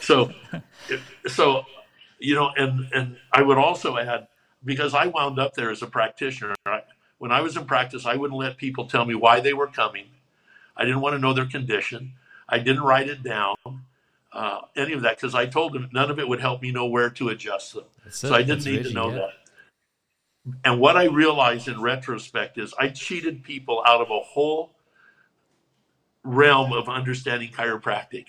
So, 0.00 0.32
so 1.26 1.64
you 2.18 2.34
know, 2.34 2.50
and 2.56 2.88
and 2.92 3.16
I 3.32 3.42
would 3.42 3.58
also 3.58 3.96
add 3.96 4.28
because 4.64 4.94
I 4.94 5.06
wound 5.06 5.38
up 5.38 5.54
there 5.54 5.70
as 5.70 5.82
a 5.82 5.86
practitioner. 5.86 6.54
I, 6.66 6.82
when 7.18 7.32
I 7.32 7.40
was 7.40 7.56
in 7.56 7.64
practice, 7.64 8.06
I 8.06 8.16
wouldn't 8.16 8.38
let 8.38 8.56
people 8.56 8.86
tell 8.86 9.04
me 9.04 9.14
why 9.14 9.40
they 9.40 9.52
were 9.52 9.66
coming. 9.66 10.06
I 10.76 10.84
didn't 10.84 11.00
want 11.00 11.14
to 11.14 11.18
know 11.18 11.32
their 11.32 11.46
condition. 11.46 12.12
I 12.48 12.58
didn't 12.58 12.82
write 12.82 13.08
it 13.08 13.22
down, 13.22 13.56
uh, 14.32 14.60
any 14.76 14.92
of 14.92 15.02
that, 15.02 15.16
because 15.16 15.34
I 15.34 15.46
told 15.46 15.72
them 15.72 15.90
none 15.92 16.10
of 16.10 16.18
it 16.18 16.28
would 16.28 16.40
help 16.40 16.62
me 16.62 16.70
know 16.70 16.86
where 16.86 17.10
to 17.10 17.28
adjust 17.28 17.74
them. 17.74 17.84
That's 18.04 18.18
so 18.18 18.28
it. 18.28 18.32
I 18.32 18.38
didn't 18.38 18.64
That's 18.64 18.66
need 18.66 18.84
to 18.84 18.92
know 18.92 19.10
that. 19.10 19.30
And 20.64 20.80
what 20.80 20.96
I 20.96 21.04
realized 21.04 21.68
in 21.68 21.80
retrospect 21.80 22.56
is 22.56 22.72
I 22.78 22.88
cheated 22.88 23.42
people 23.42 23.82
out 23.86 24.00
of 24.00 24.10
a 24.10 24.20
whole 24.20 24.70
realm 26.24 26.72
of 26.72 26.88
understanding 26.88 27.50
chiropractic. 27.50 28.26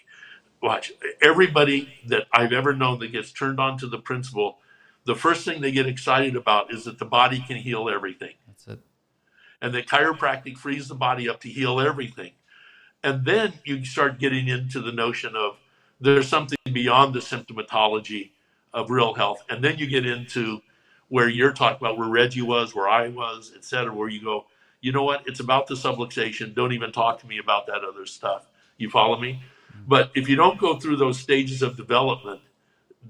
Watch, 0.61 0.91
everybody 1.21 1.93
that 2.07 2.27
I've 2.33 2.51
ever 2.51 2.73
known 2.73 2.99
that 2.99 3.11
gets 3.11 3.31
turned 3.31 3.59
on 3.59 3.77
to 3.79 3.87
the 3.87 3.99
principle, 3.99 4.59
the 5.05 5.15
first 5.15 5.45
thing 5.45 5.61
they 5.61 5.71
get 5.71 5.87
excited 5.87 6.35
about 6.35 6.73
is 6.73 6.83
that 6.85 6.99
the 6.99 7.05
body 7.05 7.43
can 7.47 7.57
heal 7.57 7.89
everything 7.89 8.33
and 9.61 9.73
that 9.73 9.87
chiropractic 9.87 10.57
frees 10.57 10.87
the 10.87 10.95
body 10.95 11.29
up 11.29 11.41
to 11.41 11.49
heal 11.49 11.79
everything. 11.79 12.31
And 13.03 13.25
then 13.25 13.53
you 13.63 13.85
start 13.85 14.19
getting 14.19 14.47
into 14.47 14.81
the 14.81 14.91
notion 14.91 15.35
of 15.35 15.57
there's 15.99 16.27
something 16.27 16.57
beyond 16.71 17.13
the 17.13 17.19
symptomatology 17.19 18.31
of 18.73 18.89
real 18.89 19.13
health. 19.13 19.43
And 19.49 19.63
then 19.63 19.77
you 19.77 19.87
get 19.87 20.05
into 20.05 20.61
where 21.07 21.27
you're 21.27 21.53
talking 21.53 21.77
about 21.77 21.97
where 21.97 22.09
Reggie 22.09 22.41
was, 22.41 22.75
where 22.75 22.87
I 22.87 23.07
was, 23.09 23.51
et 23.55 23.65
cetera, 23.65 23.93
where 23.93 24.09
you 24.09 24.23
go, 24.23 24.45
you 24.81 24.91
know 24.91 25.03
what? 25.03 25.23
It's 25.25 25.39
about 25.39 25.67
the 25.67 25.75
subluxation. 25.75 26.53
Don't 26.53 26.71
even 26.71 26.91
talk 26.91 27.19
to 27.19 27.27
me 27.27 27.37
about 27.37 27.67
that 27.67 27.83
other 27.83 28.05
stuff. 28.05 28.47
You 28.77 28.89
follow 28.89 29.19
me? 29.19 29.41
But 29.87 30.11
if 30.15 30.29
you 30.29 30.35
don't 30.35 30.59
go 30.59 30.79
through 30.79 30.97
those 30.97 31.19
stages 31.19 31.61
of 31.61 31.75
development, 31.75 32.41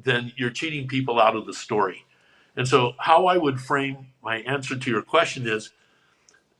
then 0.04 0.32
you're 0.36 0.50
cheating 0.50 0.88
people 0.88 1.20
out 1.20 1.36
of 1.36 1.46
the 1.46 1.54
story. 1.54 2.06
And 2.56 2.68
so, 2.68 2.94
how 2.98 3.28
I 3.28 3.38
would 3.38 3.60
frame 3.60 4.08
my 4.24 4.38
answer 4.38 4.78
to 4.78 4.92
your 4.92 5.02
question 5.02 5.48
is 5.48 5.72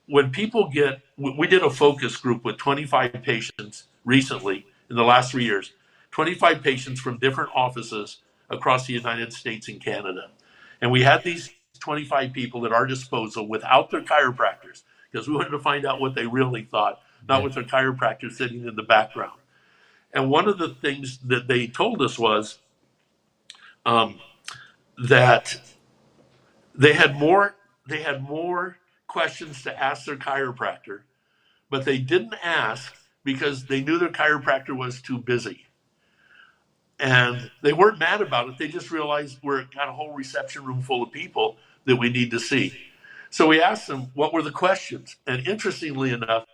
when 0.08 0.32
people 0.32 0.70
get, 0.70 1.02
we 1.18 1.48
did 1.48 1.64
a 1.64 1.70
focus 1.70 2.18
group 2.18 2.44
with 2.44 2.58
25 2.58 3.14
patients 3.24 3.86
recently 4.06 4.66
in 4.90 4.96
the 4.96 5.04
last 5.04 5.32
three 5.32 5.44
years, 5.44 5.74
25 6.12 6.64
patients 6.64 7.00
from 7.00 7.18
different 7.18 7.50
offices 7.56 8.18
across 8.50 8.88
the 8.88 8.94
United 8.94 9.34
States 9.34 9.68
and 9.68 9.84
Canada. 9.84 10.32
And 10.82 10.92
we 10.92 11.04
had 11.04 11.24
these 11.24 11.52
25 11.80 12.34
people 12.34 12.66
at 12.66 12.72
our 12.72 12.86
disposal 12.86 13.48
without 13.48 13.92
their 13.92 14.02
chiropractors 14.02 14.84
because 15.12 15.28
we 15.28 15.36
wanted 15.36 15.50
to 15.50 15.60
find 15.60 15.86
out 15.86 16.00
what 16.00 16.16
they 16.16 16.26
really 16.26 16.64
thought, 16.64 17.02
not 17.28 17.44
with 17.44 17.54
their 17.54 17.64
chiropractor 17.64 18.32
sitting 18.32 18.68
in 18.68 18.76
the 18.76 18.84
background. 18.84 19.40
And 20.14 20.30
one 20.30 20.48
of 20.48 20.58
the 20.58 20.70
things 20.70 21.20
that 21.26 21.48
they 21.48 21.68
told 21.68 22.02
us 22.02 22.18
was 22.18 22.60
um, 23.86 24.20
that 24.98 25.60
they 26.76 26.94
had 26.94 27.16
more 27.16 27.56
they 27.88 28.04
had 28.04 28.22
more 28.22 28.78
questions 29.08 29.64
to 29.64 29.84
ask 29.84 30.06
their 30.06 30.16
chiropractor, 30.16 31.02
but 31.70 31.86
they 31.86 31.98
didn't 31.98 32.36
ask 32.44 32.96
because 33.24 33.66
they 33.66 33.82
knew 33.82 33.98
their 33.98 34.10
chiropractor 34.10 34.78
was 34.78 35.02
too 35.02 35.18
busy. 35.18 35.66
And 37.00 37.50
they 37.64 37.74
weren't 37.74 37.98
mad 37.98 38.22
about 38.22 38.50
it. 38.50 38.58
They 38.58 38.68
just 38.68 38.92
realized 38.92 39.40
we're 39.42 39.64
got 39.74 39.90
a 39.90 39.92
whole 39.92 40.14
reception 40.14 40.66
room 40.66 40.82
full 40.82 41.02
of 41.02 41.12
people 41.12 41.58
that 41.86 41.96
we 41.96 42.10
need 42.10 42.32
to 42.32 42.40
see. 42.40 42.74
So 43.30 43.48
we 43.48 43.62
asked 43.62 43.88
them 43.88 44.12
what 44.14 44.34
were 44.34 44.42
the 44.42 44.52
questions. 44.52 45.16
And 45.28 45.48
interestingly 45.48 46.12
enough, 46.12 46.46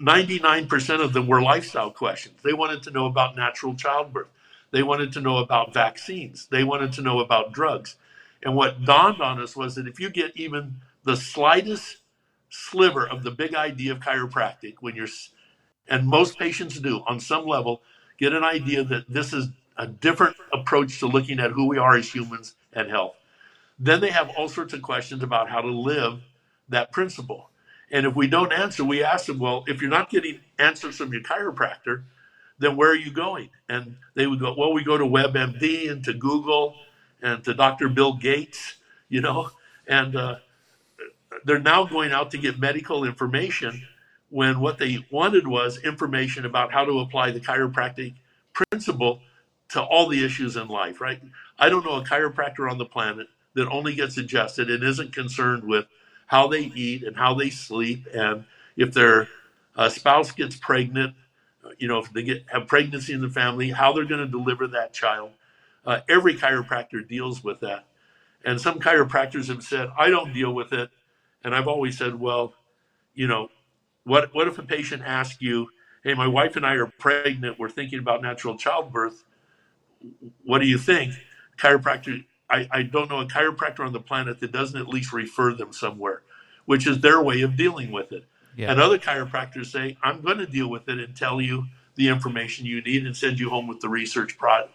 99% 0.00 1.00
of 1.00 1.12
them 1.12 1.26
were 1.26 1.40
lifestyle 1.40 1.90
questions. 1.90 2.40
They 2.42 2.52
wanted 2.52 2.82
to 2.84 2.90
know 2.90 3.06
about 3.06 3.36
natural 3.36 3.74
childbirth. 3.74 4.28
They 4.72 4.82
wanted 4.82 5.12
to 5.12 5.20
know 5.20 5.36
about 5.36 5.72
vaccines. 5.72 6.46
They 6.50 6.64
wanted 6.64 6.92
to 6.94 7.02
know 7.02 7.20
about 7.20 7.52
drugs. 7.52 7.96
And 8.42 8.56
what 8.56 8.84
dawned 8.84 9.20
on 9.20 9.40
us 9.40 9.54
was 9.54 9.74
that 9.76 9.86
if 9.86 10.00
you 10.00 10.10
get 10.10 10.32
even 10.34 10.76
the 11.04 11.16
slightest 11.16 11.98
sliver 12.48 13.06
of 13.06 13.22
the 13.22 13.30
big 13.30 13.54
idea 13.54 13.92
of 13.92 14.00
chiropractic 14.00 14.74
when 14.80 14.94
you're 14.94 15.08
and 15.88 16.06
most 16.06 16.38
patients 16.38 16.78
do 16.78 17.02
on 17.06 17.18
some 17.18 17.46
level 17.46 17.82
get 18.18 18.34
an 18.34 18.44
idea 18.44 18.84
that 18.84 19.08
this 19.08 19.32
is 19.32 19.48
a 19.78 19.86
different 19.86 20.36
approach 20.52 20.98
to 20.98 21.06
looking 21.06 21.40
at 21.40 21.50
who 21.50 21.66
we 21.66 21.78
are 21.78 21.96
as 21.96 22.12
humans 22.12 22.54
and 22.74 22.90
health 22.90 23.16
then 23.82 24.00
they 24.00 24.10
have 24.10 24.30
all 24.38 24.48
sorts 24.48 24.74
of 24.74 24.82
questions 24.82 25.24
about 25.24 25.50
how 25.50 25.60
to 25.60 25.68
live 25.68 26.20
that 26.68 26.92
principle 26.92 27.50
And 27.90 28.06
if 28.06 28.16
we 28.16 28.28
don't 28.28 28.52
answer, 28.52 28.84
we 28.84 29.04
ask 29.04 29.26
them, 29.26 29.40
well, 29.40 29.64
if 29.66 29.82
you're 29.82 29.90
not 29.90 30.10
getting 30.10 30.40
answers 30.58 30.96
from 30.96 31.12
your 31.12 31.22
chiropractor, 31.22 32.04
then 32.58 32.76
where 32.76 32.90
are 32.90 32.96
you 32.96 33.12
going? 33.12 33.50
And 33.68 33.96
they 34.14 34.26
would 34.26 34.40
go, 34.40 34.54
well, 34.56 34.72
we 34.72 34.84
go 34.84 34.96
to 34.98 35.04
WebMD 35.04 35.90
and 35.90 36.04
to 36.04 36.14
Google 36.14 36.76
and 37.22 37.44
to 37.44 37.54
Dr. 37.54 37.88
Bill 37.90 38.14
Gates, 38.14 38.76
you 39.10 39.20
know, 39.20 39.50
and 39.88 40.16
uh, 40.16 40.36
they're 41.44 41.58
now 41.58 41.84
going 41.84 42.12
out 42.12 42.30
to 42.32 42.38
get 42.38 42.58
medical 42.58 43.04
information 43.04 43.82
when 44.30 44.60
what 44.60 44.78
they 44.78 45.06
wanted 45.10 45.46
was 45.48 45.78
information 45.84 46.46
about 46.46 46.72
how 46.72 46.84
to 46.84 47.00
apply 47.00 47.32
the 47.32 47.40
chiropractic 47.40 48.14
principle 48.54 49.20
to 49.70 49.82
all 49.82 50.08
the 50.08 50.24
issues 50.24 50.56
in 50.56 50.68
life, 50.68 51.00
right? 51.00 51.22
I 51.58 51.68
don't 51.68 51.84
know 51.84 51.96
a 51.96 52.04
chiropractor 52.04 52.70
on 52.70 52.78
the 52.78 52.86
planet 52.86 53.26
that 53.54 53.68
only 53.68 53.94
gets 53.94 54.16
adjusted 54.16 54.70
and 54.70 54.82
isn't 54.82 55.12
concerned 55.12 55.64
with 55.64 55.86
how 56.26 56.48
they 56.48 56.72
eat 56.74 57.02
and 57.02 57.16
how 57.16 57.34
they 57.34 57.50
sleep 57.50 58.06
and 58.14 58.44
if 58.76 58.92
their 58.94 59.28
uh, 59.76 59.88
spouse 59.88 60.30
gets 60.32 60.56
pregnant, 60.56 61.14
you 61.78 61.88
know, 61.88 61.98
if 61.98 62.12
they 62.12 62.22
get 62.22 62.44
have 62.48 62.66
pregnancy 62.66 63.12
in 63.12 63.20
the 63.20 63.28
family, 63.28 63.70
how 63.70 63.92
they're 63.92 64.04
going 64.04 64.20
to 64.20 64.26
deliver 64.26 64.66
that 64.68 64.92
child. 64.92 65.30
Uh, 65.84 66.00
every 66.08 66.34
chiropractor 66.34 67.06
deals 67.06 67.42
with 67.42 67.60
that. 67.60 67.84
And 68.44 68.60
some 68.60 68.78
chiropractors 68.80 69.48
have 69.48 69.62
said, 69.62 69.88
I 69.98 70.10
don't 70.10 70.32
deal 70.32 70.52
with 70.52 70.72
it. 70.72 70.90
And 71.44 71.54
I've 71.54 71.68
always 71.68 71.98
said, 71.98 72.18
well, 72.18 72.54
you 73.14 73.26
know, 73.26 73.48
what, 74.04 74.34
what 74.34 74.48
if 74.48 74.58
a 74.58 74.62
patient 74.62 75.02
asks 75.04 75.40
you, 75.40 75.68
hey, 76.02 76.14
my 76.14 76.26
wife 76.26 76.56
and 76.56 76.66
I 76.66 76.74
are 76.74 76.86
pregnant, 76.86 77.58
we're 77.58 77.68
thinking 77.68 77.98
about 77.98 78.22
natural 78.22 78.56
childbirth. 78.56 79.24
What 80.44 80.58
do 80.58 80.66
you 80.66 80.78
think? 80.78 81.14
Chiropractor, 81.56 82.24
I, 82.52 82.68
I 82.70 82.82
don't 82.82 83.08
know 83.10 83.20
a 83.20 83.26
chiropractor 83.26 83.80
on 83.80 83.92
the 83.92 84.00
planet 84.00 84.38
that 84.40 84.52
doesn't 84.52 84.78
at 84.78 84.86
least 84.86 85.12
refer 85.12 85.54
them 85.54 85.72
somewhere, 85.72 86.22
which 86.66 86.86
is 86.86 87.00
their 87.00 87.20
way 87.22 87.40
of 87.40 87.56
dealing 87.56 87.90
with 87.90 88.12
it. 88.12 88.24
Yeah. 88.54 88.70
And 88.70 88.78
other 88.78 88.98
chiropractors 88.98 89.66
say, 89.66 89.96
I'm 90.02 90.20
going 90.20 90.38
to 90.38 90.46
deal 90.46 90.68
with 90.68 90.86
it 90.88 90.98
and 90.98 91.16
tell 91.16 91.40
you 91.40 91.64
the 91.94 92.08
information 92.08 92.66
you 92.66 92.82
need 92.82 93.06
and 93.06 93.16
send 93.16 93.40
you 93.40 93.48
home 93.48 93.66
with 93.66 93.80
the 93.80 93.88
research 93.88 94.36
pro- 94.36 94.68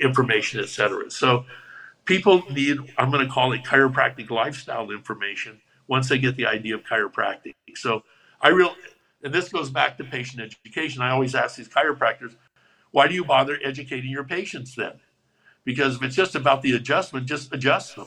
information, 0.00 0.60
et 0.60 0.68
cetera. 0.68 1.10
So 1.10 1.44
people 2.04 2.44
need, 2.50 2.78
I'm 2.96 3.10
going 3.10 3.26
to 3.26 3.32
call 3.32 3.52
it 3.52 3.64
chiropractic 3.64 4.30
lifestyle 4.30 4.90
information 4.92 5.60
once 5.88 6.08
they 6.08 6.18
get 6.18 6.36
the 6.36 6.46
idea 6.46 6.76
of 6.76 6.84
chiropractic. 6.84 7.54
So 7.74 8.04
I 8.40 8.50
real, 8.50 8.74
and 9.24 9.34
this 9.34 9.48
goes 9.48 9.70
back 9.70 9.98
to 9.98 10.04
patient 10.04 10.40
education. 10.40 11.02
I 11.02 11.10
always 11.10 11.34
ask 11.34 11.56
these 11.56 11.68
chiropractors, 11.68 12.36
why 12.92 13.08
do 13.08 13.14
you 13.14 13.24
bother 13.24 13.58
educating 13.64 14.10
your 14.10 14.24
patients 14.24 14.76
then? 14.76 15.00
Because 15.68 15.96
if 15.96 16.02
it's 16.02 16.16
just 16.16 16.34
about 16.34 16.62
the 16.62 16.72
adjustment, 16.72 17.26
just 17.26 17.52
adjust 17.52 17.94
them. 17.94 18.06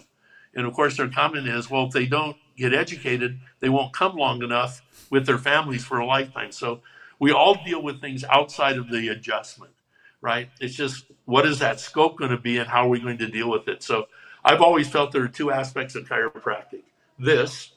And 0.56 0.66
of 0.66 0.74
course, 0.74 0.98
their 0.98 1.08
comment 1.08 1.48
is, 1.48 1.70
well, 1.70 1.86
if 1.86 1.92
they 1.92 2.08
don't 2.08 2.36
get 2.58 2.74
educated, 2.74 3.40
they 3.60 3.70
won't 3.70 3.94
come 3.94 4.16
long 4.16 4.42
enough 4.42 4.82
with 5.12 5.28
their 5.28 5.38
families 5.38 5.86
for 5.86 6.00
a 6.00 6.06
lifetime. 6.08 6.52
So 6.52 6.82
we 7.20 7.32
all 7.32 7.64
deal 7.64 7.84
with 7.84 8.02
things 8.02 8.24
outside 8.24 8.78
of 8.78 8.90
the 8.90 9.10
adjustment, 9.10 9.74
right? 10.22 10.50
It's 10.60 10.74
just 10.74 11.06
what 11.26 11.46
is 11.46 11.60
that 11.60 11.80
scope 11.80 12.18
going 12.18 12.32
to 12.32 12.38
be 12.40 12.58
and 12.58 12.68
how 12.68 12.86
are 12.86 12.90
we 12.90 13.00
going 13.00 13.20
to 13.20 13.28
deal 13.28 13.52
with 13.52 13.68
it? 13.68 13.84
So 13.84 14.08
I've 14.44 14.62
always 14.62 14.90
felt 14.90 15.12
there 15.12 15.22
are 15.22 15.28
two 15.28 15.52
aspects 15.52 15.94
of 15.94 16.10
chiropractic 16.10 16.82
this, 17.20 17.74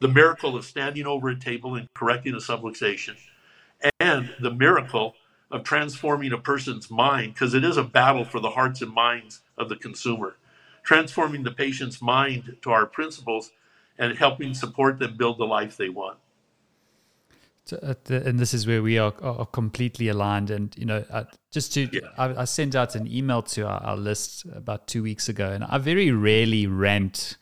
the 0.00 0.08
miracle 0.08 0.56
of 0.56 0.64
standing 0.64 1.06
over 1.06 1.28
a 1.28 1.38
table 1.38 1.76
and 1.76 1.86
correcting 1.94 2.34
a 2.34 2.38
subluxation, 2.38 3.14
and 4.00 4.34
the 4.40 4.50
miracle 4.50 5.14
of 5.52 5.62
transforming 5.62 6.32
a 6.32 6.38
person's 6.38 6.90
mind, 6.90 7.34
because 7.34 7.52
it 7.54 7.62
is 7.62 7.76
a 7.76 7.84
battle 7.84 8.24
for 8.24 8.40
the 8.40 8.50
hearts 8.50 8.80
and 8.80 8.92
minds 8.92 9.40
of 9.58 9.68
the 9.68 9.76
consumer. 9.76 10.36
Transforming 10.82 11.44
the 11.44 11.52
patient's 11.52 12.02
mind 12.02 12.56
to 12.62 12.70
our 12.72 12.86
principles 12.86 13.52
and 13.98 14.16
helping 14.16 14.54
support 14.54 14.98
them 14.98 15.16
build 15.16 15.38
the 15.38 15.44
life 15.44 15.76
they 15.76 15.90
want. 15.90 16.18
Uh, 17.70 17.94
and 18.08 18.40
this 18.40 18.52
is 18.52 18.66
where 18.66 18.82
we 18.82 18.98
are, 18.98 19.14
are 19.22 19.46
completely 19.46 20.08
aligned. 20.08 20.50
And 20.50 20.76
you 20.76 20.86
know, 20.86 21.04
uh, 21.10 21.24
just 21.52 21.72
to, 21.74 21.88
yeah. 21.92 22.00
I, 22.18 22.42
I, 22.42 22.44
sent 22.44 22.74
out 22.74 22.96
an 22.96 23.06
email 23.06 23.42
to 23.42 23.62
our, 23.62 23.80
our, 23.82 23.96
list 23.96 24.44
about 24.52 24.88
two 24.88 25.02
weeks 25.02 25.28
ago, 25.28 25.50
and 25.50 25.62
I 25.62 25.78
very 25.78 26.10
rarely 26.10 26.66
rant, 26.66 27.36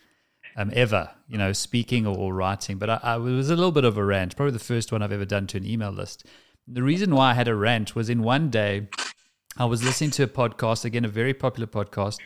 um, 0.57 0.71
ever. 0.75 1.11
You 1.27 1.39
know, 1.39 1.53
speaking 1.55 2.07
or, 2.07 2.17
or 2.19 2.35
writing, 2.35 2.77
but 2.77 2.91
I, 2.91 3.01
I, 3.03 3.17
it 3.17 3.21
was 3.21 3.49
a 3.49 3.57
little 3.57 3.73
bit 3.73 3.85
of 3.85 3.97
a 3.97 4.05
rant. 4.05 4.37
Probably 4.37 4.53
the 4.53 4.59
first 4.59 4.93
one 4.93 5.01
I've 5.01 5.13
ever 5.13 5.25
done 5.25 5.47
to 5.49 5.57
an 5.57 5.65
email 5.65 5.91
list. 5.91 6.27
The 6.73 6.83
reason 6.83 7.15
why 7.15 7.31
I 7.31 7.35
had 7.35 7.49
a 7.49 7.55
rant 7.55 7.97
was 7.97 8.09
in 8.09 8.23
one 8.23 8.51
day, 8.51 8.89
I 9.57 9.65
was 9.65 9.83
listening 9.83 10.11
to 10.13 10.23
a 10.23 10.29
podcast 10.29 10.85
again, 10.85 11.05
a 11.05 11.09
very 11.09 11.35
popular 11.35 11.67
podcast, 11.67 12.19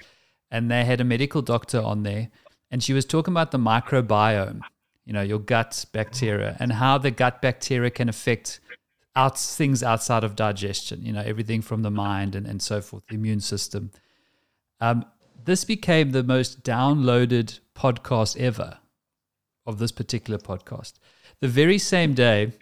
and 0.51 0.71
they 0.71 0.85
had 0.85 1.01
a 1.01 1.05
medical 1.05 1.43
doctor 1.43 1.81
on 1.81 2.03
there, 2.03 2.29
and 2.71 2.83
she 2.83 2.93
was 2.93 3.05
talking 3.05 3.33
about 3.33 3.51
the 3.51 3.59
microbiome 3.59 4.61
you 5.05 5.13
know, 5.13 5.23
your 5.23 5.39
gut 5.39 5.85
bacteria 5.93 6.57
and 6.61 6.73
how 6.73 6.99
the 6.99 7.11
gut 7.11 7.43
bacteria 7.43 7.91
can 7.91 8.09
affect 8.09 8.61
out 9.17 9.39
things 9.39 9.83
outside 9.83 10.25
of 10.25 10.35
digestion, 10.35 11.05
you 11.05 11.13
know, 11.13 11.21
everything 11.21 11.63
from 11.63 11.83
the 11.83 11.91
mind 11.91 12.35
and, 12.35 12.47
and 12.47 12.61
so 12.61 12.81
forth, 12.81 13.05
the 13.09 13.15
immune 13.15 13.41
system. 13.41 13.91
Um, 14.81 15.05
this 15.45 15.65
became 15.65 16.11
the 16.11 16.25
most 16.25 16.65
downloaded 16.65 17.61
podcast 17.77 18.39
ever 18.41 18.79
of 19.67 19.79
this 19.79 19.93
particular 19.93 20.39
podcast. 20.39 20.95
The 21.41 21.49
very 21.49 21.79
same 21.79 22.15
day, 22.15 22.53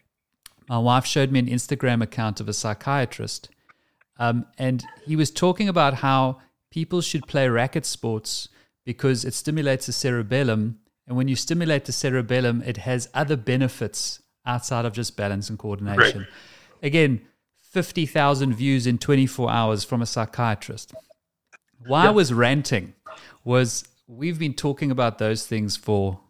my 0.73 0.79
wife 0.79 1.07
showed 1.07 1.31
me 1.31 1.39
an 1.39 1.47
Instagram 1.47 2.03
account 2.03 2.41
of 2.41 2.49
a 2.49 2.53
psychiatrist, 2.53 3.49
um, 4.19 4.47
and 4.59 4.85
he 5.07 5.17
was 5.17 5.31
talking 5.31 5.69
about 5.69 5.95
how 5.95 6.41
people 6.71 7.01
should 7.01 7.27
play 7.27 7.49
racket 7.49 7.87
sports 7.87 8.49
because 8.85 9.25
it 9.25 9.35
stimulates 9.35 9.87
the 9.87 9.93
cerebellum 9.93 10.79
and 11.07 11.17
when 11.17 11.29
you 11.29 11.37
stimulate 11.37 11.85
the 11.85 11.93
cerebellum, 11.93 12.63
it 12.65 12.79
has 12.79 13.09
other 13.13 13.37
benefits 13.37 14.23
outside 14.47 14.85
of 14.85 14.93
just 14.93 15.17
balance 15.17 15.51
and 15.51 15.59
coordination. 15.59 16.21
Right. 16.21 16.29
Again, 16.83 17.23
50,000 17.61 18.55
views 18.55 18.87
in 18.87 18.99
24 18.99 19.51
hours 19.51 19.85
from 19.85 20.03
a 20.03 20.07
psychiatrist. 20.07 20.95
Why 21.87 22.07
I 22.07 22.11
was 22.11 22.33
ranting 22.33 22.95
was 23.45 23.85
we've 24.07 24.39
been 24.39 24.55
talking 24.55 24.91
about 24.91 25.19
those 25.19 25.47
things 25.47 25.77
for, 25.77 26.21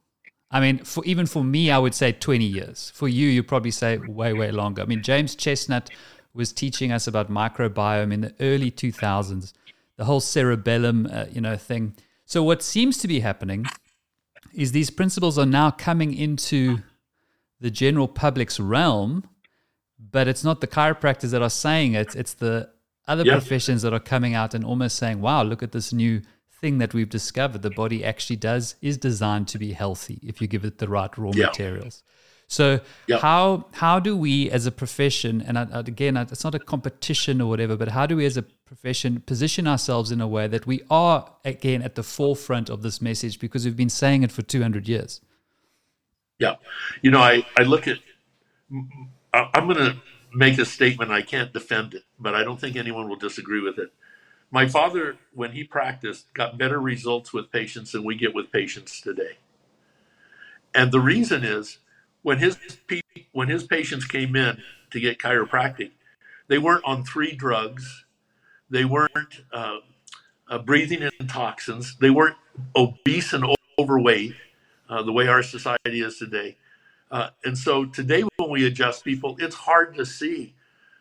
I 0.53 0.61
mean, 0.61 0.79
for 0.85 1.03
even 1.05 1.27
for 1.27 1.43
me, 1.43 1.71
I 1.71 1.79
would 1.79 1.95
say 1.95 2.13
20 2.13 2.45
years. 2.45 2.93
For 2.95 3.09
you, 3.09 3.27
you 3.27 3.43
probably 3.43 3.71
say 3.71 3.97
way, 3.97 4.35
way 4.35 4.51
longer. 4.51 4.83
I 4.83 4.85
mean, 4.85 5.03
James 5.03 5.35
Chestnut 5.35 5.91
was 6.35 6.53
teaching 6.53 6.93
us 6.93 7.07
about 7.07 7.31
microbiome 7.31 8.13
in 8.13 8.21
the 8.21 8.35
early 8.39 8.71
2000s, 8.71 9.53
the 9.97 10.05
whole 10.05 10.21
cerebellum, 10.21 11.09
uh, 11.11 11.25
you 11.33 11.41
know, 11.41 11.57
thing. 11.57 11.95
So 12.27 12.43
what 12.43 12.63
seems 12.63 12.99
to 12.99 13.09
be 13.09 13.21
happening 13.21 13.67
is 14.55 14.73
these 14.73 14.91
principles 14.91 15.39
are 15.39 15.47
now 15.47 15.71
coming 15.71 16.15
into 16.15 16.79
the 17.61 17.71
general 17.71 18.09
public's 18.09 18.61
realm, 18.61 19.29
but 19.99 20.29
it's 20.29 20.45
not 20.45 20.61
the 20.61 20.67
chiropractors 20.67 21.31
that 21.31 21.43
are 21.43 21.51
saying 21.51 21.95
it, 21.95 22.15
it's 22.15 22.35
the 22.35 22.69
other 23.09 23.25
yep. 23.25 23.39
professions 23.39 23.83
that 23.83 23.93
are 23.93 24.01
coming 24.01 24.35
out 24.35 24.55
and 24.55 24.65
almost 24.65 24.97
saying, 24.97 25.21
wow, 25.21 25.43
look 25.43 25.63
at 25.63 25.73
this 25.73 25.93
new 25.93 26.21
thing 26.63 26.79
that 26.79 26.95
we've 26.95 27.11
discovered. 27.11 27.61
The 27.61 27.71
body 27.71 28.03
actually 28.05 28.37
does 28.37 28.77
is 28.81 28.97
designed 28.97 29.49
to 29.49 29.59
be 29.59 29.73
healthy 29.73 30.19
if 30.23 30.41
you 30.41 30.47
give 30.47 30.65
it 30.65 30.79
the 30.79 30.89
right 30.89 31.17
raw 31.19 31.33
yep. 31.35 31.51
materials. 31.51 32.03
So 32.47 32.81
yep. 33.07 33.21
how 33.21 33.67
how 33.73 33.99
do 33.99 34.17
we 34.17 34.51
as 34.51 34.65
a 34.67 34.71
profession, 34.71 35.43
and 35.43 35.57
again, 35.73 36.17
it's 36.17 36.45
not 36.45 36.55
a 36.55 36.59
competition 36.59 37.41
or 37.41 37.49
whatever, 37.49 37.77
but 37.77 37.89
how 37.89 38.07
do 38.07 38.17
we 38.17 38.27
as 38.27 38.37
a 38.37 38.43
profession 38.43 39.21
position 39.21 39.67
ourselves 39.67 40.11
in 40.13 40.21
a 40.21 40.29
way 40.29 40.47
that 40.49 40.67
we 40.67 40.83
are 40.91 41.31
again 41.45 41.83
at 41.83 41.95
the 41.95 42.03
forefront 42.03 42.71
of 42.71 42.83
this 42.83 43.01
message 43.01 43.39
because 43.39 43.65
we've 43.65 43.77
been 43.77 43.89
saying 43.89 44.23
it 44.23 44.31
for 44.31 44.43
200 44.43 44.87
years? 44.87 45.21
Yeah, 46.39 46.57
you 47.01 47.11
know, 47.11 47.21
I 47.21 47.47
I 47.57 47.63
look 47.63 47.89
at 47.89 47.99
I'm 49.33 49.67
going 49.67 49.79
to 49.79 49.97
make 50.35 50.59
a 50.59 50.67
statement. 50.67 51.11
I 51.11 51.23
can't 51.23 51.53
defend 51.53 51.95
it, 51.95 52.05
but 52.19 52.35
I 52.35 52.45
don't 52.45 52.61
think 52.61 52.77
anyone 52.77 53.09
will 53.09 53.17
disagree 53.29 53.63
with 53.63 53.79
it. 53.79 53.91
My 54.53 54.69
father, 54.69 55.17
when 55.33 55.53
he 55.53 55.65
practiced, 55.65 56.33
got 56.35 56.59
better 56.59 56.79
results 56.79 57.33
with 57.33 57.51
patients 57.51 57.93
than 57.93 58.05
we 58.05 58.15
get 58.15 58.35
with 58.35 58.53
patients 58.53 59.01
today. 59.01 59.39
And 60.75 60.93
the 60.93 61.01
reason 61.01 61.43
is 61.43 61.79
when 62.21 62.39
his 62.39 62.59
when 63.33 63.49
his 63.49 63.65
patients 63.65 64.05
came 64.05 64.37
in 64.37 64.59
to 64.91 65.01
get 65.01 65.19
chiropractic, 65.19 65.93
they 66.49 66.59
weren't 66.59 66.85
on 66.85 67.03
three 67.03 67.33
drugs, 67.33 68.05
they 68.69 68.85
weren't 68.85 69.43
uh, 69.55 69.79
uh, 70.49 70.59
breathing 70.59 71.01
in 71.01 71.27
toxins, 71.27 71.97
they 71.97 72.11
weren't 72.11 72.37
obese 72.77 73.33
and 73.33 73.45
overweight, 73.79 74.35
uh, 74.91 75.03
the 75.03 75.13
way 75.13 75.29
our 75.29 75.43
society 75.43 76.03
is 76.03 76.19
today. 76.19 76.59
Uh, 77.11 77.31
and 77.45 77.57
so 77.57 77.87
today, 77.87 78.23
when 78.37 78.51
we 78.51 78.67
adjust 78.67 79.03
people, 79.03 79.35
it's 79.39 79.55
hard 79.55 79.95
to 79.95 80.05
see 80.05 80.55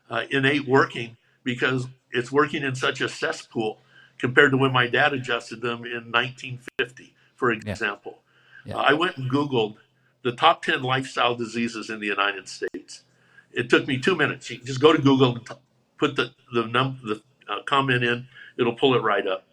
uh, 0.09 0.23
innate 0.29 0.65
working 0.65 1.17
because 1.43 1.87
it's 2.11 2.31
working 2.31 2.63
in 2.63 2.75
such 2.75 3.01
a 3.01 3.09
cesspool 3.09 3.79
compared 4.17 4.51
to 4.51 4.57
when 4.57 4.71
my 4.71 4.87
dad 4.87 5.13
adjusted 5.13 5.61
them 5.61 5.85
in 5.85 6.11
1950, 6.11 7.15
for 7.35 7.51
example. 7.51 8.19
Yeah. 8.65 8.73
Yeah. 8.73 8.77
Uh, 8.77 8.83
I 8.83 8.93
went 8.93 9.17
and 9.17 9.29
Googled 9.31 9.75
the 10.23 10.31
top 10.31 10.63
10 10.63 10.83
lifestyle 10.83 11.35
diseases 11.35 11.89
in 11.89 11.99
the 11.99 12.07
United 12.07 12.47
States. 12.47 13.03
It 13.51 13.69
took 13.69 13.87
me 13.87 13.97
two 13.97 14.15
minutes. 14.15 14.49
You 14.49 14.59
just 14.59 14.79
go 14.79 14.93
to 14.93 15.01
Google 15.01 15.35
and 15.35 15.49
put 15.97 16.15
the, 16.15 16.31
the, 16.53 16.67
num- 16.67 16.99
the 17.03 17.21
uh, 17.49 17.63
comment 17.63 18.03
in, 18.03 18.27
it'll 18.57 18.75
pull 18.75 18.95
it 18.95 19.01
right 19.01 19.25
up. 19.27 19.45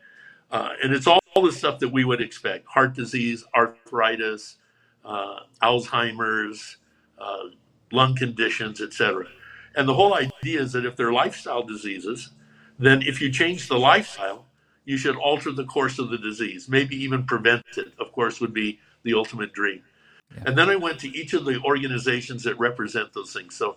Uh, 0.50 0.70
and 0.82 0.92
it's 0.92 1.06
all, 1.06 1.20
all, 1.34 1.42
the 1.42 1.52
stuff 1.52 1.78
that 1.78 1.88
we 1.88 2.04
would 2.04 2.20
expect 2.20 2.66
heart 2.66 2.94
disease, 2.94 3.44
arthritis, 3.54 4.56
uh, 5.04 5.40
Alzheimer's, 5.62 6.78
uh, 7.18 7.44
lung 7.92 8.14
conditions, 8.14 8.80
etc. 8.80 9.26
And 9.78 9.88
the 9.88 9.94
whole 9.94 10.12
idea 10.12 10.60
is 10.60 10.72
that 10.72 10.84
if 10.84 10.96
they're 10.96 11.12
lifestyle 11.12 11.62
diseases, 11.62 12.30
then 12.80 13.00
if 13.02 13.20
you 13.20 13.30
change 13.30 13.68
the 13.68 13.78
lifestyle, 13.78 14.44
you 14.84 14.96
should 14.96 15.14
alter 15.14 15.52
the 15.52 15.66
course 15.66 16.00
of 16.00 16.10
the 16.10 16.18
disease, 16.18 16.68
maybe 16.68 16.96
even 16.96 17.22
prevent 17.22 17.62
it, 17.76 17.92
of 18.00 18.10
course, 18.10 18.40
would 18.40 18.52
be 18.52 18.80
the 19.04 19.14
ultimate 19.14 19.52
dream. 19.52 19.84
Yeah. 20.34 20.42
And 20.46 20.58
then 20.58 20.68
I 20.68 20.74
went 20.74 20.98
to 21.00 21.16
each 21.16 21.32
of 21.32 21.44
the 21.44 21.60
organizations 21.60 22.42
that 22.42 22.58
represent 22.58 23.12
those 23.12 23.32
things. 23.32 23.54
So, 23.54 23.76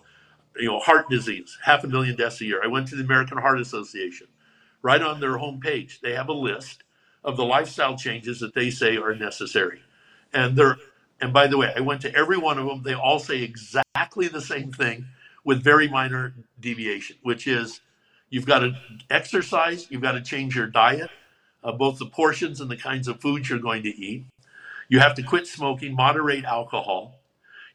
you 0.56 0.66
know, 0.66 0.80
heart 0.80 1.08
disease, 1.08 1.56
half 1.62 1.84
a 1.84 1.86
million 1.86 2.16
deaths 2.16 2.40
a 2.40 2.46
year. 2.46 2.60
I 2.64 2.66
went 2.66 2.88
to 2.88 2.96
the 2.96 3.04
American 3.04 3.38
Heart 3.38 3.60
Association. 3.60 4.26
Right 4.82 5.02
on 5.02 5.20
their 5.20 5.38
homepage, 5.38 6.00
they 6.00 6.14
have 6.14 6.28
a 6.28 6.32
list 6.32 6.82
of 7.22 7.36
the 7.36 7.44
lifestyle 7.44 7.96
changes 7.96 8.40
that 8.40 8.54
they 8.54 8.70
say 8.70 8.96
are 8.96 9.14
necessary. 9.14 9.82
And 10.32 10.56
they're 10.56 10.78
and 11.20 11.32
by 11.32 11.46
the 11.46 11.58
way, 11.58 11.72
I 11.76 11.80
went 11.80 12.00
to 12.00 12.12
every 12.12 12.38
one 12.38 12.58
of 12.58 12.66
them. 12.66 12.82
They 12.82 12.94
all 12.94 13.20
say 13.20 13.42
exactly 13.42 14.26
the 14.26 14.40
same 14.40 14.72
thing 14.72 15.06
with 15.44 15.62
very 15.62 15.88
minor 15.88 16.34
deviation, 16.60 17.16
which 17.22 17.46
is 17.46 17.80
you've 18.30 18.46
got 18.46 18.60
to 18.60 18.76
exercise, 19.10 19.86
you've 19.90 20.02
got 20.02 20.12
to 20.12 20.20
change 20.20 20.56
your 20.56 20.66
diet, 20.66 21.10
uh, 21.64 21.72
both 21.72 21.98
the 21.98 22.06
portions 22.06 22.60
and 22.60 22.70
the 22.70 22.76
kinds 22.76 23.08
of 23.08 23.20
foods 23.20 23.48
you're 23.48 23.58
going 23.58 23.82
to 23.82 23.88
eat. 23.88 24.24
You 24.88 25.00
have 25.00 25.14
to 25.14 25.22
quit 25.22 25.46
smoking, 25.46 25.94
moderate 25.94 26.44
alcohol. 26.44 27.20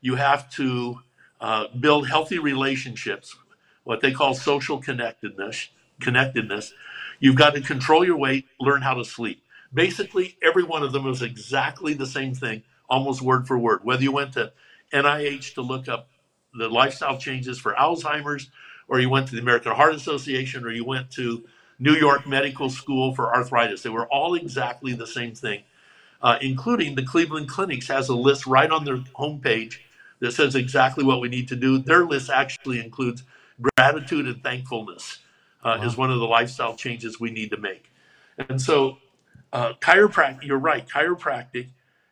You 0.02 0.16
have 0.16 0.50
to 0.52 1.02
uh, 1.42 1.68
build 1.80 2.08
healthy 2.08 2.40
relationships, 2.40 3.36
what 3.84 4.02
they 4.02 4.12
call 4.12 4.34
social 4.34 4.80
connectedness. 4.80 5.70
Connectedness. 6.00 6.74
You've 7.20 7.36
got 7.36 7.56
to 7.56 7.62
control 7.62 8.06
your 8.06 8.18
weight, 8.18 8.46
learn 8.60 8.84
how 8.84 8.94
to 8.94 9.04
sleep. 9.04 9.42
Basically, 9.74 10.38
every 10.44 10.64
one 10.64 10.84
of 10.84 10.92
them 10.92 11.08
is 11.08 11.22
exactly 11.22 11.94
the 11.94 12.06
same 12.06 12.34
thing, 12.36 12.64
almost 12.90 13.22
word 13.22 13.48
for 13.48 13.58
word. 13.58 13.80
Whether 13.84 14.04
you 14.04 14.12
went 14.12 14.34
to 14.34 14.54
NIH 14.94 15.56
to 15.56 15.62
look 15.62 15.88
up 15.88 16.08
the 16.58 16.70
lifestyle 16.70 17.18
changes 17.18 17.60
for 17.60 17.74
Alzheimer's, 17.74 18.50
or 18.88 19.00
you 19.00 19.10
went 19.10 19.28
to 19.28 19.36
the 19.36 19.42
American 19.42 19.74
Heart 19.74 19.96
Association, 19.96 20.66
or 20.66 20.72
you 20.72 20.86
went 20.86 21.12
to 21.12 21.44
New 21.80 21.94
York 21.94 22.28
Medical 22.28 22.70
School 22.70 23.14
for 23.14 23.34
arthritis, 23.34 23.84
they 23.84 23.90
were 23.90 24.08
all 24.08 24.36
exactly 24.36 24.94
the 24.94 25.06
same 25.06 25.36
thing, 25.36 25.64
uh, 26.22 26.38
including 26.42 26.96
the 26.96 27.04
Cleveland 27.04 27.48
Clinics 27.48 27.88
has 27.88 28.10
a 28.10 28.16
list 28.16 28.48
right 28.48 28.72
on 28.72 28.84
their 28.84 28.98
homepage 28.98 29.78
that 30.20 30.32
says 30.32 30.56
exactly 30.56 31.04
what 31.04 31.22
we 31.22 31.30
need 31.30 31.48
to 31.50 31.56
do. 31.56 31.78
Their 31.78 32.06
list 32.06 32.30
actually 32.30 32.80
includes 32.80 33.24
gratitude 33.76 34.26
and 34.26 34.42
thankfulness 34.42 35.20
uh, 35.64 35.78
wow. 35.80 35.86
is 35.86 35.96
one 35.96 36.12
of 36.12 36.20
the 36.20 36.26
lifestyle 36.26 36.76
changes 36.76 37.20
we 37.20 37.30
need 37.30 37.52
to 37.52 37.58
make. 37.58 37.92
And 38.50 38.60
so, 38.62 38.98
uh, 39.54 39.74
chiropractic, 39.80 40.44
you're 40.44 40.58
right, 40.58 40.88
chiropractic, 40.88 41.68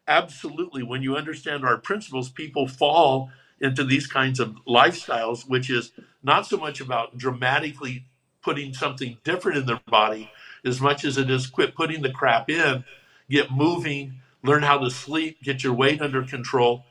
absolutely, 0.07 0.83
when 0.83 1.01
you 1.01 1.15
understand 1.15 1.65
our 1.65 1.77
principles, 1.77 2.29
people 2.29 2.67
fall 2.67 3.31
into 3.65 3.83
these 3.83 4.07
kinds 4.07 4.39
of 4.39 4.55
lifestyles, 4.67 5.47
which 5.47 5.69
is 5.69 5.91
not 6.23 6.45
so 6.45 6.57
much 6.57 6.79
about 6.79 7.17
dramatically 7.17 8.05
putting 8.41 8.73
something 8.73 9.17
different 9.23 9.57
in 9.57 9.65
their 9.65 9.81
body 9.87 10.31
as 10.63 10.79
much 10.79 11.03
as 11.03 11.17
it 11.17 11.29
is 11.29 11.47
quit 11.47 11.75
putting 11.75 12.01
the 12.01 12.11
crap 12.11 12.49
in, 12.49 12.83
get 13.29 13.51
moving, 13.51 14.13
learn 14.43 14.63
how 14.63 14.77
to 14.77 14.89
sleep, 14.89 15.41
get 15.43 15.63
your 15.63 15.73
weight 15.73 16.01
under 16.01 16.23
control. 16.23 16.85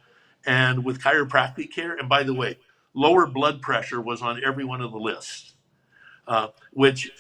And 0.47 0.85
with 0.85 1.01
chiropractic 1.01 1.73
care, 1.73 1.97
and 1.97 2.09
by 2.09 2.23
the 2.23 2.35
way, 2.35 2.59
lower 2.93 3.27
blood 3.27 3.63
pressure 3.63 4.01
was 4.01 4.21
on 4.21 4.45
every 4.45 4.65
one 4.65 4.83
of 4.83 4.93
the 4.93 4.99
lists, 4.99 5.55
uh, 6.29 6.49
which 6.73 7.11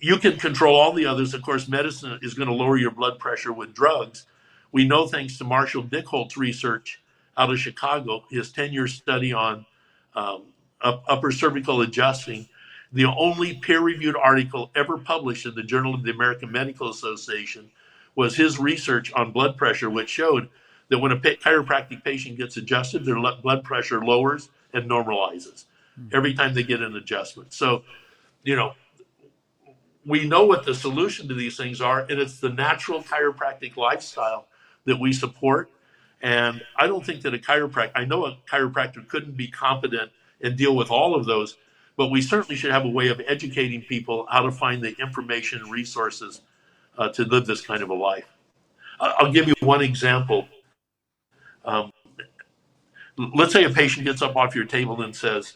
you 0.00 0.18
can 0.18 0.36
control 0.36 0.78
all 0.78 0.92
the 0.92 1.06
others. 1.06 1.34
Of 1.34 1.42
course, 1.42 1.66
medicine 1.66 2.18
is 2.22 2.34
going 2.34 2.48
to 2.48 2.54
lower 2.54 2.76
your 2.76 2.90
blood 2.90 3.18
pressure 3.18 3.52
with 3.52 3.74
drugs. 3.74 4.26
We 4.70 4.86
know, 4.86 5.06
thanks 5.06 5.38
to 5.38 5.44
Marshall 5.44 5.84
Dickholtz's 5.84 6.36
research 6.36 7.01
out 7.36 7.50
of 7.50 7.58
Chicago, 7.58 8.24
his 8.30 8.52
10 8.52 8.72
year 8.72 8.86
study 8.86 9.32
on 9.32 9.66
um, 10.14 10.44
upper 10.80 11.30
cervical 11.30 11.80
adjusting, 11.80 12.48
the 12.92 13.06
only 13.06 13.54
peer 13.54 13.80
reviewed 13.80 14.16
article 14.16 14.70
ever 14.74 14.98
published 14.98 15.46
in 15.46 15.54
the 15.54 15.62
Journal 15.62 15.94
of 15.94 16.02
the 16.02 16.10
American 16.10 16.52
Medical 16.52 16.90
Association 16.90 17.70
was 18.14 18.36
his 18.36 18.58
research 18.58 19.12
on 19.14 19.32
blood 19.32 19.56
pressure, 19.56 19.88
which 19.88 20.10
showed 20.10 20.50
that 20.88 20.98
when 20.98 21.12
a 21.12 21.16
chiropractic 21.16 22.04
patient 22.04 22.36
gets 22.36 22.58
adjusted, 22.58 23.04
their 23.04 23.16
blood 23.16 23.64
pressure 23.64 24.04
lowers 24.04 24.50
and 24.74 24.90
normalizes 24.90 25.64
every 26.12 26.34
time 26.34 26.54
they 26.54 26.62
get 26.62 26.82
an 26.82 26.96
adjustment. 26.96 27.52
So, 27.52 27.82
you 28.42 28.56
know, 28.56 28.74
we 30.04 30.26
know 30.26 30.44
what 30.44 30.64
the 30.64 30.74
solution 30.74 31.28
to 31.28 31.34
these 31.34 31.56
things 31.56 31.80
are, 31.80 32.00
and 32.00 32.18
it's 32.18 32.40
the 32.40 32.48
natural 32.48 33.02
chiropractic 33.02 33.76
lifestyle 33.76 34.46
that 34.84 34.98
we 34.98 35.12
support. 35.12 35.70
And 36.22 36.62
I 36.76 36.86
don't 36.86 37.04
think 37.04 37.22
that 37.22 37.34
a 37.34 37.38
chiropractor, 37.38 37.90
I 37.94 38.04
know 38.04 38.26
a 38.26 38.38
chiropractor 38.48 39.06
couldn't 39.08 39.36
be 39.36 39.48
competent 39.48 40.12
and 40.40 40.56
deal 40.56 40.76
with 40.76 40.90
all 40.90 41.14
of 41.14 41.26
those, 41.26 41.56
but 41.96 42.08
we 42.08 42.22
certainly 42.22 42.54
should 42.54 42.70
have 42.70 42.84
a 42.84 42.88
way 42.88 43.08
of 43.08 43.20
educating 43.26 43.82
people 43.82 44.26
how 44.30 44.42
to 44.42 44.52
find 44.52 44.82
the 44.82 44.94
information 45.00 45.60
and 45.60 45.70
resources 45.70 46.42
uh, 46.96 47.08
to 47.08 47.24
live 47.24 47.46
this 47.46 47.60
kind 47.60 47.82
of 47.82 47.90
a 47.90 47.94
life. 47.94 48.26
I'll 49.00 49.32
give 49.32 49.48
you 49.48 49.54
one 49.60 49.82
example. 49.82 50.46
Um, 51.64 51.90
let's 53.34 53.52
say 53.52 53.64
a 53.64 53.70
patient 53.70 54.06
gets 54.06 54.22
up 54.22 54.36
off 54.36 54.54
your 54.54 54.64
table 54.64 55.02
and 55.02 55.14
says, 55.14 55.54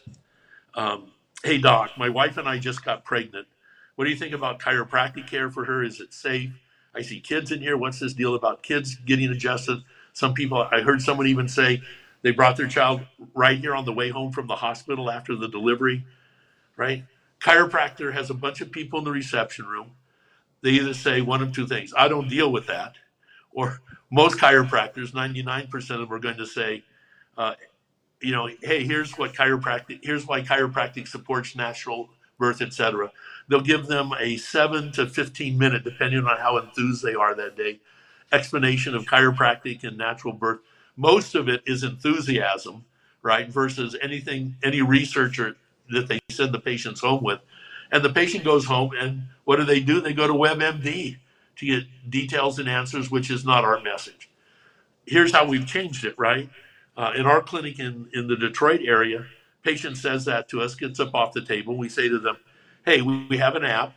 um, 0.75 1.11
Hey, 1.43 1.57
doc, 1.59 1.91
my 1.97 2.09
wife 2.09 2.37
and 2.37 2.49
I 2.49 2.57
just 2.57 2.83
got 2.83 3.05
pregnant. 3.05 3.47
What 3.95 4.05
do 4.05 4.11
you 4.11 4.17
think 4.17 4.33
about 4.33 4.59
chiropractic 4.59 5.27
care 5.27 5.49
for 5.49 5.65
her? 5.65 5.83
Is 5.83 6.01
it 6.01 6.13
safe? 6.13 6.51
I 6.93 7.01
see 7.01 7.19
kids 7.19 7.51
in 7.51 7.61
here. 7.61 7.77
What's 7.77 7.99
this 7.99 8.13
deal 8.13 8.35
about 8.35 8.63
kids 8.63 8.95
getting 8.95 9.29
adjusted? 9.29 9.83
Some 10.17 10.33
people, 10.33 10.67
I 10.71 10.81
heard 10.81 10.99
someone 10.99 11.27
even 11.27 11.47
say 11.47 11.79
they 12.23 12.31
brought 12.31 12.57
their 12.57 12.67
child 12.67 13.01
right 13.35 13.59
here 13.59 13.75
on 13.75 13.85
the 13.85 13.93
way 13.93 14.09
home 14.09 14.31
from 14.31 14.47
the 14.47 14.55
hospital 14.55 15.11
after 15.11 15.35
the 15.35 15.47
delivery, 15.47 16.03
right? 16.75 17.03
Chiropractor 17.39 18.11
has 18.11 18.31
a 18.31 18.33
bunch 18.33 18.59
of 18.61 18.71
people 18.71 18.97
in 18.97 19.05
the 19.05 19.11
reception 19.11 19.67
room. 19.67 19.91
They 20.63 20.71
either 20.71 20.95
say 20.95 21.21
one 21.21 21.43
of 21.43 21.53
two 21.53 21.67
things 21.67 21.93
I 21.95 22.07
don't 22.07 22.27
deal 22.29 22.51
with 22.51 22.65
that, 22.65 22.95
or 23.51 23.79
most 24.11 24.39
chiropractors, 24.39 25.11
99% 25.11 25.73
of 25.75 25.87
them 25.87 26.11
are 26.11 26.17
going 26.17 26.37
to 26.37 26.47
say, 26.47 26.83
uh, 27.37 27.53
you 28.19 28.31
know, 28.31 28.49
hey, 28.63 28.83
here's 28.83 29.11
what 29.19 29.33
chiropractic, 29.33 29.99
here's 30.01 30.25
why 30.25 30.41
chiropractic 30.41 31.07
supports 31.07 31.55
natural 31.55 32.09
birth, 32.39 32.63
etc. 32.63 33.11
They'll 33.49 33.61
give 33.61 33.85
them 33.85 34.13
a 34.19 34.37
seven 34.37 34.91
to 34.93 35.05
15 35.05 35.59
minute, 35.59 35.83
depending 35.83 36.25
on 36.25 36.37
how 36.37 36.57
enthused 36.57 37.03
they 37.03 37.13
are 37.13 37.35
that 37.35 37.55
day, 37.55 37.81
explanation 38.31 38.95
of 38.95 39.05
chiropractic 39.05 39.83
and 39.83 39.97
natural 39.97 40.33
birth. 40.33 40.59
Most 40.95 41.35
of 41.35 41.47
it 41.47 41.61
is 41.65 41.83
enthusiasm, 41.83 42.85
right? 43.21 43.47
Versus 43.47 43.95
anything, 44.01 44.55
any 44.63 44.81
researcher 44.81 45.55
that 45.89 46.07
they 46.07 46.19
send 46.29 46.53
the 46.53 46.59
patients 46.59 47.01
home 47.01 47.23
with. 47.23 47.39
And 47.91 48.03
the 48.03 48.09
patient 48.09 48.43
goes 48.43 48.65
home, 48.65 48.91
and 48.99 49.23
what 49.45 49.57
do 49.57 49.63
they 49.63 49.79
do? 49.79 50.01
They 50.01 50.13
go 50.13 50.27
to 50.27 50.33
WebMD 50.33 51.17
to 51.57 51.65
get 51.65 51.83
details 52.09 52.59
and 52.59 52.67
answers, 52.67 53.09
which 53.09 53.31
is 53.31 53.45
not 53.45 53.63
our 53.63 53.81
message. 53.81 54.29
Here's 55.05 55.31
how 55.31 55.45
we've 55.45 55.65
changed 55.65 56.03
it, 56.03 56.15
right? 56.17 56.49
Uh, 56.97 57.13
in 57.15 57.25
our 57.25 57.41
clinic 57.41 57.79
in, 57.79 58.09
in 58.13 58.27
the 58.27 58.35
Detroit 58.35 58.81
area, 58.83 59.25
patient 59.63 59.97
says 59.97 60.25
that 60.25 60.49
to 60.49 60.61
us, 60.61 60.75
gets 60.75 60.99
up 60.99 61.15
off 61.15 61.33
the 61.33 61.41
table. 61.41 61.77
We 61.77 61.89
say 61.89 62.09
to 62.09 62.19
them, 62.19 62.37
hey, 62.85 63.01
we, 63.01 63.25
we 63.27 63.37
have 63.37 63.55
an 63.55 63.63
app. 63.63 63.93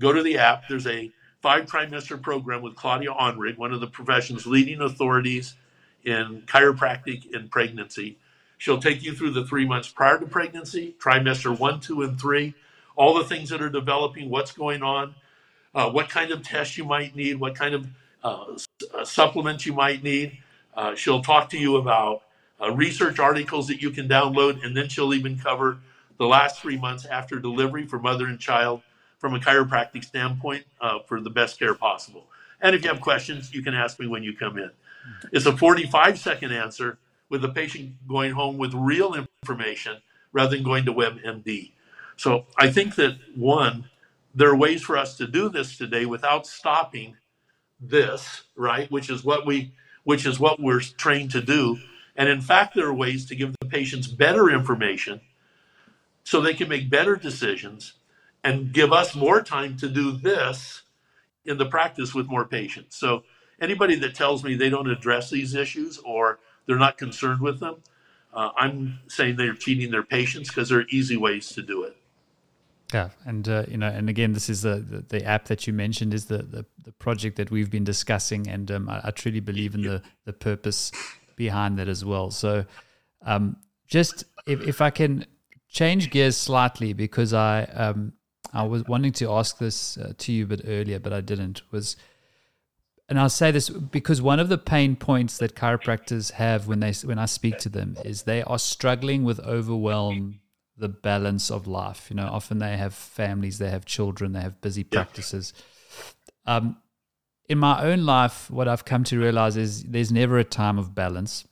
Go 0.00 0.12
to 0.12 0.22
the 0.22 0.38
app. 0.38 0.64
There's 0.68 0.86
a 0.86 1.10
five 1.44 1.66
trimester 1.66 2.20
program 2.22 2.62
with 2.62 2.74
Claudia 2.74 3.10
Anrig, 3.10 3.58
one 3.58 3.70
of 3.70 3.80
the 3.82 3.86
profession's 3.86 4.46
leading 4.46 4.80
authorities 4.80 5.56
in 6.02 6.40
chiropractic 6.46 7.34
and 7.34 7.50
pregnancy. 7.50 8.16
She'll 8.56 8.80
take 8.80 9.02
you 9.02 9.12
through 9.12 9.32
the 9.32 9.44
three 9.44 9.66
months 9.66 9.88
prior 9.88 10.18
to 10.18 10.24
pregnancy, 10.24 10.96
trimester 10.98 11.56
one, 11.56 11.80
two, 11.80 12.00
and 12.00 12.18
three, 12.18 12.54
all 12.96 13.12
the 13.12 13.24
things 13.24 13.50
that 13.50 13.60
are 13.60 13.68
developing, 13.68 14.30
what's 14.30 14.52
going 14.52 14.82
on, 14.82 15.14
uh, 15.74 15.90
what 15.90 16.08
kind 16.08 16.30
of 16.30 16.42
tests 16.42 16.78
you 16.78 16.84
might 16.86 17.14
need, 17.14 17.38
what 17.38 17.54
kind 17.54 17.74
of 17.74 17.88
uh, 18.22 19.04
supplements 19.04 19.66
you 19.66 19.74
might 19.74 20.02
need. 20.02 20.38
Uh, 20.74 20.94
she'll 20.94 21.22
talk 21.22 21.50
to 21.50 21.58
you 21.58 21.76
about 21.76 22.22
uh, 22.58 22.72
research 22.72 23.18
articles 23.18 23.68
that 23.68 23.82
you 23.82 23.90
can 23.90 24.08
download, 24.08 24.64
and 24.64 24.74
then 24.74 24.88
she'll 24.88 25.12
even 25.12 25.38
cover 25.38 25.76
the 26.16 26.24
last 26.24 26.62
three 26.62 26.78
months 26.78 27.04
after 27.04 27.38
delivery 27.38 27.86
for 27.86 27.98
mother 27.98 28.28
and 28.28 28.40
child 28.40 28.80
from 29.24 29.34
a 29.34 29.38
chiropractic 29.38 30.04
standpoint 30.04 30.66
uh, 30.82 30.98
for 31.06 31.18
the 31.18 31.30
best 31.30 31.58
care 31.58 31.74
possible. 31.74 32.26
And 32.60 32.76
if 32.76 32.82
you 32.82 32.90
have 32.90 33.00
questions, 33.00 33.54
you 33.54 33.62
can 33.62 33.72
ask 33.72 33.98
me 33.98 34.06
when 34.06 34.22
you 34.22 34.36
come 34.36 34.58
in. 34.58 34.70
It's 35.32 35.46
a 35.46 35.56
45 35.56 36.18
second 36.18 36.52
answer 36.52 36.98
with 37.30 37.40
the 37.40 37.48
patient 37.48 37.94
going 38.06 38.32
home 38.32 38.58
with 38.58 38.74
real 38.74 39.14
information 39.14 39.96
rather 40.34 40.54
than 40.54 40.62
going 40.62 40.84
to 40.84 40.92
WebMD. 40.92 41.72
So 42.18 42.44
I 42.58 42.70
think 42.70 42.96
that 42.96 43.16
one, 43.34 43.88
there 44.34 44.50
are 44.50 44.56
ways 44.56 44.82
for 44.82 44.98
us 44.98 45.16
to 45.16 45.26
do 45.26 45.48
this 45.48 45.78
today 45.78 46.04
without 46.04 46.46
stopping 46.46 47.16
this, 47.80 48.42
right? 48.54 48.90
Which 48.90 49.08
is 49.08 49.24
what 49.24 49.46
we 49.46 49.72
which 50.02 50.26
is 50.26 50.38
what 50.38 50.60
we're 50.60 50.82
trained 50.82 51.30
to 51.30 51.40
do. 51.40 51.78
And 52.14 52.28
in 52.28 52.42
fact, 52.42 52.74
there 52.74 52.88
are 52.88 52.92
ways 52.92 53.24
to 53.28 53.34
give 53.34 53.54
the 53.58 53.68
patients 53.68 54.06
better 54.06 54.50
information 54.50 55.22
so 56.24 56.42
they 56.42 56.52
can 56.52 56.68
make 56.68 56.90
better 56.90 57.16
decisions 57.16 57.94
and 58.44 58.72
give 58.72 58.92
us 58.92 59.14
more 59.14 59.42
time 59.42 59.76
to 59.78 59.88
do 59.88 60.12
this 60.12 60.82
in 61.44 61.56
the 61.58 61.66
practice 61.66 62.14
with 62.14 62.28
more 62.28 62.44
patients. 62.44 62.96
So 62.96 63.24
anybody 63.60 63.96
that 63.96 64.14
tells 64.14 64.44
me 64.44 64.54
they 64.54 64.70
don't 64.70 64.88
address 64.88 65.30
these 65.30 65.54
issues 65.54 65.98
or 66.04 66.38
they're 66.66 66.78
not 66.78 66.98
concerned 66.98 67.40
with 67.40 67.58
them, 67.60 67.76
Uh, 68.34 68.50
I'm 68.56 68.98
saying 69.06 69.36
they're 69.36 69.54
cheating 69.54 69.92
their 69.92 70.02
patients 70.02 70.48
because 70.48 70.68
there 70.68 70.80
are 70.80 70.86
easy 70.90 71.16
ways 71.16 71.50
to 71.50 71.62
do 71.62 71.84
it. 71.84 71.96
Yeah, 72.92 73.10
and 73.24 73.48
uh, 73.48 73.64
you 73.68 73.76
know, 73.76 73.86
and 73.86 74.08
again, 74.08 74.32
this 74.32 74.50
is 74.50 74.62
the, 74.62 74.76
the, 74.80 75.04
the 75.08 75.24
app 75.24 75.44
that 75.44 75.68
you 75.68 75.72
mentioned 75.72 76.12
is 76.12 76.26
the, 76.26 76.38
the, 76.38 76.66
the 76.82 76.92
project 76.92 77.36
that 77.36 77.52
we've 77.52 77.70
been 77.70 77.84
discussing, 77.84 78.48
and 78.48 78.70
um, 78.72 78.88
I, 78.88 79.02
I, 79.04 79.10
truly 79.12 79.40
believe 79.40 79.74
in 79.76 79.82
the 79.82 80.02
the 80.24 80.32
purpose 80.32 80.90
behind 81.36 81.78
that 81.78 81.88
as 81.88 82.04
well. 82.04 82.32
So, 82.32 82.64
um, 83.22 83.56
just 83.86 84.24
if 84.46 84.60
if 84.66 84.80
I 84.80 84.90
can 84.90 85.26
change 85.68 86.10
gears 86.10 86.36
slightly 86.36 86.92
because 86.92 87.32
I 87.32 87.64
um 87.64 88.12
I 88.54 88.62
was 88.62 88.84
wanting 88.84 89.12
to 89.12 89.32
ask 89.32 89.58
this 89.58 89.98
uh, 89.98 90.12
to 90.16 90.32
you 90.32 90.44
a 90.44 90.46
bit 90.46 90.62
earlier, 90.66 90.98
but 90.98 91.12
I 91.12 91.20
didn't. 91.20 91.62
Was 91.72 91.96
and 93.08 93.18
I'll 93.18 93.28
say 93.28 93.50
this 93.50 93.68
because 93.68 94.22
one 94.22 94.40
of 94.40 94.48
the 94.48 94.56
pain 94.56 94.96
points 94.96 95.38
that 95.38 95.54
chiropractors 95.54 96.32
have 96.32 96.66
when 96.66 96.80
they 96.80 96.92
when 97.04 97.18
I 97.18 97.26
speak 97.26 97.58
to 97.58 97.68
them 97.68 97.96
is 98.04 98.22
they 98.22 98.42
are 98.42 98.58
struggling 98.58 99.24
with 99.24 99.40
overwhelm 99.40 100.40
the 100.76 100.88
balance 100.88 101.50
of 101.50 101.66
life. 101.66 102.06
You 102.10 102.16
know, 102.16 102.28
often 102.28 102.58
they 102.58 102.76
have 102.76 102.94
families, 102.94 103.58
they 103.58 103.70
have 103.70 103.84
children, 103.84 104.32
they 104.32 104.40
have 104.40 104.60
busy 104.60 104.84
practices. 104.84 105.52
Um, 106.46 106.78
in 107.48 107.58
my 107.58 107.82
own 107.84 108.06
life, 108.06 108.50
what 108.50 108.68
I've 108.68 108.84
come 108.84 109.04
to 109.04 109.18
realize 109.18 109.56
is 109.56 109.84
there's 109.84 110.10
never 110.10 110.38
a 110.38 110.44
time 110.44 110.78
of 110.78 110.94
balance. 110.94 111.46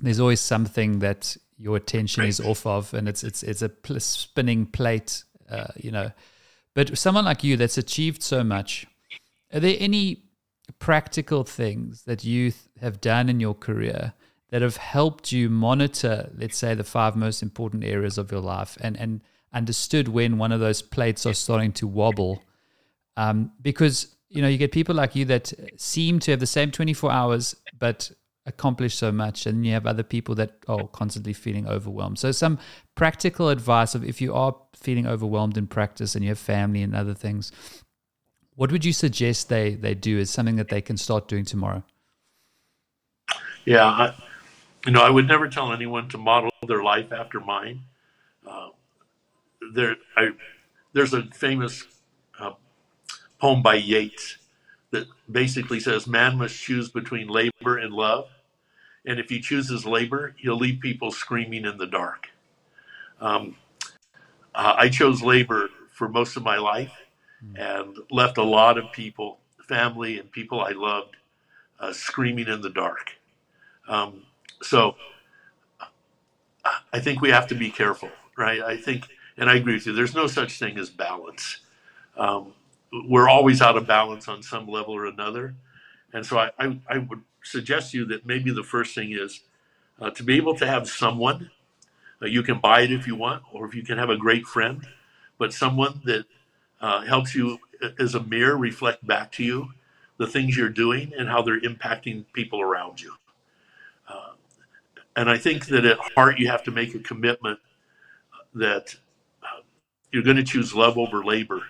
There's 0.00 0.20
always 0.20 0.40
something 0.40 1.00
that 1.00 1.36
your 1.58 1.76
attention 1.76 2.24
is 2.24 2.40
off 2.40 2.66
of, 2.66 2.94
and 2.94 3.08
it's 3.08 3.24
it's 3.24 3.42
it's 3.42 3.62
a 3.62 3.68
pl- 3.68 4.00
spinning 4.00 4.66
plate. 4.66 5.24
Uh, 5.50 5.68
you 5.76 5.90
know, 5.90 6.10
but 6.74 6.98
someone 6.98 7.24
like 7.24 7.44
you 7.44 7.56
that's 7.56 7.78
achieved 7.78 8.22
so 8.22 8.42
much, 8.44 8.86
are 9.52 9.60
there 9.60 9.76
any 9.78 10.24
practical 10.78 11.44
things 11.44 12.04
that 12.04 12.24
you 12.24 12.52
have 12.80 13.00
done 13.00 13.28
in 13.28 13.40
your 13.40 13.54
career 13.54 14.12
that 14.50 14.62
have 14.62 14.76
helped 14.76 15.32
you 15.32 15.48
monitor, 15.48 16.30
let's 16.36 16.56
say, 16.56 16.74
the 16.74 16.84
five 16.84 17.16
most 17.16 17.42
important 17.42 17.84
areas 17.84 18.18
of 18.18 18.30
your 18.30 18.40
life 18.40 18.76
and, 18.80 18.96
and 18.98 19.20
understood 19.52 20.08
when 20.08 20.38
one 20.38 20.52
of 20.52 20.60
those 20.60 20.82
plates 20.82 21.26
are 21.26 21.34
starting 21.34 21.72
to 21.72 21.86
wobble? 21.86 22.42
Um, 23.16 23.52
because, 23.62 24.14
you 24.28 24.42
know, 24.42 24.48
you 24.48 24.58
get 24.58 24.72
people 24.72 24.94
like 24.94 25.14
you 25.14 25.24
that 25.26 25.52
seem 25.76 26.18
to 26.20 26.32
have 26.32 26.40
the 26.40 26.46
same 26.46 26.70
24 26.70 27.10
hours, 27.10 27.54
but 27.78 28.10
accomplish 28.46 28.94
so 28.96 29.10
much 29.10 29.46
and 29.46 29.64
you 29.64 29.72
have 29.72 29.86
other 29.86 30.02
people 30.02 30.34
that 30.34 30.58
are 30.68 30.86
constantly 30.88 31.32
feeling 31.32 31.66
overwhelmed 31.66 32.18
so 32.18 32.30
some 32.30 32.58
practical 32.94 33.48
advice 33.48 33.94
of 33.94 34.04
if 34.04 34.20
you 34.20 34.34
are 34.34 34.54
feeling 34.84 35.06
overwhelmed 35.06 35.56
in 35.56 35.66
practice 35.66 36.14
and 36.14 36.22
you 36.24 36.30
have 36.30 36.38
family 36.38 36.82
and 36.82 36.94
other 36.94 37.14
things 37.14 37.50
what 38.56 38.70
would 38.70 38.84
you 38.84 38.92
suggest 38.92 39.48
they 39.48 39.74
they 39.74 39.94
do 39.94 40.18
as 40.18 40.30
something 40.30 40.56
that 40.56 40.68
they 40.68 40.80
can 40.80 40.96
start 40.96 41.28
doing 41.28 41.44
tomorrow? 41.44 41.82
Yeah, 43.64 43.86
I, 43.86 44.14
you 44.86 44.92
know, 44.92 45.02
I 45.02 45.10
would 45.10 45.26
never 45.26 45.48
tell 45.48 45.72
anyone 45.72 46.08
to 46.10 46.18
model 46.18 46.50
their 46.66 46.82
life 46.82 47.12
after 47.12 47.40
mine. 47.40 47.80
Uh, 48.46 48.68
there, 49.72 49.96
I, 50.16 50.30
there's 50.92 51.14
a 51.14 51.22
famous 51.22 51.84
uh, 52.38 52.52
poem 53.40 53.62
by 53.62 53.74
Yeats 53.74 54.36
that 54.90 55.06
basically 55.30 55.80
says, 55.80 56.06
"Man 56.06 56.38
must 56.38 56.56
choose 56.60 56.90
between 56.90 57.28
labor 57.28 57.78
and 57.78 57.92
love, 57.92 58.28
and 59.04 59.18
if 59.18 59.30
he 59.30 59.40
chooses 59.40 59.84
labor, 59.84 60.34
he'll 60.38 60.58
leave 60.58 60.80
people 60.80 61.10
screaming 61.10 61.64
in 61.64 61.78
the 61.78 61.86
dark." 61.86 62.28
Um, 63.20 63.56
uh, 64.54 64.74
I 64.76 64.88
chose 64.88 65.22
labor 65.22 65.70
for 65.92 66.08
most 66.08 66.36
of 66.36 66.42
my 66.42 66.56
life 66.58 66.92
and 67.56 67.96
left 68.10 68.38
a 68.38 68.42
lot 68.42 68.78
of 68.78 68.90
people, 68.92 69.38
family 69.68 70.18
and 70.18 70.30
people 70.30 70.60
I 70.60 70.70
loved, 70.70 71.16
uh, 71.80 71.92
screaming 71.92 72.48
in 72.48 72.60
the 72.62 72.70
dark. 72.70 73.12
Um, 73.88 74.22
so 74.62 74.96
I 76.92 77.00
think 77.00 77.20
we 77.20 77.30
have 77.30 77.46
to 77.48 77.54
be 77.54 77.70
careful, 77.70 78.10
right? 78.36 78.62
I 78.62 78.76
think, 78.76 79.08
and 79.36 79.50
I 79.50 79.56
agree 79.56 79.74
with 79.74 79.86
you, 79.86 79.92
there's 79.92 80.14
no 80.14 80.26
such 80.26 80.58
thing 80.58 80.78
as 80.78 80.90
balance. 80.90 81.58
Um, 82.16 82.54
we're 83.06 83.28
always 83.28 83.60
out 83.60 83.76
of 83.76 83.86
balance 83.86 84.28
on 84.28 84.42
some 84.42 84.66
level 84.68 84.94
or 84.94 85.06
another. 85.06 85.54
And 86.12 86.24
so 86.24 86.38
I, 86.38 86.50
I, 86.58 86.78
I 86.88 86.98
would 86.98 87.22
suggest 87.42 87.90
to 87.90 87.98
you 87.98 88.04
that 88.06 88.24
maybe 88.24 88.52
the 88.52 88.62
first 88.62 88.94
thing 88.94 89.12
is 89.12 89.40
uh, 90.00 90.10
to 90.10 90.22
be 90.22 90.36
able 90.36 90.56
to 90.56 90.66
have 90.66 90.88
someone, 90.88 91.50
uh, 92.24 92.26
you 92.26 92.42
can 92.42 92.58
buy 92.58 92.80
it 92.80 92.90
if 92.90 93.06
you 93.06 93.14
want, 93.14 93.42
or 93.52 93.66
if 93.66 93.74
you 93.74 93.82
can 93.82 93.98
have 93.98 94.10
a 94.10 94.16
great 94.16 94.46
friend, 94.46 94.86
but 95.38 95.52
someone 95.52 96.00
that 96.04 96.24
uh, 96.80 97.02
helps 97.02 97.34
you 97.34 97.58
as 97.98 98.14
a 98.14 98.22
mirror 98.22 98.56
reflect 98.56 99.06
back 99.06 99.30
to 99.32 99.44
you 99.44 99.68
the 100.16 100.26
things 100.26 100.56
you're 100.56 100.68
doing 100.68 101.12
and 101.18 101.28
how 101.28 101.42
they're 101.42 101.60
impacting 101.60 102.24
people 102.32 102.60
around 102.60 103.00
you. 103.00 103.12
Uh, 104.08 104.32
and 105.16 105.28
I 105.28 105.36
think 105.36 105.66
that 105.66 105.84
at 105.84 105.98
heart, 106.16 106.38
you 106.38 106.48
have 106.48 106.62
to 106.64 106.70
make 106.70 106.94
a 106.94 107.00
commitment 107.00 107.58
that 108.54 108.94
uh, 109.42 109.60
you're 110.12 110.22
going 110.22 110.36
to 110.36 110.44
choose 110.44 110.74
love 110.74 110.96
over 110.96 111.24
labor. 111.24 111.62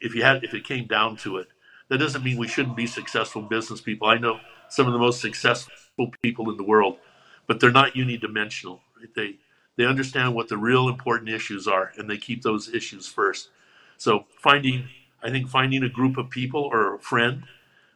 If 0.00 0.14
you 0.14 0.22
had, 0.22 0.44
if 0.44 0.52
it 0.52 0.64
came 0.64 0.86
down 0.86 1.16
to 1.18 1.38
it, 1.38 1.48
that 1.88 1.98
doesn't 1.98 2.24
mean 2.24 2.36
we 2.36 2.48
shouldn't 2.48 2.76
be 2.76 2.86
successful 2.86 3.42
business 3.42 3.80
people. 3.80 4.08
I 4.08 4.18
know 4.18 4.40
some 4.68 4.86
of 4.88 4.92
the 4.92 4.98
most 4.98 5.20
successful 5.20 6.10
people 6.22 6.50
in 6.50 6.56
the 6.56 6.64
world, 6.64 6.98
but 7.46 7.60
they're 7.60 7.70
not 7.70 7.94
unidimensional. 7.94 8.80
Right? 8.98 9.14
They 9.14 9.36
they 9.76 9.84
understand 9.84 10.34
what 10.34 10.48
the 10.48 10.56
real 10.56 10.88
important 10.88 11.28
issues 11.30 11.68
are, 11.68 11.92
and 11.96 12.08
they 12.08 12.16
keep 12.16 12.42
those 12.42 12.72
issues 12.72 13.06
first. 13.06 13.48
So 13.98 14.24
finding, 14.38 14.88
I 15.22 15.30
think 15.30 15.48
finding 15.48 15.82
a 15.82 15.88
group 15.88 16.16
of 16.16 16.30
people 16.30 16.62
or 16.62 16.94
a 16.94 16.98
friend 16.98 17.44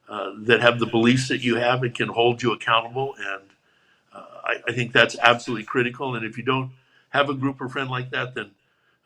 uh, 0.08 0.32
that 0.38 0.60
have 0.60 0.78
the 0.78 0.86
beliefs 0.86 1.28
that 1.28 1.42
you 1.42 1.56
have 1.56 1.82
and 1.82 1.94
can 1.94 2.08
hold 2.08 2.42
you 2.42 2.52
accountable, 2.52 3.14
and 3.18 3.42
uh, 4.12 4.24
I, 4.44 4.56
I, 4.68 4.72
think 4.72 4.92
that's 4.92 5.16
absolutely 5.22 5.64
critical. 5.64 6.16
And 6.16 6.26
if 6.26 6.36
you 6.36 6.42
don't 6.42 6.72
have 7.10 7.30
a 7.30 7.34
group 7.34 7.60
or 7.60 7.68
friend 7.68 7.88
like 7.88 8.10
that, 8.10 8.34
then 8.34 8.50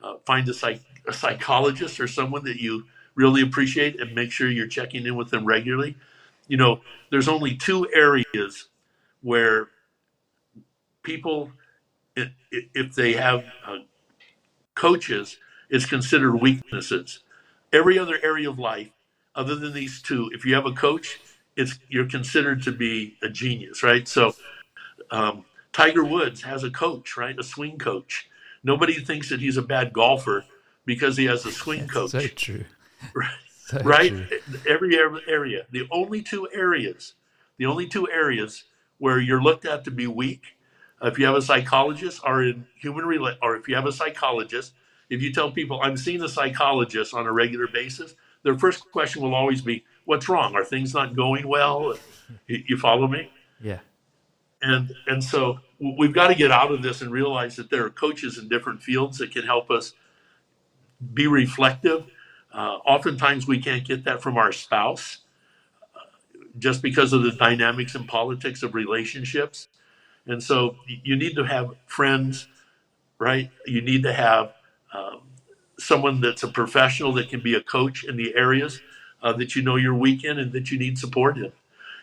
uh, 0.02 0.14
find 0.24 0.48
a, 0.48 0.54
psych, 0.54 0.80
a 1.06 1.12
psychologist 1.12 2.00
or 2.00 2.08
someone 2.08 2.44
that 2.44 2.60
you 2.60 2.84
really 3.14 3.42
appreciate 3.42 4.00
and 4.00 4.14
make 4.14 4.32
sure 4.32 4.50
you're 4.50 4.66
checking 4.66 5.06
in 5.06 5.16
with 5.16 5.30
them 5.30 5.44
regularly. 5.44 5.96
You 6.48 6.56
know, 6.56 6.80
there's 7.10 7.28
only 7.28 7.56
two 7.56 7.88
areas 7.94 8.68
where 9.22 9.68
people, 11.02 11.50
if 12.16 12.94
they 12.94 13.14
have 13.14 13.44
uh, 13.66 13.78
coaches 14.74 15.36
is 15.70 15.86
considered 15.86 16.36
weaknesses. 16.36 17.20
Every 17.72 17.98
other 17.98 18.18
area 18.22 18.48
of 18.48 18.58
life, 18.58 18.90
other 19.34 19.56
than 19.56 19.72
these 19.72 20.00
two, 20.00 20.30
if 20.32 20.44
you 20.44 20.54
have 20.54 20.66
a 20.66 20.72
coach, 20.72 21.20
it's 21.56 21.78
you're 21.88 22.08
considered 22.08 22.62
to 22.64 22.72
be 22.72 23.16
a 23.22 23.28
genius, 23.28 23.82
right? 23.82 24.06
So, 24.06 24.34
um, 25.10 25.44
Tiger 25.72 26.04
Woods 26.04 26.42
has 26.42 26.62
a 26.62 26.70
coach, 26.70 27.16
right? 27.16 27.36
A 27.38 27.42
swing 27.42 27.78
coach. 27.78 28.28
Nobody 28.62 28.94
thinks 28.94 29.28
that 29.28 29.40
he's 29.40 29.56
a 29.56 29.62
bad 29.62 29.92
golfer 29.92 30.44
because 30.86 31.16
he 31.16 31.24
has 31.26 31.44
a 31.44 31.52
swing 31.52 31.88
coach. 31.88 32.10
so 32.10 32.26
true. 32.28 32.64
Right. 33.14 33.30
So 33.66 33.80
right? 33.80 34.10
True. 34.10 34.60
Every 34.66 34.96
area. 34.96 35.66
The 35.70 35.86
only 35.90 36.22
two 36.22 36.48
areas, 36.54 37.14
the 37.58 37.66
only 37.66 37.86
two 37.86 38.08
areas 38.10 38.64
where 38.96 39.20
you're 39.20 39.42
looked 39.42 39.66
at 39.66 39.84
to 39.84 39.90
be 39.90 40.06
weak, 40.06 40.56
if 41.02 41.18
you 41.18 41.26
have 41.26 41.34
a 41.34 41.42
psychologist 41.42 42.20
or 42.24 42.42
in 42.42 42.66
human 42.76 43.04
rela- 43.04 43.36
or 43.42 43.56
if 43.56 43.68
you 43.68 43.74
have 43.74 43.86
a 43.86 43.92
psychologist 43.92 44.72
if 45.10 45.22
you 45.22 45.32
tell 45.32 45.50
people 45.50 45.80
I'm 45.82 45.96
seeing 45.96 46.22
a 46.22 46.28
psychologist 46.28 47.14
on 47.14 47.26
a 47.26 47.32
regular 47.32 47.66
basis, 47.66 48.14
their 48.42 48.58
first 48.58 48.90
question 48.90 49.22
will 49.22 49.34
always 49.34 49.62
be, 49.62 49.84
"What's 50.04 50.28
wrong? 50.28 50.54
Are 50.54 50.64
things 50.64 50.94
not 50.94 51.14
going 51.14 51.46
well?" 51.46 51.96
You 52.46 52.76
follow 52.78 53.06
me? 53.06 53.30
Yeah. 53.60 53.80
And 54.62 54.94
and 55.06 55.22
so 55.22 55.60
we've 55.78 56.12
got 56.12 56.28
to 56.28 56.34
get 56.34 56.50
out 56.50 56.72
of 56.72 56.82
this 56.82 57.02
and 57.02 57.10
realize 57.10 57.56
that 57.56 57.70
there 57.70 57.84
are 57.84 57.90
coaches 57.90 58.38
in 58.38 58.48
different 58.48 58.82
fields 58.82 59.18
that 59.18 59.30
can 59.30 59.44
help 59.44 59.70
us 59.70 59.92
be 61.12 61.26
reflective. 61.26 62.06
Uh, 62.52 62.78
oftentimes, 62.86 63.46
we 63.46 63.58
can't 63.58 63.84
get 63.84 64.04
that 64.04 64.22
from 64.22 64.38
our 64.38 64.52
spouse, 64.52 65.18
uh, 65.94 65.98
just 66.58 66.82
because 66.82 67.12
of 67.12 67.22
the 67.22 67.32
dynamics 67.32 67.94
and 67.94 68.06
politics 68.08 68.62
of 68.62 68.74
relationships. 68.74 69.68
And 70.26 70.42
so, 70.42 70.76
you 70.86 71.16
need 71.16 71.34
to 71.36 71.44
have 71.44 71.74
friends, 71.86 72.48
right? 73.18 73.50
You 73.66 73.82
need 73.82 74.02
to 74.04 74.12
have 74.12 74.54
um, 74.94 75.20
someone 75.78 76.20
that's 76.20 76.42
a 76.42 76.48
professional 76.48 77.12
that 77.14 77.28
can 77.28 77.40
be 77.40 77.54
a 77.54 77.60
coach 77.60 78.04
in 78.04 78.16
the 78.16 78.34
areas 78.34 78.80
uh, 79.22 79.32
that 79.34 79.56
you 79.56 79.62
know 79.62 79.76
you're 79.76 79.94
weak 79.94 80.24
in 80.24 80.38
and 80.38 80.52
that 80.52 80.70
you 80.70 80.78
need 80.78 80.98
support 80.98 81.36
in. 81.36 81.52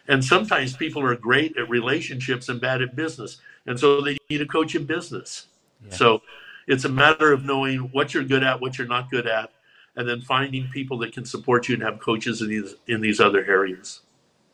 And 0.07 0.23
sometimes 0.25 0.75
people 0.75 1.01
are 1.03 1.15
great 1.15 1.57
at 1.57 1.69
relationships 1.69 2.49
and 2.49 2.59
bad 2.59 2.81
at 2.81 2.95
business. 2.95 3.37
And 3.65 3.79
so 3.79 4.01
they 4.01 4.17
need 4.29 4.41
a 4.41 4.45
coach 4.45 4.75
in 4.75 4.85
business. 4.85 5.47
Yeah. 5.85 5.93
So 5.93 6.21
it's 6.67 6.85
a 6.85 6.89
matter 6.89 7.31
of 7.31 7.45
knowing 7.45 7.79
what 7.91 8.13
you're 8.13 8.23
good 8.23 8.43
at, 8.43 8.59
what 8.59 8.77
you're 8.77 8.87
not 8.87 9.09
good 9.11 9.27
at, 9.27 9.51
and 9.95 10.07
then 10.07 10.21
finding 10.21 10.67
people 10.69 10.97
that 10.99 11.13
can 11.13 11.25
support 11.25 11.67
you 11.67 11.75
and 11.75 11.83
have 11.83 11.99
coaches 11.99 12.41
in 12.41 12.49
these 12.49 12.75
in 12.87 13.01
these 13.01 13.19
other 13.19 13.45
areas. 13.45 14.01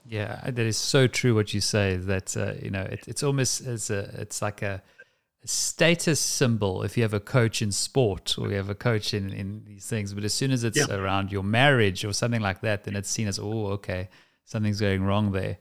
Yeah, 0.08 0.40
that 0.46 0.60
is 0.60 0.78
so 0.78 1.08
true. 1.08 1.36
What 1.36 1.54
you 1.54 1.62
say 1.62 1.98
that 1.98 2.38
uh, 2.38 2.54
you 2.62 2.70
know 2.70 2.84
it, 2.84 3.08
it's 3.08 3.24
almost 3.24 3.66
as 3.66 3.90
a 3.90 4.10
it's 4.22 4.42
like 4.42 4.62
a 4.62 4.82
status 5.48 6.20
symbol 6.20 6.84
if 6.84 6.98
you 6.98 7.04
have 7.04 7.14
a 7.14 7.20
coach 7.20 7.62
in 7.62 7.72
sport 7.72 8.36
or 8.38 8.50
you 8.50 8.56
have 8.56 8.70
a 8.70 8.76
coach 8.76 9.14
in, 9.14 9.32
in 9.32 9.64
these 9.66 9.86
things. 9.88 10.14
But 10.14 10.24
as 10.24 10.34
soon 10.34 10.52
as 10.52 10.64
it's 10.64 10.78
yeah. 10.78 10.94
around 10.94 11.32
your 11.32 11.44
marriage 11.44 12.04
or 12.04 12.14
something 12.14 12.42
like 12.42 12.62
that, 12.62 12.84
then 12.84 12.96
it's 12.96 13.10
seen 13.10 13.28
as, 13.28 13.40
oh, 13.40 13.68
okay, 13.68 14.10
something's 14.46 14.80
going 14.80 15.04
wrong 15.04 15.32
there. 15.32 15.58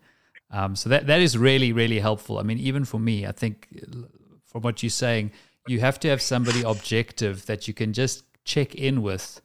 Um, 0.51 0.77
so 0.77 0.89
that, 0.89 1.07
that 1.07 1.21
is 1.21 1.37
really, 1.37 1.73
really 1.73 1.99
helpful. 1.99 2.39
I 2.39 2.43
mean, 2.43 2.59
even 2.59 2.85
for 2.85 2.99
me, 2.99 3.27
I 3.27 3.33
think 3.33 3.69
from 4.45 4.63
what 4.63 4.83
you're 4.83 4.91
saying, 4.91 5.33
you 5.67 5.81
have 5.81 5.99
to 6.01 6.09
have 6.09 6.23
somebody 6.23 6.63
objective 6.63 7.47
that 7.47 7.69
you 7.69 7.75
can 7.75 7.93
just 7.93 8.25
check 8.45 8.75
in 8.75 9.03
with 9.03 9.41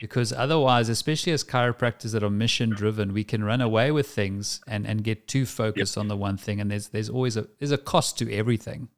because 0.00 0.32
otherwise, 0.32 0.88
especially 0.88 1.32
as 1.32 1.44
chiropractors 1.44 2.12
that 2.12 2.24
are 2.24 2.30
mission 2.30 2.70
driven, 2.70 3.12
we 3.12 3.22
can 3.22 3.44
run 3.44 3.60
away 3.60 3.92
with 3.92 4.08
things 4.08 4.60
and, 4.66 4.86
and 4.86 5.04
get 5.04 5.28
too 5.28 5.44
focused 5.44 5.96
yep. 5.96 6.00
on 6.00 6.08
the 6.08 6.16
one 6.16 6.38
thing. 6.38 6.60
And 6.60 6.70
there's 6.70 6.88
there's 6.88 7.10
always 7.10 7.36
a 7.36 7.46
there's 7.58 7.70
a 7.70 7.78
cost 7.78 8.18
to 8.18 8.34
everything. 8.34 8.88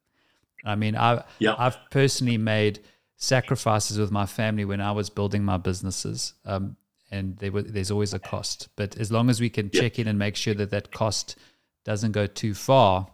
I 0.64 0.76
mean, 0.76 0.96
I 0.96 1.24
yep. 1.40 1.56
I've 1.58 1.76
personally 1.90 2.38
made 2.38 2.80
sacrifices 3.16 3.98
with 3.98 4.12
my 4.12 4.26
family 4.26 4.64
when 4.64 4.80
I 4.80 4.92
was 4.92 5.10
building 5.10 5.44
my 5.44 5.56
businesses, 5.56 6.34
um, 6.44 6.76
and 7.10 7.36
there 7.38 7.50
was, 7.50 7.64
there's 7.66 7.90
always 7.90 8.14
a 8.14 8.20
cost. 8.20 8.68
But 8.76 8.96
as 8.96 9.10
long 9.10 9.28
as 9.28 9.40
we 9.40 9.50
can 9.50 9.70
yep. 9.72 9.82
check 9.82 9.98
in 9.98 10.06
and 10.06 10.18
make 10.18 10.36
sure 10.36 10.54
that 10.54 10.70
that 10.70 10.92
cost 10.92 11.36
doesn't 11.84 12.12
go 12.12 12.28
too 12.28 12.54
far, 12.54 13.08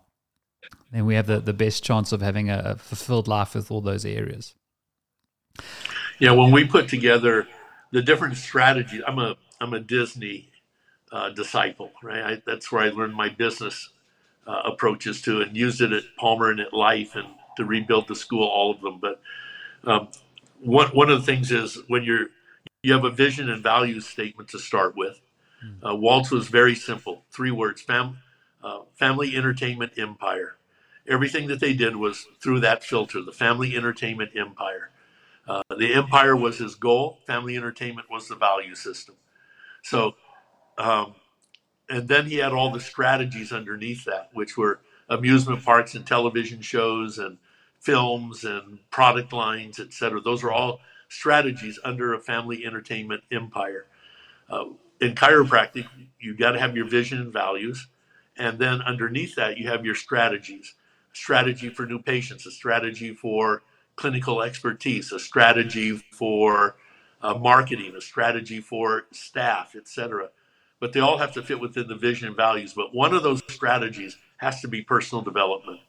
then 0.92 1.06
we 1.06 1.14
have 1.14 1.26
the, 1.26 1.40
the 1.40 1.54
best 1.54 1.82
chance 1.82 2.12
of 2.12 2.20
having 2.20 2.50
a 2.50 2.76
fulfilled 2.76 3.28
life 3.28 3.54
with 3.54 3.70
all 3.70 3.80
those 3.80 4.04
areas. 4.04 4.54
Yeah, 6.18 6.32
when 6.32 6.50
we 6.50 6.66
put 6.66 6.88
together 6.88 7.46
the 7.90 8.02
different 8.02 8.36
strategies, 8.36 9.02
I'm 9.06 9.18
a 9.18 9.36
I'm 9.60 9.74
a 9.74 9.80
Disney 9.80 10.50
uh, 11.10 11.30
disciple, 11.30 11.92
right? 12.02 12.22
I, 12.22 12.42
that's 12.46 12.70
where 12.70 12.82
I 12.82 12.90
learned 12.90 13.14
my 13.14 13.28
business 13.28 13.90
uh, 14.46 14.62
approaches 14.64 15.20
to, 15.22 15.40
and 15.40 15.56
used 15.56 15.80
it 15.80 15.92
at 15.92 16.04
Palmer 16.16 16.50
and 16.50 16.60
at 16.60 16.72
Life, 16.72 17.16
and 17.16 17.26
to 17.56 17.64
rebuild 17.64 18.08
the 18.08 18.14
school, 18.14 18.46
all 18.46 18.70
of 18.70 18.80
them. 18.80 18.98
But 19.00 19.20
um, 19.84 20.08
one 20.60 20.88
one 20.88 21.10
of 21.10 21.20
the 21.20 21.26
things 21.26 21.50
is 21.50 21.78
when 21.88 22.04
you're 22.04 22.26
you 22.82 22.92
have 22.92 23.04
a 23.04 23.10
vision 23.10 23.50
and 23.50 23.62
values 23.62 24.06
statement 24.06 24.48
to 24.50 24.58
start 24.58 24.96
with. 24.96 25.20
Hmm. 25.60 25.86
Uh, 25.86 25.94
Walt's 25.96 26.30
was 26.30 26.48
very 26.48 26.74
simple, 26.74 27.24
three 27.32 27.50
words: 27.50 27.80
fam, 27.82 28.18
uh, 28.62 28.80
family 28.96 29.36
entertainment 29.36 29.92
empire 29.98 30.58
everything 31.08 31.48
that 31.48 31.60
they 31.60 31.72
did 31.72 31.96
was 31.96 32.26
through 32.40 32.60
that 32.60 32.84
filter, 32.84 33.22
the 33.22 33.32
family 33.32 33.76
entertainment 33.76 34.30
empire. 34.36 34.90
Uh, 35.48 35.62
the 35.78 35.94
empire 35.94 36.36
was 36.36 36.58
his 36.58 36.74
goal. 36.74 37.18
Family 37.26 37.56
entertainment 37.56 38.08
was 38.10 38.28
the 38.28 38.36
value 38.36 38.74
system. 38.74 39.14
So, 39.82 40.14
um, 40.76 41.14
and 41.88 42.06
then 42.06 42.26
he 42.26 42.36
had 42.36 42.52
all 42.52 42.70
the 42.70 42.80
strategies 42.80 43.50
underneath 43.50 44.04
that, 44.04 44.28
which 44.34 44.58
were 44.58 44.80
amusement 45.08 45.64
parks 45.64 45.94
and 45.94 46.06
television 46.06 46.60
shows 46.60 47.18
and 47.18 47.38
films 47.80 48.44
and 48.44 48.78
product 48.90 49.32
lines, 49.32 49.80
et 49.80 49.94
cetera. 49.94 50.20
Those 50.20 50.44
are 50.44 50.52
all 50.52 50.80
strategies 51.08 51.78
under 51.82 52.12
a 52.12 52.20
family 52.20 52.66
entertainment 52.66 53.22
empire. 53.32 53.86
Uh, 54.50 54.66
in 55.00 55.14
chiropractic, 55.14 55.86
you've 56.20 56.38
got 56.38 56.52
to 56.52 56.60
have 56.60 56.76
your 56.76 56.86
vision 56.86 57.20
and 57.20 57.32
values, 57.32 57.86
and 58.36 58.58
then 58.58 58.82
underneath 58.82 59.34
that, 59.36 59.56
you 59.56 59.68
have 59.68 59.86
your 59.86 59.94
strategies 59.94 60.74
a 61.10 61.16
strategy 61.16 61.70
for 61.70 61.86
new 61.86 62.02
patients, 62.02 62.44
a 62.44 62.50
strategy 62.50 63.14
for 63.14 63.62
clinical 63.98 64.42
expertise, 64.42 65.10
a 65.10 65.18
strategy 65.18 65.90
for 66.12 66.76
uh, 67.20 67.34
marketing, 67.34 67.94
a 67.96 68.00
strategy 68.00 68.60
for 68.60 69.06
staff, 69.10 69.74
etc. 69.74 70.30
But 70.78 70.92
they 70.92 71.00
all 71.00 71.18
have 71.18 71.32
to 71.32 71.42
fit 71.42 71.58
within 71.58 71.88
the 71.88 71.96
vision 71.96 72.28
and 72.28 72.36
values. 72.36 72.72
But 72.72 72.94
one 72.94 73.12
of 73.12 73.24
those 73.24 73.42
strategies 73.50 74.16
has 74.36 74.60
to 74.60 74.68
be 74.68 74.82
personal 74.82 75.22
development. 75.22 75.80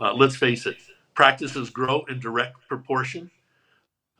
Uh, 0.00 0.14
let's 0.14 0.36
face 0.36 0.64
it, 0.64 0.78
practices 1.14 1.68
grow 1.68 2.02
in 2.08 2.18
direct 2.18 2.66
proportion 2.66 3.30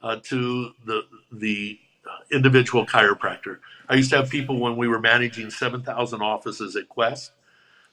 uh, 0.02 0.16
to 0.24 0.72
the 0.84 1.02
the 1.32 1.78
uh, 2.06 2.18
individual 2.30 2.84
chiropractor. 2.84 3.58
I 3.88 3.94
used 3.94 4.10
to 4.10 4.16
have 4.16 4.28
people 4.28 4.60
when 4.60 4.76
we 4.76 4.86
were 4.86 5.00
managing 5.00 5.50
7,000 5.50 6.22
offices 6.22 6.76
at 6.76 6.88
Quest, 6.88 7.32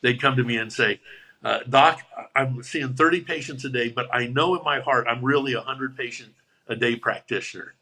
they'd 0.02 0.22
come 0.22 0.36
to 0.36 0.44
me 0.44 0.58
and 0.58 0.72
say, 0.72 1.00
uh, 1.44 1.60
Doc, 1.70 2.02
I'm 2.36 2.64
seeing 2.64 2.94
30 2.94 3.22
patients 3.22 3.64
a 3.66 3.70
day, 3.70 3.90
but 3.90 4.08
I 4.14 4.28
know 4.28 4.56
in 4.56 4.64
my 4.64 4.80
heart 4.80 5.08
I'm 5.08 5.24
really 5.24 5.54
a 5.54 5.58
100 5.58 5.96
patient 5.96 6.34
a 6.68 6.76
day 6.76 6.96
practitioner. 6.96 7.76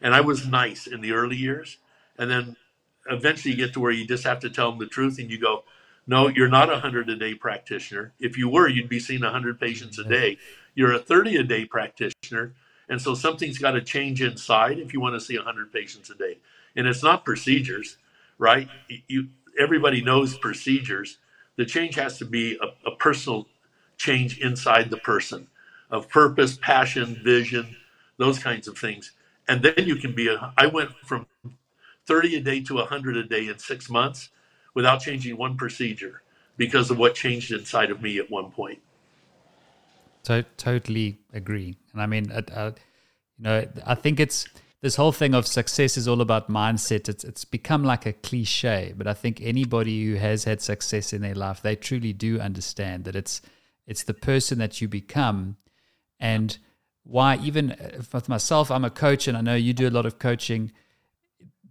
And 0.00 0.14
I 0.14 0.20
was 0.20 0.46
nice 0.46 0.86
in 0.86 1.00
the 1.00 1.12
early 1.12 1.36
years. 1.36 1.78
And 2.18 2.30
then 2.30 2.56
eventually 3.10 3.52
you 3.52 3.56
get 3.56 3.72
to 3.74 3.80
where 3.80 3.90
you 3.90 4.06
just 4.06 4.24
have 4.24 4.40
to 4.40 4.50
tell 4.50 4.70
them 4.70 4.78
the 4.78 4.86
truth 4.86 5.18
and 5.18 5.30
you 5.30 5.38
go, 5.38 5.64
no, 6.06 6.28
you're 6.28 6.48
not 6.48 6.68
a 6.68 6.72
100 6.72 7.08
a 7.08 7.16
day 7.16 7.34
practitioner. 7.34 8.12
If 8.18 8.36
you 8.36 8.48
were, 8.48 8.68
you'd 8.68 8.88
be 8.88 8.98
seeing 8.98 9.22
100 9.22 9.60
patients 9.60 9.98
a 9.98 10.04
day. 10.04 10.38
You're 10.74 10.94
a 10.94 10.98
30 10.98 11.36
a 11.36 11.42
day 11.44 11.64
practitioner. 11.64 12.54
And 12.88 13.00
so 13.00 13.14
something's 13.14 13.58
got 13.58 13.72
to 13.72 13.80
change 13.80 14.20
inside 14.20 14.78
if 14.78 14.92
you 14.92 15.00
want 15.00 15.14
to 15.14 15.20
see 15.20 15.36
100 15.36 15.72
patients 15.72 16.10
a 16.10 16.14
day. 16.14 16.38
And 16.74 16.86
it's 16.86 17.02
not 17.02 17.24
procedures, 17.24 17.96
right? 18.38 18.68
You, 19.06 19.28
everybody 19.58 20.02
knows 20.02 20.36
procedures 20.36 21.18
the 21.56 21.64
change 21.64 21.94
has 21.96 22.18
to 22.18 22.24
be 22.24 22.58
a, 22.60 22.88
a 22.88 22.96
personal 22.96 23.46
change 23.96 24.38
inside 24.38 24.90
the 24.90 24.96
person 24.98 25.48
of 25.90 26.08
purpose, 26.08 26.56
passion, 26.56 27.20
vision, 27.22 27.76
those 28.16 28.38
kinds 28.38 28.66
of 28.66 28.78
things. 28.78 29.12
And 29.48 29.62
then 29.62 29.86
you 29.86 29.96
can 29.96 30.14
be 30.14 30.28
a, 30.28 30.52
I 30.56 30.66
went 30.66 30.90
from 31.04 31.26
30 32.06 32.36
a 32.36 32.40
day 32.40 32.60
to 32.62 32.74
100 32.76 33.16
a 33.16 33.24
day 33.24 33.48
in 33.48 33.58
six 33.58 33.90
months 33.90 34.30
without 34.74 35.00
changing 35.00 35.36
one 35.36 35.56
procedure 35.56 36.22
because 36.56 36.90
of 36.90 36.98
what 36.98 37.14
changed 37.14 37.52
inside 37.52 37.90
of 37.90 38.00
me 38.02 38.18
at 38.18 38.30
one 38.30 38.50
point. 38.50 38.80
To- 40.24 40.46
totally 40.56 41.18
agree. 41.32 41.76
And 41.92 42.00
I 42.00 42.06
mean, 42.06 42.30
uh, 42.30 42.42
uh, 42.54 42.70
you 43.38 43.44
know, 43.44 43.66
I 43.84 43.94
think 43.94 44.20
it's 44.20 44.46
this 44.82 44.96
whole 44.96 45.12
thing 45.12 45.32
of 45.32 45.46
success 45.46 45.96
is 45.96 46.08
all 46.08 46.20
about 46.20 46.50
mindset. 46.50 47.08
It's 47.08 47.22
it's 47.22 47.44
become 47.44 47.84
like 47.84 48.04
a 48.04 48.12
cliche, 48.12 48.92
but 48.96 49.06
I 49.06 49.14
think 49.14 49.40
anybody 49.40 50.04
who 50.04 50.16
has 50.16 50.44
had 50.44 50.60
success 50.60 51.12
in 51.12 51.22
their 51.22 51.36
life, 51.36 51.62
they 51.62 51.76
truly 51.76 52.12
do 52.12 52.40
understand 52.40 53.04
that 53.04 53.14
it's 53.14 53.40
it's 53.86 54.02
the 54.02 54.14
person 54.14 54.58
that 54.58 54.80
you 54.80 54.88
become, 54.88 55.56
and 56.18 56.58
why 57.04 57.36
even 57.36 57.72
uh, 57.72 58.02
with 58.12 58.28
myself, 58.28 58.70
I'm 58.72 58.84
a 58.84 58.90
coach, 58.90 59.28
and 59.28 59.36
I 59.38 59.40
know 59.40 59.54
you 59.54 59.72
do 59.72 59.88
a 59.88 59.90
lot 59.90 60.04
of 60.04 60.18
coaching. 60.18 60.72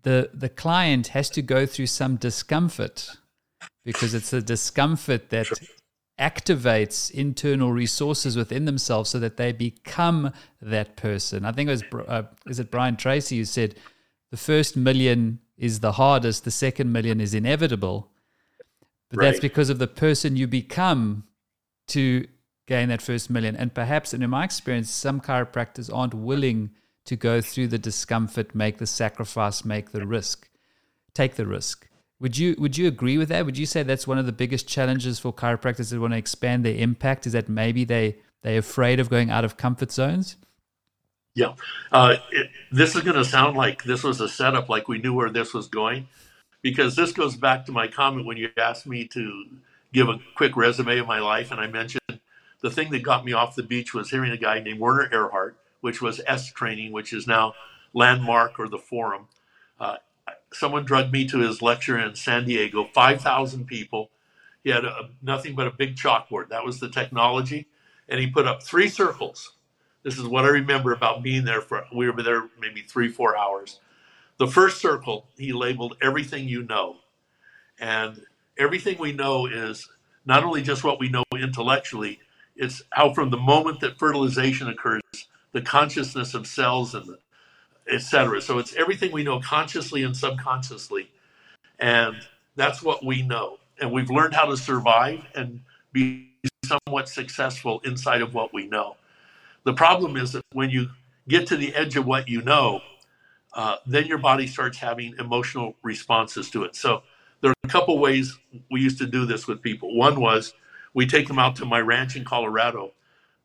The 0.03 0.30
the 0.34 0.49
client 0.49 1.07
has 1.07 1.30
to 1.32 1.41
go 1.41 1.66
through 1.66 1.88
some 1.88 2.16
discomfort 2.16 3.09
because 3.84 4.14
it's 4.14 4.30
the 4.30 4.41
discomfort 4.41 5.32
that 5.32 5.47
activates 6.20 7.09
internal 7.09 7.72
resources 7.72 8.38
within 8.38 8.66
themselves 8.66 9.09
so 9.09 9.20
that 9.20 9.38
they 9.38 9.51
become 9.51 10.32
that 10.62 10.95
person. 10.95 11.45
I 11.45 11.51
think 11.51 11.70
it 11.70 11.72
was 11.72 12.05
uh, 12.07 12.24
is 12.47 12.59
it 12.59 12.72
Brian 12.72 12.95
Tracy 12.95 13.38
who 13.38 13.45
said 13.45 13.76
the 14.30 14.38
first 14.38 14.78
million 14.78 15.39
is 15.57 15.80
the 15.80 15.93
hardest, 15.93 16.43
the 16.43 16.51
second 16.51 16.91
million 16.91 17.20
is 17.22 17.34
inevitable. 17.34 18.12
But 19.09 19.20
right. 19.20 19.26
that's 19.28 19.39
because 19.39 19.70
of 19.70 19.78
the 19.78 19.88
person 19.88 20.36
you 20.36 20.47
become 20.47 21.26
to 21.89 22.26
gain 22.66 22.89
that 22.89 23.01
first 23.01 23.30
million. 23.30 23.55
And 23.55 23.74
perhaps, 23.74 24.14
and 24.14 24.24
in 24.24 24.30
my 24.30 24.45
experience, 24.45 24.89
some 24.89 25.20
chiropractors 25.20 25.93
aren't 25.93 26.14
willing 26.14 26.72
to 27.05 27.16
go 27.16 27.41
through 27.41 27.68
the 27.68 27.78
discomfort, 27.78 28.55
make 28.55 28.78
the 28.78 28.88
sacrifice, 28.88 29.66
make 29.66 29.91
the 29.91 30.07
risk, 30.07 30.49
take 31.14 31.36
the 31.36 31.45
risk. 31.45 31.88
Would 32.22 32.38
you 32.38 32.56
would 32.60 32.78
you 32.78 32.88
agree 32.88 33.18
with 33.18 33.30
that? 33.30 33.46
Would 33.46 33.58
you 33.58 33.66
say 33.66 33.82
that's 33.82 34.06
one 34.06 34.20
of 34.20 34.28
the 34.28 34.32
biggest 34.32 34.68
challenges 34.68 35.18
for 35.18 35.34
chiropractors 35.34 35.90
that 35.90 36.00
want 36.00 36.14
to 36.14 36.18
expand 36.18 36.64
their 36.64 36.76
impact? 36.76 37.26
Is 37.26 37.34
that 37.34 37.50
maybe 37.50 37.84
they 37.84 38.18
they're 38.44 38.60
afraid 38.60 39.00
of 39.00 39.10
going 39.10 39.32
out 39.32 39.44
of 39.44 39.58
comfort 39.58 39.92
zones? 39.92 40.38
Yeah, 41.34 41.54
uh, 41.92 42.18
it, 42.32 42.52
this 42.72 42.96
is 42.96 43.02
going 43.02 43.16
to 43.16 43.26
sound 43.26 43.58
like 43.58 43.84
this 43.84 44.04
was 44.04 44.22
a 44.22 44.30
setup, 44.30 44.70
like 44.70 44.88
we 44.88 45.00
knew 45.00 45.14
where 45.14 45.32
this 45.32 45.54
was 45.54 45.68
going, 45.68 46.10
because 46.62 46.96
this 46.96 47.12
goes 47.12 47.36
back 47.36 47.66
to 47.66 47.72
my 47.72 47.88
comment 47.88 48.28
when 48.28 48.38
you 48.38 48.50
asked 48.58 48.86
me 48.86 49.08
to 49.08 49.46
give 49.94 50.10
a 50.10 50.20
quick 50.36 50.56
resume 50.56 51.00
of 51.00 51.08
my 51.08 51.20
life, 51.20 51.50
and 51.50 51.60
I 51.60 51.68
mentioned 51.68 52.20
the 52.62 52.70
thing 52.70 52.92
that 52.92 53.02
got 53.02 53.26
me 53.26 53.34
off 53.34 53.56
the 53.56 53.64
beach 53.64 53.94
was 53.94 54.12
hearing 54.12 54.32
a 54.32 54.38
guy 54.38 54.60
named 54.60 54.80
Werner 54.80 55.10
Erhard, 55.10 55.56
which 55.80 56.02
was 56.02 56.22
est 56.28 56.54
training, 56.54 56.92
which 56.92 57.14
is 57.14 57.26
now 57.26 57.54
Landmark 57.94 58.60
or 58.60 58.68
the 58.68 58.78
Forum. 58.78 59.28
Uh, 59.80 59.96
someone 60.54 60.86
drugged 60.86 61.12
me 61.12 61.28
to 61.28 61.39
his 61.39 61.62
lecture 61.62 61.97
in 61.97 62.16
San 62.16 62.45
Diego, 62.45 62.88
5,000 62.93 63.66
people. 63.66 64.10
He 64.64 64.70
had 64.70 64.86
a, 64.86 65.10
nothing 65.22 65.56
but 65.56 65.68
a 65.68 65.72
big 65.72 65.95
chalkboard. 65.95 66.49
That 66.49 66.66
was 66.66 66.80
the 66.80 66.89
technology. 66.89 67.68
And 68.10 68.20
he 68.20 68.28
put 68.28 68.47
up 68.47 68.62
three 68.62 68.89
circles. 68.89 69.54
This 70.04 70.18
is 70.18 70.26
what 70.26 70.45
I 70.45 70.49
remember 70.49 70.93
about 70.93 71.24
being 71.24 71.45
there 71.45 71.62
for, 71.62 71.86
we 71.95 72.10
were 72.10 72.24
there 72.24 72.49
maybe 72.60 72.82
three, 72.82 73.10
four 73.10 73.38
hours. 73.38 73.80
The 74.38 74.47
first 74.47 74.82
circle, 74.82 75.28
he 75.38 75.54
labeled 75.54 75.97
everything 76.02 76.47
you 76.47 76.64
know. 76.64 76.97
And 77.80 78.22
everything 78.58 78.97
we 78.99 79.12
know 79.12 79.45
is 79.45 79.88
not 80.26 80.43
only 80.43 80.62
just 80.62 80.84
what 80.84 80.99
we 80.99 81.10
know 81.10 81.24
intellectually, 81.34 82.20
it's 82.56 82.82
how 82.91 83.14
from 83.14 83.30
the 83.30 83.38
moment 83.38 83.80
that 83.80 83.97
fertilization 83.97 84.68
occurs, 84.68 85.02
the 85.52 85.62
consciousness 85.62 86.34
of 86.34 86.47
cells 86.47 86.93
and 86.95 87.06
the 87.06 87.20
etc. 87.90 88.42
So 88.42 88.60
it's 88.60 88.76
everything 88.76 89.12
we 89.12 89.24
know 89.24 89.40
consciously 89.40 90.04
and 90.04 90.16
subconsciously. 90.16 91.10
And 91.80 92.16
that's 92.56 92.82
what 92.82 93.04
we 93.04 93.22
know. 93.22 93.58
And 93.80 93.92
we've 93.92 94.10
learned 94.10 94.34
how 94.34 94.46
to 94.46 94.58
survive 94.58 95.26
and 95.36 95.62
be 95.92 96.32
somewhat 96.66 97.10
successful 97.10 97.82
inside 97.84 98.22
of 98.22 98.34
what 98.34 98.54
we 98.54 98.68
know. 98.68 98.96
The 99.64 99.74
problem 99.74 100.16
is 100.16 100.34
that 100.34 100.44
when 100.54 100.70
you 100.70 100.90
get 101.28 101.48
to 101.48 101.58
the 101.58 101.74
edge 101.76 101.96
of 101.96 102.06
what 102.06 102.28
you 102.28 102.42
know, 102.42 102.82
uh, 103.54 103.78
then 103.86 104.08
your 104.08 104.18
body 104.18 104.48
starts 104.48 104.78
having 104.78 105.16
emotional 105.20 105.76
responses 105.84 106.50
to 106.52 106.64
it. 106.64 106.76
So 106.76 107.04
there 107.42 107.52
are 107.52 107.56
a 107.64 107.68
couple 107.68 107.98
ways 108.00 108.38
we 108.70 108.82
used 108.82 108.98
to 109.00 109.08
do 109.08 109.26
this 109.26 109.48
with 109.48 109.62
people. 109.62 109.96
One 109.96 110.20
was 110.20 110.54
we 110.94 111.06
take 111.06 111.28
them 111.28 111.40
out 111.40 111.56
to 111.58 111.66
my 111.66 111.80
ranch 111.80 112.16
in 112.16 112.24
Colorado, 112.24 112.94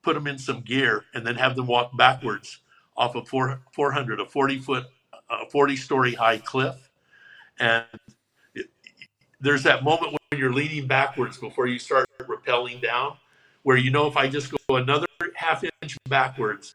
put 0.02 0.14
them 0.14 0.26
in 0.26 0.38
some 0.38 0.60
gear, 0.60 1.04
and 1.14 1.26
then 1.26 1.34
have 1.36 1.56
them 1.56 1.66
walk 1.66 1.96
backwards 1.96 2.58
off 2.96 3.14
a 3.14 3.24
four, 3.24 3.60
400, 3.72 4.20
a 4.20 4.26
40 4.26 4.58
foot, 4.58 4.84
a 5.30 5.48
40 5.50 5.76
story 5.76 6.14
high 6.14 6.38
cliff. 6.38 6.76
And 7.58 7.84
it, 8.54 8.66
there's 9.40 9.62
that 9.64 9.84
moment 9.84 10.12
when 10.12 10.40
you're 10.40 10.52
leaning 10.52 10.86
backwards 10.86 11.38
before 11.38 11.66
you 11.66 11.78
start 11.78 12.06
rappelling 12.20 12.80
down, 12.80 13.16
where 13.62 13.76
you 13.76 13.90
know 13.90 14.06
if 14.06 14.16
I 14.16 14.28
just 14.28 14.50
go 14.50 14.76
another 14.76 15.06
half 15.34 15.64
inch 15.82 15.96
backwards, 16.08 16.74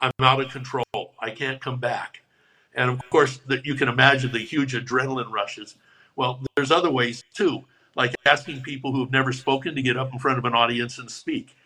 I'm 0.00 0.12
out 0.20 0.40
of 0.40 0.50
control. 0.50 1.14
I 1.20 1.30
can't 1.30 1.60
come 1.60 1.78
back. 1.78 2.22
And 2.74 2.90
of 2.90 3.00
course, 3.10 3.38
that 3.48 3.66
you 3.66 3.74
can 3.74 3.88
imagine 3.88 4.30
the 4.30 4.38
huge 4.38 4.74
adrenaline 4.74 5.32
rushes. 5.32 5.74
Well, 6.16 6.42
there's 6.54 6.70
other 6.70 6.90
ways 6.90 7.24
too, 7.34 7.64
like 7.96 8.14
asking 8.24 8.62
people 8.62 8.92
who 8.92 9.00
have 9.00 9.10
never 9.10 9.32
spoken 9.32 9.74
to 9.74 9.82
get 9.82 9.96
up 9.96 10.12
in 10.12 10.18
front 10.18 10.38
of 10.38 10.44
an 10.44 10.54
audience 10.54 10.98
and 10.98 11.10
speak. 11.10 11.56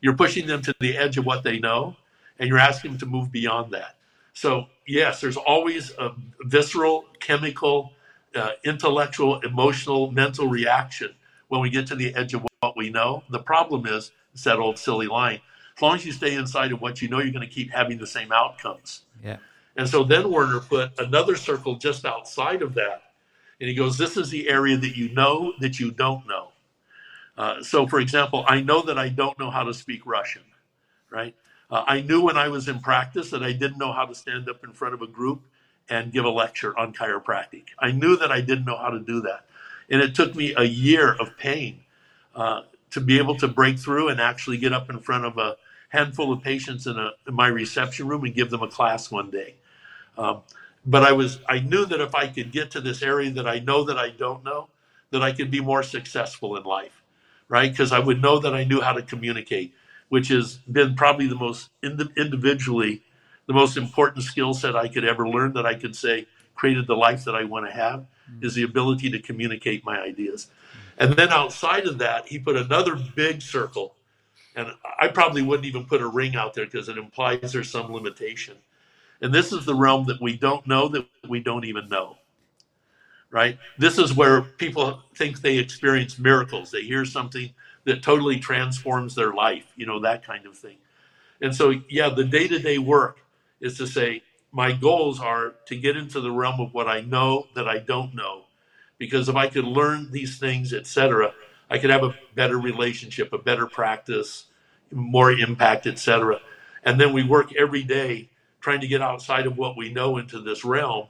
You're 0.00 0.16
pushing 0.16 0.46
them 0.46 0.62
to 0.62 0.74
the 0.80 0.96
edge 0.96 1.18
of 1.18 1.26
what 1.26 1.42
they 1.42 1.58
know, 1.58 1.96
and 2.40 2.48
you're 2.48 2.58
asking 2.58 2.92
them 2.92 2.98
to 2.98 3.06
move 3.06 3.30
beyond 3.30 3.72
that. 3.72 3.96
So, 4.32 4.66
yes, 4.86 5.20
there's 5.20 5.36
always 5.36 5.92
a 5.98 6.12
visceral, 6.40 7.04
chemical, 7.20 7.92
uh, 8.34 8.52
intellectual, 8.64 9.40
emotional, 9.40 10.10
mental 10.10 10.48
reaction 10.48 11.14
when 11.48 11.60
we 11.60 11.68
get 11.68 11.86
to 11.88 11.94
the 11.94 12.14
edge 12.14 12.32
of 12.32 12.46
what 12.60 12.76
we 12.76 12.90
know. 12.90 13.22
The 13.28 13.40
problem 13.40 13.86
is, 13.86 14.10
it's 14.32 14.44
that 14.44 14.58
old 14.58 14.78
silly 14.78 15.06
line. 15.06 15.40
As 15.76 15.82
long 15.82 15.96
as 15.96 16.06
you 16.06 16.12
stay 16.12 16.34
inside 16.34 16.72
of 16.72 16.80
what 16.80 17.02
you 17.02 17.08
know, 17.08 17.18
you're 17.18 17.32
going 17.32 17.46
to 17.46 17.52
keep 17.52 17.70
having 17.70 17.98
the 17.98 18.06
same 18.06 18.32
outcomes. 18.32 19.02
Yeah. 19.22 19.36
And 19.76 19.88
so 19.88 20.04
then 20.04 20.30
Werner 20.30 20.60
put 20.60 20.98
another 20.98 21.36
circle 21.36 21.76
just 21.76 22.04
outside 22.04 22.62
of 22.62 22.74
that. 22.74 23.02
And 23.60 23.68
he 23.68 23.74
goes, 23.74 23.98
This 23.98 24.16
is 24.16 24.30
the 24.30 24.48
area 24.48 24.76
that 24.76 24.96
you 24.96 25.10
know 25.10 25.52
that 25.60 25.78
you 25.78 25.90
don't 25.90 26.26
know. 26.26 26.52
Uh, 27.36 27.62
so, 27.62 27.86
for 27.86 28.00
example, 28.00 28.44
I 28.46 28.60
know 28.60 28.82
that 28.82 28.98
I 28.98 29.08
don't 29.08 29.38
know 29.38 29.50
how 29.50 29.64
to 29.64 29.74
speak 29.74 30.06
Russian, 30.06 30.42
right? 31.10 31.34
Uh, 31.70 31.84
I 31.86 32.02
knew 32.02 32.22
when 32.22 32.38
I 32.38 32.48
was 32.48 32.68
in 32.68 32.80
practice 32.80 33.30
that 33.30 33.42
I 33.44 33.52
didn't 33.52 33.78
know 33.78 33.92
how 33.92 34.06
to 34.06 34.14
stand 34.14 34.48
up 34.50 34.64
in 34.64 34.72
front 34.72 34.94
of 34.94 35.02
a 35.02 35.08
group 35.08 35.42
and 35.90 36.12
give 36.12 36.24
a 36.26 36.30
lecture 36.30 36.78
on 36.78 36.94
chiropractic. 36.94 37.64
I 37.78 37.92
knew 37.92 38.16
that 38.18 38.32
I 38.32 38.40
didn't 38.42 38.66
know 38.66 38.78
how 38.78 38.90
to 38.90 39.00
do 39.00 39.22
that. 39.22 39.46
And 39.90 40.02
it 40.02 40.14
took 40.14 40.34
me 40.36 40.54
a 40.56 40.64
year 40.64 41.14
of 41.14 41.36
pain 41.38 41.82
uh, 42.36 42.62
to 42.92 43.00
be 43.00 43.18
able 43.18 43.36
to 43.36 43.48
break 43.48 43.78
through 43.78 44.08
and 44.08 44.20
actually 44.20 44.58
get 44.58 44.72
up 44.72 44.90
in 44.90 45.00
front 45.00 45.26
of 45.26 45.38
a 45.38 45.56
handful 45.90 46.32
of 46.32 46.42
patients 46.42 46.86
in, 46.86 46.98
a, 46.98 47.12
in 47.28 47.34
my 47.34 47.48
reception 47.48 48.08
room 48.08 48.24
and 48.24 48.34
give 48.34 48.50
them 48.50 48.62
a 48.62 48.68
class 48.68 49.10
one 49.10 49.30
day. 49.30 49.54
Um, 50.18 50.42
but 50.86 51.04
I 51.04 51.12
was 51.12 51.40
I 51.48 51.60
knew 51.60 51.86
that 51.86 52.00
if 52.00 52.14
I 52.14 52.28
could 52.28 52.52
get 52.52 52.70
to 52.72 52.80
this 52.80 53.02
area 53.02 53.30
that 53.32 53.48
I 53.48 53.60
know 53.60 53.84
that 53.84 53.98
I 53.98 54.10
don't 54.10 54.44
know, 54.44 54.68
that 55.10 55.22
I 55.22 55.32
could 55.32 55.50
be 55.50 55.60
more 55.60 55.82
successful 55.82 56.56
in 56.56 56.64
life, 56.64 57.02
right? 57.48 57.70
Because 57.70 57.92
I 57.92 58.00
would 58.00 58.22
know 58.22 58.38
that 58.40 58.54
I 58.54 58.64
knew 58.64 58.80
how 58.80 58.92
to 58.92 59.02
communicate, 59.02 59.74
which 60.10 60.28
has 60.28 60.58
been 60.70 60.94
probably 60.94 61.26
the 61.26 61.34
most 61.34 61.70
individually 61.82 63.02
the 63.50 63.54
most 63.54 63.76
important 63.76 64.22
skill 64.22 64.54
set 64.54 64.76
I 64.76 64.86
could 64.86 65.04
ever 65.04 65.28
learn 65.28 65.54
that 65.54 65.66
I 65.66 65.74
could 65.74 65.96
say 65.96 66.28
created 66.54 66.86
the 66.86 66.94
life 66.94 67.24
that 67.24 67.34
I 67.34 67.42
want 67.42 67.66
to 67.66 67.72
have 67.72 68.00
mm-hmm. 68.30 68.46
is 68.46 68.54
the 68.54 68.62
ability 68.62 69.10
to 69.10 69.18
communicate 69.18 69.84
my 69.84 69.98
ideas. 69.98 70.46
And 70.98 71.14
then 71.14 71.30
outside 71.30 71.88
of 71.88 71.98
that, 71.98 72.28
he 72.28 72.38
put 72.38 72.54
another 72.54 72.94
big 73.16 73.42
circle. 73.42 73.96
And 74.54 74.68
I 75.00 75.08
probably 75.08 75.42
wouldn't 75.42 75.66
even 75.66 75.84
put 75.84 76.00
a 76.00 76.06
ring 76.06 76.36
out 76.36 76.54
there 76.54 76.64
because 76.64 76.88
it 76.88 76.96
implies 76.96 77.52
there's 77.52 77.68
some 77.68 77.92
limitation. 77.92 78.56
And 79.20 79.34
this 79.34 79.52
is 79.52 79.64
the 79.64 79.74
realm 79.74 80.04
that 80.04 80.20
we 80.20 80.36
don't 80.36 80.64
know 80.68 80.86
that 80.86 81.08
we 81.28 81.40
don't 81.40 81.64
even 81.64 81.88
know. 81.88 82.18
Right? 83.32 83.58
This 83.78 83.98
is 83.98 84.14
where 84.14 84.42
people 84.42 85.02
think 85.16 85.40
they 85.40 85.58
experience 85.58 86.20
miracles. 86.20 86.70
They 86.70 86.82
hear 86.82 87.04
something 87.04 87.52
that 87.90 88.04
totally 88.04 88.38
transforms 88.38 89.16
their 89.16 89.32
life, 89.32 89.72
you 89.74 89.84
know, 89.84 89.98
that 89.98 90.24
kind 90.24 90.46
of 90.46 90.56
thing. 90.56 90.76
And 91.42 91.52
so, 91.52 91.74
yeah, 91.88 92.08
the 92.08 92.22
day 92.22 92.46
to 92.46 92.60
day 92.60 92.78
work 92.78 93.18
is 93.60 93.76
to 93.78 93.86
say, 93.88 94.22
my 94.52 94.70
goals 94.70 95.18
are 95.18 95.54
to 95.66 95.74
get 95.74 95.96
into 95.96 96.20
the 96.20 96.30
realm 96.30 96.60
of 96.60 96.72
what 96.72 96.86
I 96.86 97.00
know 97.00 97.48
that 97.56 97.66
I 97.66 97.78
don't 97.78 98.14
know. 98.14 98.44
Because 98.96 99.28
if 99.28 99.34
I 99.34 99.48
could 99.48 99.64
learn 99.64 100.12
these 100.12 100.38
things, 100.38 100.72
etc., 100.72 101.34
I 101.68 101.78
could 101.78 101.90
have 101.90 102.04
a 102.04 102.14
better 102.36 102.58
relationship, 102.58 103.32
a 103.32 103.38
better 103.38 103.66
practice, 103.66 104.46
more 104.92 105.32
impact, 105.32 105.88
etc. 105.88 106.38
And 106.84 107.00
then 107.00 107.12
we 107.12 107.24
work 107.24 107.52
every 107.56 107.82
day 107.82 108.30
trying 108.60 108.82
to 108.82 108.88
get 108.88 109.02
outside 109.02 109.46
of 109.46 109.58
what 109.58 109.76
we 109.76 109.92
know 109.92 110.16
into 110.16 110.40
this 110.40 110.64
realm 110.64 111.08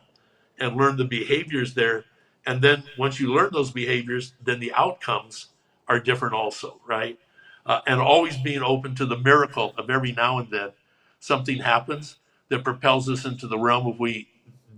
and 0.59 0.77
learn 0.77 0.97
the 0.97 1.05
behaviors 1.05 1.75
there. 1.75 2.07
And 2.47 2.63
then 2.63 2.85
once 2.97 3.21
you 3.21 3.35
learn 3.35 3.51
those 3.53 3.71
behaviors, 3.71 4.33
then 4.43 4.61
the 4.61 4.73
outcomes 4.73 5.49
are 5.91 6.01
different 6.01 6.35
also, 6.35 6.81
right? 6.87 7.19
Uh, 7.67 7.81
and 7.87 8.01
always 8.01 8.37
being 8.39 8.63
open 8.63 8.95
to 8.95 9.05
the 9.05 9.19
miracle 9.19 9.75
of 9.77 9.91
every 9.91 10.13
now 10.13 10.39
and 10.39 10.51
then 10.51 10.71
something 11.19 11.59
happens 11.59 12.17
that 12.49 12.65
propels 12.65 13.11
us 13.11 13.25
into 13.25 13.47
the 13.47 13.59
realm 13.59 13.87
of 13.87 13.99
we 13.99 14.29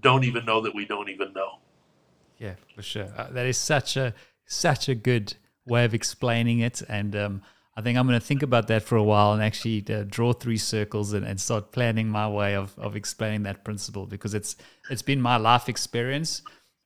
don't 0.00 0.24
even 0.24 0.44
know 0.44 0.62
that 0.62 0.74
we 0.74 0.86
don't 0.86 1.10
even 1.10 1.32
know. 1.32 1.58
Yeah, 2.38 2.54
for 2.74 2.82
sure. 2.82 3.08
Uh, 3.16 3.30
that 3.30 3.46
is 3.46 3.58
such 3.58 3.96
a 3.96 4.14
such 4.46 4.88
a 4.88 4.94
good 4.94 5.34
way 5.64 5.84
of 5.84 5.94
explaining 5.94 6.58
it, 6.58 6.82
and 6.88 7.14
um, 7.14 7.42
I 7.76 7.82
think 7.82 7.96
I'm 7.96 8.06
going 8.06 8.18
to 8.18 8.26
think 8.26 8.42
about 8.42 8.66
that 8.68 8.82
for 8.82 8.96
a 8.96 9.02
while 9.02 9.32
and 9.32 9.42
actually 9.42 9.84
uh, 9.88 10.04
draw 10.08 10.32
three 10.32 10.56
circles 10.56 11.12
and, 11.12 11.24
and 11.24 11.40
start 11.40 11.72
planning 11.72 12.08
my 12.08 12.28
way 12.28 12.54
of, 12.54 12.76
of 12.78 12.96
explaining 12.96 13.44
that 13.44 13.64
principle 13.64 14.06
because 14.06 14.34
it's 14.34 14.56
it's 14.90 15.02
been 15.02 15.20
my 15.20 15.36
life 15.36 15.68
experience. 15.68 16.42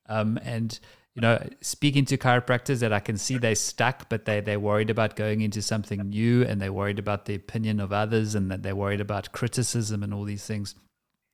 Um, 0.09 0.39
and 0.43 0.79
you 1.17 1.21
know, 1.21 1.43
speaking 1.61 2.05
to 2.05 2.15
chiropractors 2.15 2.81
that 2.81 2.93
I 2.93 2.99
can 2.99 3.17
see 3.17 3.39
they 3.39 3.55
stuck, 3.55 4.07
but 4.07 4.25
they 4.25 4.39
they're 4.39 4.59
worried 4.59 4.91
about 4.91 5.15
going 5.15 5.41
into 5.41 5.63
something 5.63 6.09
new 6.09 6.43
and 6.43 6.61
they're 6.61 6.71
worried 6.71 6.99
about 6.99 7.25
the 7.25 7.33
opinion 7.33 7.79
of 7.79 7.91
others 7.91 8.35
and 8.35 8.51
that 8.51 8.61
they're 8.61 8.75
worried 8.75 9.01
about 9.01 9.31
criticism 9.31 10.03
and 10.03 10.13
all 10.13 10.25
these 10.25 10.45
things. 10.45 10.75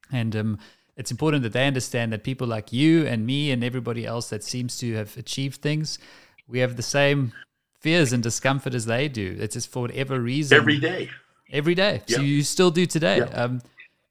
And 0.10 0.38
um, 0.38 0.60
it's 0.96 1.12
important 1.12 1.44
that 1.44 1.52
they 1.52 1.68
understand 1.68 2.14
that 2.14 2.24
people 2.24 2.48
like 2.48 2.72
you 2.72 3.06
and 3.06 3.26
me 3.26 3.52
and 3.52 3.62
everybody 3.62 4.06
else 4.06 4.30
that 4.30 4.42
seems 4.42 4.78
to 4.78 4.94
have 4.94 5.18
achieved 5.18 5.62
things, 5.62 6.00
we 6.48 6.60
have 6.60 6.78
the 6.78 6.82
same 6.82 7.34
fears 7.82 8.14
and 8.14 8.24
discomfort 8.24 8.74
as 8.74 8.86
they 8.86 9.10
do. 9.10 9.36
It's 9.38 9.56
just 9.56 9.70
for 9.70 9.82
whatever 9.82 10.18
reason. 10.18 10.58
Every 10.58 10.80
day. 10.80 11.10
Every 11.52 11.76
day. 11.76 12.04
Yep. 12.08 12.10
So 12.10 12.22
you 12.22 12.42
still 12.44 12.72
do 12.72 12.86
today. 12.86 13.18
Yep. 13.18 13.38
Um, 13.38 13.62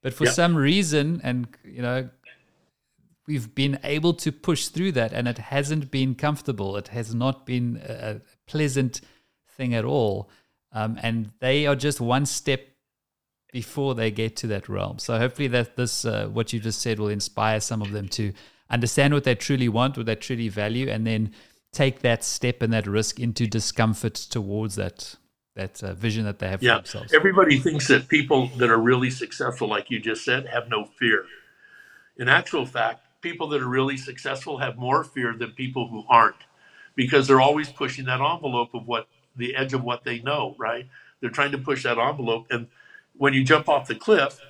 but 0.03 0.12
for 0.12 0.25
yep. 0.25 0.35
some 0.35 0.55
reason, 0.55 1.23
and 1.25 1.49
you 1.64 1.81
know, 1.81 2.11
we've 3.27 3.55
been 3.55 3.79
able 3.85 4.14
to 4.14 4.33
push 4.33 4.68
through 4.68 4.93
that, 4.93 5.12
and 5.12 5.29
it 5.29 5.39
hasn't 5.39 5.91
been 5.91 6.14
comfortable. 6.14 6.77
It 6.77 6.89
has 6.89 7.14
not 7.14 7.47
been 7.47 7.81
a 7.85 8.20
pleasant 8.47 9.01
thing 9.57 9.75
at 9.75 9.85
all. 9.85 10.29
Um, 10.73 10.99
and 11.03 11.31
they 11.41 11.66
are 11.66 11.77
just 11.77 12.01
one 12.01 12.27
step 12.27 12.66
before 13.53 13.95
they 13.95 14.11
get 14.11 14.35
to 14.37 14.47
that 14.49 14.68
realm. 14.68 14.99
So 14.99 15.18
hopefully 15.18 15.49
that 15.49 15.77
this 15.77 16.05
uh, 16.05 16.29
what 16.33 16.53
you 16.53 16.61
just 16.61 16.81
said 16.81 16.99
will 16.99 17.09
inspire 17.09 17.61
some 17.61 17.83
of 17.83 17.93
them 17.93 18.09
to 18.09 18.33
understand 18.70 19.12
what 19.12 19.25
they 19.25 19.35
truly 19.35 19.68
want, 19.68 19.97
what 19.97 20.07
they 20.07 20.14
truly 20.14 20.49
value, 20.49 20.89
and 20.89 21.07
then 21.07 21.33
take 21.73 22.01
that 22.01 22.25
step 22.25 22.62
and 22.62 22.73
that 22.73 22.87
risk 22.87 23.20
into 23.20 23.47
discomfort 23.47 24.14
towards 24.14 24.77
that 24.77 25.16
that 25.55 25.83
uh, 25.83 25.93
vision 25.93 26.25
that 26.25 26.39
they 26.39 26.49
have 26.49 26.62
yeah. 26.62 26.77
for 26.77 26.83
themselves. 26.83 27.12
Everybody 27.12 27.59
thinks 27.59 27.87
that 27.89 28.09
people 28.09 28.47
that 28.57 28.70
are 28.70 28.79
really 28.79 29.11
successful, 29.11 29.68
like 29.68 29.91
you 29.91 30.01
just 30.01 30.25
said, 30.25 30.47
have 30.47 30.70
no 30.70 30.87
fear. 30.99 31.27
In 32.16 32.27
actual 32.27 32.64
fact, 32.64 33.07
people 33.23 33.49
that 33.49 33.62
are 33.62 33.68
really 33.68 33.97
successful 33.97 34.59
have 34.59 34.77
more 34.77 35.05
fear 35.05 35.35
than 35.37 35.53
people 35.53 35.89
who 35.89 36.05
aren't, 36.09 36.37
because 36.95 37.27
they're 37.27 37.41
always 37.41 37.70
pushing 37.70 38.05
that 38.07 38.20
envelope 38.20 38.75
of 38.75 38.87
what 38.87 39.09
the 39.37 39.57
edge 39.57 39.73
of 39.73 39.83
what 39.83 40.05
they 40.05 40.20
know. 40.20 40.55
Right? 40.59 40.89
They're 41.20 41.31
trying 41.31 41.53
to 41.53 41.59
push 41.59 41.85
that 41.85 41.99
envelope, 41.99 42.47
and 42.51 42.68
when 43.16 43.33
you 43.33 43.45
jump 43.45 43.68
off 43.68 43.89
the 43.89 43.95
cliff, 43.95 44.41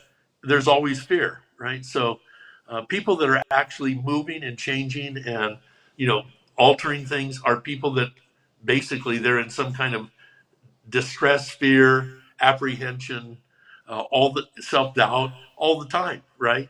there's 0.43 0.67
always 0.67 1.03
fear. 1.03 1.41
Right? 1.59 1.85
So, 1.85 2.21
uh, 2.69 2.83
people 2.83 3.17
that 3.17 3.29
are 3.29 3.43
actually 3.51 3.95
moving 3.95 4.43
and 4.43 4.59
changing 4.59 5.19
and 5.19 5.59
you 5.97 6.07
know 6.07 6.25
altering 6.57 7.07
things 7.07 7.41
are 7.45 7.61
people 7.61 7.93
that 7.95 8.09
basically 8.65 9.19
they're 9.19 9.39
in 9.39 9.51
some 9.51 9.73
kind 9.73 9.95
of 9.95 10.11
distress, 10.89 11.51
fear, 11.51 12.19
apprehension, 12.41 13.39
uh, 13.89 14.01
all 14.11 14.33
the 14.33 14.47
self 14.61 14.95
doubt 14.95 15.33
all 15.57 15.79
the 15.79 15.89
time, 15.89 16.23
right? 16.39 16.69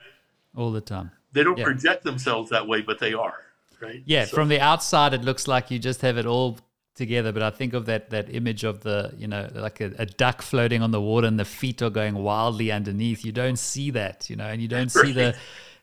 All 0.57 0.70
the 0.70 0.80
time. 0.80 1.12
They 1.32 1.44
don't 1.44 1.58
yeah. 1.58 1.64
project 1.64 2.04
themselves 2.04 2.50
that 2.50 2.66
way, 2.66 2.82
but 2.82 2.98
they 2.98 3.14
are, 3.14 3.34
right? 3.80 4.02
Yeah. 4.04 4.24
So. 4.26 4.36
From 4.36 4.48
the 4.48 4.60
outside, 4.60 5.14
it 5.14 5.22
looks 5.22 5.48
like 5.48 5.70
you 5.70 5.78
just 5.78 6.02
have 6.02 6.18
it 6.18 6.26
all 6.26 6.58
together, 6.94 7.32
but 7.32 7.42
I 7.42 7.50
think 7.50 7.72
of 7.72 7.86
that 7.86 8.10
that 8.10 8.34
image 8.34 8.64
of 8.64 8.82
the 8.82 9.12
you 9.16 9.26
know 9.26 9.48
like 9.54 9.80
a, 9.80 9.92
a, 9.98 10.06
duck 10.06 10.42
floating 10.42 10.82
on 10.82 10.90
the 10.90 11.00
water 11.00 11.26
and 11.26 11.38
the 11.38 11.44
feet 11.44 11.80
are 11.80 11.90
going 11.90 12.14
wildly 12.14 12.70
underneath. 12.70 13.24
You 13.24 13.32
don't 13.32 13.58
see 13.58 13.90
that, 13.92 14.28
you 14.28 14.36
know, 14.36 14.46
and 14.46 14.60
you 14.60 14.68
don't 14.68 14.94
right. 14.94 15.06
see 15.06 15.12
the 15.12 15.34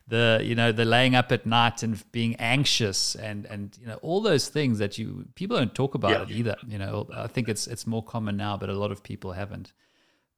the 0.09 0.41
you 0.43 0.55
know 0.55 0.71
the 0.71 0.85
laying 0.85 1.15
up 1.15 1.31
at 1.31 1.45
night 1.45 1.83
and 1.83 2.03
being 2.11 2.35
anxious 2.35 3.15
and 3.15 3.45
and 3.45 3.77
you 3.79 3.87
know 3.87 3.97
all 4.01 4.21
those 4.21 4.49
things 4.49 4.79
that 4.79 4.97
you 4.97 5.25
people 5.35 5.55
don't 5.55 5.75
talk 5.75 5.93
about 5.93 6.11
yeah. 6.11 6.21
it 6.23 6.31
either 6.31 6.55
you 6.67 6.79
know 6.79 7.07
i 7.13 7.27
think 7.27 7.47
it's 7.47 7.67
it's 7.67 7.85
more 7.85 8.03
common 8.03 8.35
now 8.35 8.57
but 8.57 8.69
a 8.69 8.73
lot 8.73 8.91
of 8.91 9.03
people 9.03 9.33
haven't 9.33 9.71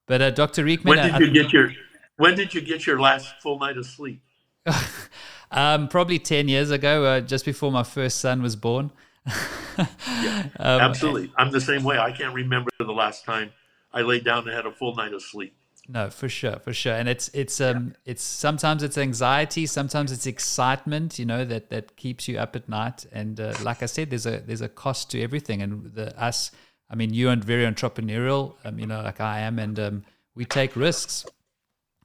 but 0.07 0.22
uh, 0.22 0.30
dr 0.30 0.62
Riekeman, 0.62 0.97
when 0.97 1.12
did 1.12 1.22
you 1.22 1.32
get 1.32 1.53
your 1.53 1.72
when 2.18 2.36
did 2.36 2.53
you 2.53 2.59
get 2.59 2.86
your 2.86 2.99
last 2.99 3.34
full 3.41 3.57
night 3.59 3.78
of 3.78 3.86
sleep 3.86 4.22
um, 5.51 5.88
probably 5.88 6.20
10 6.20 6.47
years 6.47 6.72
ago 6.72 7.05
uh, 7.05 7.22
just 7.22 7.45
before 7.45 7.72
my 7.72 7.84
first 7.84 8.20
son 8.20 8.41
was 8.41 8.55
born 8.55 8.91
yeah, 9.28 10.47
um, 10.59 10.82
absolutely 10.82 11.32
i'm 11.38 11.51
the 11.51 11.62
same 11.62 11.84
way 11.84 11.97
i 11.97 12.12
can't 12.12 12.34
remember 12.34 12.70
the 12.80 12.91
last 12.91 13.26
time 13.26 13.51
I 13.93 14.01
laid 14.01 14.24
down 14.24 14.47
and 14.47 14.55
had 14.55 14.66
a 14.66 14.72
full 14.72 14.95
night 14.95 15.14
of 15.14 15.22
sleep. 15.22 15.55
No, 15.88 16.09
for 16.09 16.30
sure, 16.30 16.57
for 16.59 16.74
sure. 16.74 16.93
And 16.93 17.09
it's 17.09 17.30
it's 17.34 17.59
um 17.59 17.95
it's 18.05 18.24
sometimes 18.24 18.84
it's 18.84 18.97
anxiety, 18.97 19.66
sometimes 19.66 20.12
it's 20.12 20.26
excitement, 20.26 21.20
you 21.20 21.26
know, 21.26 21.43
that 21.43 21.70
that 21.70 21.97
keeps 21.97 22.28
you 22.28 22.38
up 22.38 22.55
at 22.55 22.70
night. 22.70 23.05
And 23.12 23.39
uh, 23.39 23.53
like 23.64 23.84
I 23.84 23.88
said, 23.88 24.09
there's 24.09 24.26
a 24.26 24.39
there's 24.39 24.62
a 24.62 24.70
cost 24.70 25.09
to 25.12 25.22
everything. 25.22 25.62
And 25.62 25.91
the 25.93 26.18
us, 26.22 26.51
I 26.89 26.95
mean, 26.95 27.14
you 27.14 27.30
are 27.30 27.36
very 27.36 27.66
entrepreneurial, 27.66 28.55
um, 28.64 28.80
you 28.80 28.86
know, 28.86 29.01
like 29.01 29.20
I 29.20 29.39
am, 29.39 29.59
and 29.59 29.80
um, 29.80 30.03
we 30.36 30.45
take 30.45 30.76
risks, 30.76 31.26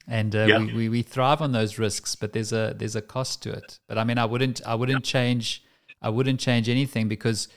and 0.08 0.34
uh, 0.34 0.46
yeah. 0.46 0.58
we, 0.58 0.72
we 0.72 0.88
we 0.88 1.02
thrive 1.02 1.40
on 1.42 1.52
those 1.52 1.78
risks. 1.78 2.14
But 2.14 2.32
there's 2.32 2.52
a 2.52 2.74
there's 2.76 2.96
a 2.96 3.02
cost 3.02 3.42
to 3.42 3.52
it. 3.52 3.78
But 3.88 3.98
I 3.98 4.04
mean, 4.04 4.18
I 4.18 4.24
wouldn't 4.24 4.60
I 4.66 4.74
wouldn't 4.74 5.04
change 5.04 5.62
I 6.00 6.10
wouldn't 6.10 6.40
change 6.40 6.68
anything 6.68 7.08
because 7.08 7.48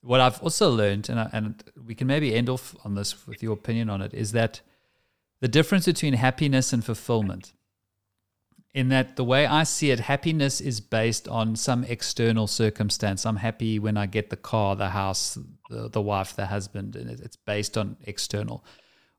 what 0.00 0.20
I've 0.20 0.40
also 0.42 0.70
learned, 0.70 1.08
and 1.08 1.20
I, 1.20 1.28
and 1.32 1.62
we 1.86 1.94
can 1.94 2.06
maybe 2.06 2.34
end 2.34 2.48
off 2.48 2.74
on 2.84 2.94
this 2.94 3.26
with 3.26 3.42
your 3.42 3.52
opinion 3.52 3.90
on 3.90 4.00
it, 4.00 4.14
is 4.14 4.32
that 4.32 4.60
the 5.40 5.48
difference 5.48 5.86
between 5.86 6.14
happiness 6.14 6.72
and 6.72 6.84
fulfillment. 6.84 7.52
In 8.74 8.90
that, 8.90 9.16
the 9.16 9.24
way 9.24 9.46
I 9.46 9.64
see 9.64 9.90
it, 9.90 9.98
happiness 9.98 10.60
is 10.60 10.80
based 10.80 11.26
on 11.26 11.56
some 11.56 11.84
external 11.84 12.46
circumstance. 12.46 13.24
I'm 13.24 13.36
happy 13.36 13.78
when 13.78 13.96
I 13.96 14.06
get 14.06 14.30
the 14.30 14.36
car, 14.36 14.76
the 14.76 14.90
house, 14.90 15.38
the, 15.70 15.88
the 15.88 16.02
wife, 16.02 16.36
the 16.36 16.46
husband, 16.46 16.94
and 16.94 17.10
it's 17.10 17.36
based 17.36 17.76
on 17.76 17.96
external. 18.04 18.64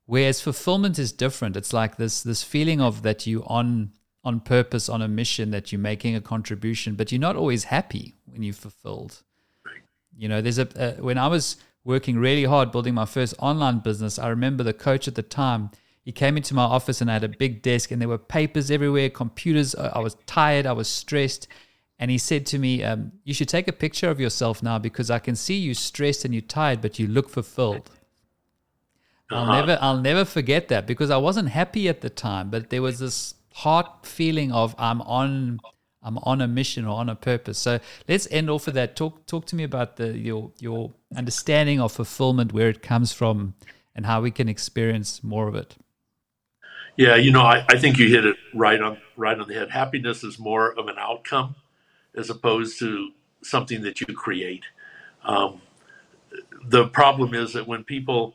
Whereas 0.10 0.42
fulfillment 0.42 0.98
is 0.98 1.12
different. 1.12 1.56
It's 1.56 1.72
like 1.72 1.98
this 1.98 2.24
this 2.24 2.42
feeling 2.42 2.82
of 2.82 3.04
that 3.04 3.28
you 3.28 3.44
on 3.46 3.92
on 4.24 4.40
purpose, 4.40 4.90
on 4.90 5.04
a 5.04 5.08
mission, 5.08 5.52
that 5.52 5.72
you're 5.72 5.80
making 5.80 6.16
a 6.16 6.22
contribution, 6.22 6.96
but 6.96 7.12
you're 7.12 7.22
not 7.22 7.36
always 7.36 7.66
happy 7.66 8.16
when 8.26 8.42
you're 8.42 8.56
fulfilled. 8.56 9.22
You 10.18 10.28
know, 10.28 10.42
there's 10.42 10.58
a 10.58 10.96
when 11.00 11.20
I 11.20 11.28
was 11.28 11.58
working 11.84 12.18
really 12.18 12.46
hard 12.46 12.72
building 12.72 12.96
my 12.96 13.06
first 13.06 13.36
online 13.38 13.80
business, 13.80 14.18
I 14.18 14.30
remember 14.30 14.64
the 14.64 14.74
coach 14.74 15.08
at 15.08 15.14
the 15.14 15.22
time 15.22 15.70
he 16.02 16.12
came 16.12 16.38
into 16.38 16.56
my 16.56 16.64
office 16.64 17.02
and 17.02 17.12
I 17.12 17.14
had 17.14 17.24
a 17.24 17.30
big 17.30 17.62
desk 17.62 17.92
and 17.92 18.02
there 18.02 18.10
were 18.10 18.18
papers 18.18 18.72
everywhere, 18.72 19.12
computers. 19.12 19.76
I 19.76 20.00
was 20.00 20.16
tired, 20.26 20.66
I 20.66 20.72
was 20.72 20.88
stressed. 20.88 21.48
And 22.00 22.10
he 22.10 22.18
said 22.18 22.48
to 22.48 22.58
me, 22.58 22.84
um, 22.84 23.12
You 23.26 23.36
should 23.36 23.48
take 23.48 23.68
a 23.68 23.74
picture 23.74 24.10
of 24.10 24.20
yourself 24.20 24.64
now 24.64 24.80
because 24.80 25.12
I 25.12 25.20
can 25.20 25.36
see 25.36 25.60
you 25.60 25.76
stressed 25.76 26.26
and 26.26 26.34
you're 26.34 26.42
tired, 26.42 26.82
but 26.82 26.98
you 26.98 27.06
look 27.06 27.30
fulfilled. 27.30 27.92
Uh-huh. 29.32 29.52
I'll 29.52 29.60
never 29.60 29.78
I'll 29.82 30.02
never 30.02 30.26
forget 30.26 30.70
that 30.70 30.88
because 30.88 31.12
I 31.12 31.18
wasn't 31.18 31.50
happy 31.50 31.88
at 31.88 32.02
the 32.02 32.10
time, 32.10 32.50
but 32.50 32.70
there 32.70 32.82
was 32.82 33.00
this 33.00 33.36
heart 33.54 34.06
feeling 34.06 34.52
of 34.52 34.74
I'm 34.78 35.02
on 35.02 35.60
I'm 36.02 36.18
on 36.20 36.42
a 36.42 36.48
mission 36.48 36.86
or 36.86 36.98
on 37.00 37.10
a 37.10 37.16
purpose. 37.16 37.60
So 37.60 37.80
let's 38.08 38.28
end 38.32 38.50
off 38.50 38.66
with 38.66 38.76
that. 38.76 38.96
Talk 38.96 39.26
talk 39.28 39.46
to 39.48 39.56
me 39.56 39.64
about 39.64 39.98
the 39.98 40.18
your 40.18 40.52
your 40.60 40.94
understanding 41.16 41.80
of 41.80 41.92
fulfillment, 41.92 42.54
where 42.54 42.70
it 42.70 42.82
comes 42.82 43.12
from, 43.12 43.54
and 43.96 44.06
how 44.06 44.22
we 44.22 44.32
can 44.32 44.50
experience 44.50 45.24
more 45.24 45.48
of 45.48 45.56
it. 45.56 45.76
Yeah, 46.98 47.16
you 47.16 47.32
know, 47.32 47.44
I, 47.44 47.66
I 47.70 47.78
think 47.78 47.98
you 47.98 48.10
hit 48.10 48.26
it 48.26 48.36
right 48.54 48.82
on 48.82 48.98
right 49.16 49.38
on 49.40 49.48
the 49.48 49.54
head. 49.54 49.70
Happiness 49.72 50.24
is 50.24 50.40
more 50.40 50.74
of 50.74 50.88
an 50.88 50.96
outcome 50.98 51.56
as 52.16 52.30
opposed 52.30 52.80
to 52.80 53.12
something 53.44 53.84
that 53.84 54.02
you 54.02 54.08
create. 54.08 54.64
Um, 55.24 55.62
the 56.66 56.88
problem 56.88 57.34
is 57.34 57.54
that 57.54 57.68
when 57.68 57.84
people 57.84 58.34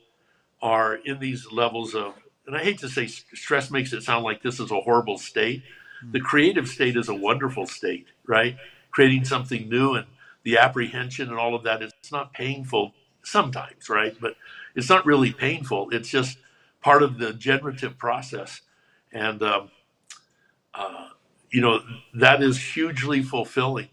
are 0.64 0.94
in 0.96 1.20
these 1.20 1.52
levels 1.52 1.94
of, 1.94 2.14
and 2.46 2.56
I 2.56 2.64
hate 2.64 2.78
to 2.78 2.88
say 2.88 3.06
stress 3.06 3.70
makes 3.70 3.92
it 3.92 4.02
sound 4.02 4.24
like 4.24 4.42
this 4.42 4.58
is 4.58 4.70
a 4.70 4.80
horrible 4.80 5.18
state. 5.18 5.62
The 6.10 6.20
creative 6.20 6.68
state 6.68 6.96
is 6.96 7.08
a 7.08 7.14
wonderful 7.14 7.66
state, 7.66 8.06
right? 8.26 8.56
Creating 8.90 9.26
something 9.26 9.68
new 9.68 9.94
and 9.94 10.06
the 10.42 10.56
apprehension 10.56 11.28
and 11.28 11.38
all 11.38 11.54
of 11.54 11.64
that. 11.64 11.82
It's 11.82 12.10
not 12.10 12.32
painful 12.32 12.94
sometimes, 13.22 13.90
right? 13.90 14.16
But 14.18 14.36
it's 14.74 14.88
not 14.88 15.04
really 15.04 15.32
painful. 15.32 15.90
It's 15.90 16.08
just 16.08 16.38
part 16.80 17.02
of 17.02 17.18
the 17.18 17.34
generative 17.34 17.98
process. 17.98 18.62
And, 19.12 19.42
um, 19.42 19.70
uh, 20.72 21.08
you 21.50 21.60
know, 21.60 21.80
that 22.14 22.42
is 22.42 22.58
hugely 22.74 23.22
fulfilling. 23.22 23.88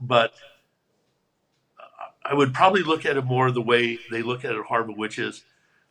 But 0.00 0.34
I 2.24 2.32
would 2.32 2.54
probably 2.54 2.82
look 2.82 3.04
at 3.04 3.16
it 3.16 3.24
more 3.24 3.50
the 3.50 3.60
way 3.60 3.98
they 4.10 4.22
look 4.22 4.44
at 4.44 4.52
it 4.52 4.58
at 4.58 4.66
Harvard, 4.66 4.96
which 4.96 5.18
is 5.18 5.44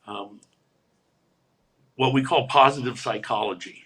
um, 0.07 0.39
what 1.95 2.13
we 2.13 2.23
call 2.23 2.47
positive 2.47 2.99
psychology, 2.99 3.85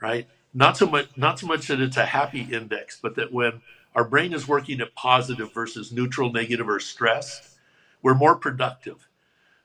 right? 0.00 0.26
Not 0.54 0.76
so 0.76 0.86
much, 0.86 1.08
not 1.16 1.38
so 1.38 1.46
much 1.46 1.68
that 1.68 1.80
it's 1.80 1.96
a 1.96 2.06
happy 2.06 2.42
index, 2.42 2.98
but 3.00 3.16
that 3.16 3.32
when 3.32 3.62
our 3.94 4.04
brain 4.04 4.32
is 4.32 4.48
working 4.48 4.80
at 4.80 4.94
positive 4.94 5.52
versus 5.52 5.92
neutral, 5.92 6.32
negative, 6.32 6.68
or 6.68 6.80
stress, 6.80 7.56
we're 8.02 8.14
more 8.14 8.36
productive. 8.36 9.08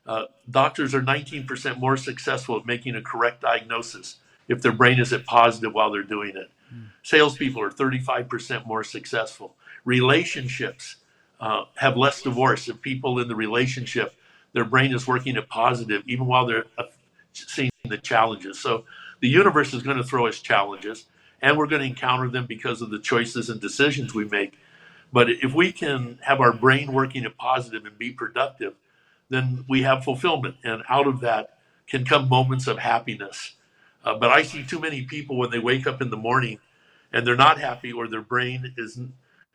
Uh, 0.05 0.25
doctors 0.49 0.93
are 0.95 1.01
19% 1.01 1.77
more 1.77 1.97
successful 1.97 2.57
at 2.57 2.65
making 2.65 2.95
a 2.95 3.01
correct 3.01 3.41
diagnosis 3.41 4.17
if 4.47 4.61
their 4.61 4.71
brain 4.71 4.99
is 4.99 5.11
at 5.11 5.25
positive 5.25 5.73
while 5.73 5.91
they're 5.91 6.03
doing 6.03 6.35
it. 6.35 6.49
Mm. 6.73 6.87
Salespeople 7.03 7.61
are 7.61 7.69
35% 7.69 8.65
more 8.65 8.83
successful. 8.83 9.55
Relationships 9.83 10.97
uh, 11.41 11.65
have 11.75 11.97
less 11.97 12.21
divorce 12.21 12.69
if 12.69 12.81
people 12.81 13.19
in 13.19 13.27
the 13.27 13.35
relationship, 13.35 14.13
their 14.57 14.65
brain 14.65 14.91
is 14.91 15.05
working 15.05 15.37
at 15.37 15.47
positive 15.47 16.01
even 16.07 16.25
while 16.25 16.47
they're 16.47 16.65
seeing 17.31 17.69
the 17.87 17.99
challenges. 17.99 18.59
So 18.59 18.85
the 19.19 19.29
universe 19.29 19.71
is 19.71 19.83
going 19.83 19.97
to 19.97 20.03
throw 20.03 20.25
us 20.25 20.39
challenges 20.39 21.05
and 21.43 21.55
we're 21.55 21.67
going 21.67 21.83
to 21.83 21.87
encounter 21.87 22.27
them 22.27 22.47
because 22.47 22.81
of 22.81 22.89
the 22.89 22.97
choices 22.97 23.51
and 23.51 23.61
decisions 23.61 24.15
we 24.15 24.25
make. 24.25 24.57
But 25.13 25.29
if 25.29 25.53
we 25.53 25.71
can 25.71 26.17
have 26.23 26.41
our 26.41 26.51
brain 26.51 26.91
working 26.91 27.23
at 27.23 27.37
positive 27.37 27.85
and 27.85 27.99
be 27.99 28.09
productive, 28.09 28.73
then 29.29 29.63
we 29.69 29.83
have 29.83 30.03
fulfillment. 30.03 30.55
And 30.63 30.81
out 30.89 31.05
of 31.05 31.19
that 31.19 31.59
can 31.85 32.03
come 32.03 32.27
moments 32.27 32.65
of 32.65 32.79
happiness. 32.79 33.53
Uh, 34.03 34.15
but 34.15 34.31
I 34.31 34.41
see 34.41 34.63
too 34.63 34.79
many 34.79 35.03
people 35.03 35.37
when 35.37 35.51
they 35.51 35.59
wake 35.59 35.85
up 35.85 36.01
in 36.01 36.09
the 36.09 36.17
morning 36.17 36.57
and 37.13 37.27
they're 37.27 37.35
not 37.35 37.59
happy 37.59 37.93
or 37.93 38.07
their 38.07 38.23
brain 38.23 38.73
is, 38.75 38.99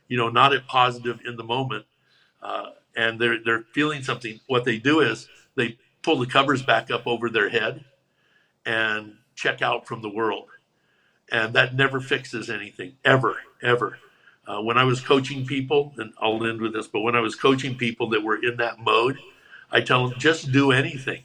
you 0.07 0.16
know, 0.16 0.28
not 0.28 0.53
at 0.55 0.68
positive 0.68 1.18
in 1.26 1.36
the 1.36 1.42
moment, 1.44 1.86
uh, 2.40 2.70
and 2.97 3.20
they're 3.20 3.43
they're 3.43 3.64
feeling 3.72 4.03
something. 4.03 4.40
What 4.47 4.64
they 4.64 4.78
do 4.78 5.01
is 5.01 5.28
they 5.55 5.78
pull 6.03 6.18
the 6.18 6.26
covers 6.26 6.62
back 6.62 6.90
up 6.90 7.07
over 7.07 7.28
their 7.28 7.49
head 7.49 7.84
and 8.64 9.16
check 9.34 9.62
out 9.62 9.86
from 9.86 10.03
the 10.03 10.09
world, 10.09 10.49
and 11.30 11.55
that 11.55 11.74
never 11.74 12.01
fixes 12.01 12.51
anything 12.51 12.97
ever 13.05 13.36
ever. 13.62 13.99
Uh, 14.47 14.61
when 14.61 14.76
I 14.76 14.84
was 14.84 15.01
coaching 15.01 15.47
people, 15.47 15.95
and 15.99 16.12
I'll 16.20 16.45
end 16.45 16.61
with 16.61 16.72
this, 16.72 16.88
but 16.88 17.01
when 17.01 17.14
I 17.14 17.20
was 17.20 17.36
coaching 17.36 17.76
people 17.76 18.09
that 18.11 18.24
were 18.24 18.43
in 18.43 18.57
that 18.57 18.80
mode, 18.80 19.18
I 19.70 19.80
tell 19.80 20.09
them 20.09 20.18
just 20.18 20.51
do 20.51 20.72
anything. 20.72 21.22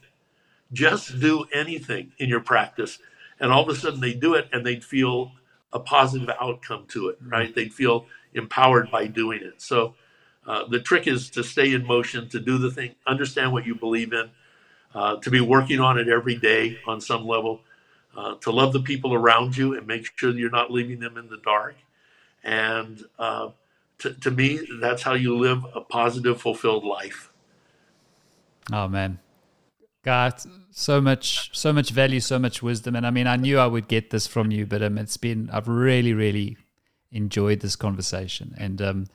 Just 0.72 1.20
do 1.20 1.46
anything 1.54 2.12
in 2.20 2.30
your 2.30 2.42
practice. 2.42 3.00
And 3.40 3.52
all 3.52 3.64
of 3.64 3.70
a 3.70 3.76
sudden 3.76 4.02
they 4.02 4.14
do 4.14 4.36
it 4.36 4.48
and 4.52 4.66
they'd 4.66 4.84
feel 4.84 5.32
a 5.74 5.80
positive 5.80 6.30
outcome 6.40 6.86
to 6.90 7.10
it, 7.10 7.18
right? 7.26 7.54
They'd 7.54 7.74
feel 7.74 8.06
empowered 8.34 8.92
by 8.92 9.08
doing 9.08 9.42
it. 9.42 9.62
So 9.62 9.96
uh, 10.48 10.66
the 10.66 10.80
trick 10.80 11.08
is 11.08 11.30
to 11.32 11.44
stay 11.44 11.74
in 11.74 11.86
motion, 11.86 12.30
to 12.30 12.40
do 12.40 12.58
the 12.58 12.72
thing, 12.72 12.96
understand 13.06 13.52
what 13.52 13.66
you 13.66 13.76
believe 13.76 14.14
in, 14.14 14.30
uh, 14.96 15.18
to 15.18 15.30
be 15.30 15.42
working 15.42 15.80
on 15.82 16.00
it 16.00 16.08
every 16.08 16.36
day 16.36 16.80
on 16.88 17.02
some 17.02 17.28
level, 17.28 17.60
uh, 18.16 18.36
to 18.36 18.52
love 18.52 18.72
the 18.72 18.80
people 18.80 19.14
around 19.14 19.58
you 19.58 19.78
and 19.78 19.86
make 19.86 20.10
sure 20.16 20.32
you're 20.32 20.50
not 20.50 20.72
leaving 20.72 21.00
them 21.00 21.18
in 21.18 21.28
the 21.28 21.38
dark. 21.38 21.76
And 22.44 23.04
uh, 23.20 23.50
to, 24.00 24.14
to 24.14 24.32
me, 24.32 24.62
that's 24.80 25.04
how 25.04 25.14
you 25.14 25.38
live 25.38 25.66
a 25.76 25.82
positive, 25.82 26.42
fulfilled 26.42 26.86
life. 26.86 27.30
Oh 28.72 28.88
man, 28.88 29.20
got 30.04 30.46
so 30.72 31.02
much, 31.02 31.58
so 31.58 31.74
much 31.74 31.92
value, 31.92 32.22
so 32.22 32.40
much 32.40 32.64
wisdom, 32.64 32.96
and 32.96 33.06
I 33.06 33.12
mean, 33.12 33.28
I 33.28 33.36
knew 33.36 33.60
I 33.60 33.68
would 33.68 33.88
get 33.88 34.12
this 34.12 34.28
from 34.28 34.52
you, 34.52 34.66
but 34.66 34.82
um, 34.82 34.98
it's 34.98 35.18
been 35.18 35.50
I've 35.52 35.68
really, 35.68 36.14
really 36.14 36.58
enjoyed 37.12 37.60
this 37.62 37.76
conversation, 37.76 38.56
and 38.58 38.82
um, 38.82 39.08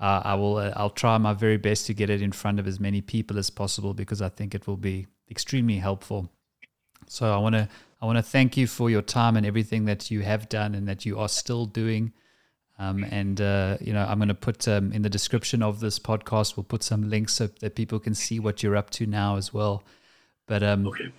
uh, 0.00 0.22
I 0.24 0.34
will 0.34 0.56
uh, 0.56 0.72
I'll 0.76 0.90
try 0.90 1.18
my 1.18 1.34
very 1.34 1.58
best 1.58 1.86
to 1.86 1.94
get 1.94 2.08
it 2.08 2.22
in 2.22 2.32
front 2.32 2.58
of 2.58 2.66
as 2.66 2.80
many 2.80 3.02
people 3.02 3.38
as 3.38 3.50
possible 3.50 3.92
because 3.92 4.22
I 4.22 4.30
think 4.30 4.54
it 4.54 4.66
will 4.66 4.78
be 4.78 5.06
extremely 5.30 5.76
helpful. 5.76 6.30
So 7.06 7.32
I 7.32 7.38
want 7.38 7.54
to 7.54 7.68
I 8.00 8.06
want 8.06 8.16
to 8.16 8.22
thank 8.22 8.56
you 8.56 8.66
for 8.66 8.88
your 8.88 9.02
time 9.02 9.36
and 9.36 9.44
everything 9.44 9.84
that 9.84 10.10
you 10.10 10.22
have 10.22 10.48
done 10.48 10.74
and 10.74 10.88
that 10.88 11.04
you 11.04 11.18
are 11.18 11.28
still 11.28 11.66
doing. 11.66 12.12
Um, 12.78 13.04
and 13.04 13.38
uh, 13.42 13.76
you 13.78 13.92
know, 13.92 14.06
I'm 14.08 14.18
going 14.18 14.28
to 14.28 14.34
put 14.34 14.66
um, 14.66 14.90
in 14.92 15.02
the 15.02 15.10
description 15.10 15.62
of 15.62 15.80
this 15.80 15.98
podcast. 15.98 16.56
We'll 16.56 16.64
put 16.64 16.82
some 16.82 17.10
links 17.10 17.34
so 17.34 17.48
that 17.60 17.74
people 17.74 18.00
can 18.00 18.14
see 18.14 18.40
what 18.40 18.62
you're 18.62 18.76
up 18.76 18.88
to 18.90 19.06
now 19.06 19.36
as 19.36 19.52
well. 19.52 19.82
But 20.46 20.62
um, 20.62 20.86
okay. 20.86 21.12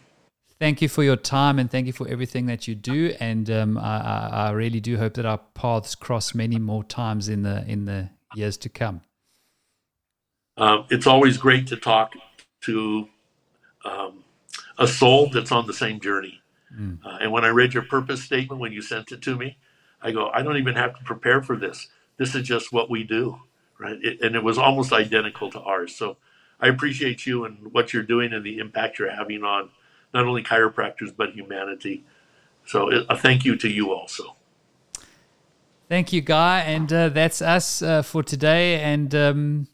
thank 0.59 0.82
you 0.82 0.89
for 0.89 1.03
your 1.03 1.17
time 1.17 1.59
and 1.59 1.69
thank 1.69 1.86
you 1.86 1.93
for 1.93 2.07
everything 2.07 2.47
that 2.47 2.67
you 2.67 2.73
do. 2.73 3.15
And 3.19 3.47
um, 3.51 3.77
I, 3.77 4.47
I, 4.47 4.51
really 4.51 4.79
do 4.79 4.97
hope 4.97 5.13
that 5.13 5.25
our 5.27 5.38
paths 5.53 5.93
cross 5.93 6.34
many 6.34 6.57
more 6.57 6.84
times 6.84 7.29
in 7.29 7.43
the 7.43 7.63
in 7.67 7.86
the 7.86 8.09
years 8.36 8.57
to 8.57 8.69
come. 8.69 9.01
Um, 10.57 10.86
it's 10.89 11.07
always 11.07 11.38
great 11.38 11.67
to 11.67 11.77
talk 11.77 12.13
to 12.61 13.07
um, 13.86 14.23
a 14.77 14.88
soul 14.88 15.29
that's 15.29 15.51
on 15.51 15.65
the 15.67 15.73
same 15.73 15.99
journey. 15.99 16.41
Mm. 16.75 16.99
Uh, 17.05 17.17
and 17.21 17.32
when 17.32 17.45
I 17.45 17.49
read 17.49 17.73
your 17.73 17.84
purpose 17.84 18.23
statement 18.23 18.61
when 18.61 18.71
you 18.71 18.82
sent 18.82 19.11
it 19.11 19.21
to 19.23 19.36
me, 19.36 19.57
I 20.01 20.11
go, 20.11 20.29
I 20.34 20.41
don't 20.41 20.57
even 20.57 20.75
have 20.75 20.97
to 20.97 21.03
prepare 21.03 21.41
for 21.41 21.55
this. 21.55 21.88
This 22.17 22.36
is 22.36 22.47
just 22.47 22.71
what 22.71 22.89
we 22.89 23.03
do, 23.03 23.39
right? 23.79 23.97
It, 24.01 24.21
and 24.21 24.36
it 24.36 24.43
was 24.43 24.57
almost 24.57 24.93
identical 24.93 25.51
to 25.51 25.59
ours. 25.59 25.95
So 25.95 26.17
I 26.59 26.67
appreciate 26.67 27.25
you 27.25 27.45
and 27.45 27.71
what 27.71 27.93
you're 27.93 28.03
doing 28.03 28.34
and 28.34 28.45
the 28.45 28.59
impact 28.59 28.99
you're 28.99 29.11
having 29.11 29.43
on 29.43 29.69
not 30.13 30.25
only 30.25 30.43
chiropractors 30.43 31.15
but 31.15 31.32
humanity. 31.32 32.03
So 32.65 32.89
a 33.09 33.17
thank 33.17 33.45
you 33.45 33.55
to 33.57 33.69
you 33.69 33.91
also. 33.91 34.36
Thank 35.91 36.13
you, 36.13 36.21
Guy, 36.21 36.61
and 36.61 36.93
uh, 36.93 37.09
that's 37.09 37.41
us 37.41 37.81
uh, 37.81 38.01
for 38.01 38.23
today. 38.23 38.79
And 38.79 39.13
um, 39.13 39.67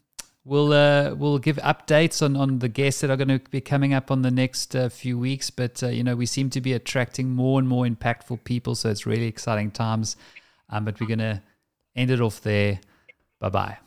we'll 0.44 0.72
uh, 0.72 1.14
we'll 1.14 1.38
give 1.38 1.58
updates 1.58 2.22
on, 2.22 2.36
on 2.36 2.58
the 2.58 2.68
guests 2.68 3.02
that 3.02 3.10
are 3.10 3.16
going 3.16 3.28
to 3.28 3.38
be 3.50 3.60
coming 3.60 3.94
up 3.94 4.10
on 4.10 4.22
the 4.22 4.30
next 4.32 4.74
uh, 4.74 4.88
few 4.88 5.16
weeks. 5.16 5.48
But 5.50 5.80
uh, 5.80 5.90
you 5.90 6.02
know, 6.02 6.16
we 6.16 6.26
seem 6.26 6.50
to 6.50 6.60
be 6.60 6.72
attracting 6.72 7.30
more 7.30 7.60
and 7.60 7.68
more 7.68 7.84
impactful 7.84 8.42
people, 8.42 8.74
so 8.74 8.90
it's 8.90 9.06
really 9.06 9.28
exciting 9.28 9.70
times. 9.70 10.16
Um, 10.68 10.86
but 10.86 11.00
we're 11.00 11.06
going 11.06 11.20
to 11.20 11.40
end 11.94 12.10
it 12.10 12.20
off 12.20 12.40
there. 12.40 12.80
Bye 13.38 13.50
bye. 13.50 13.78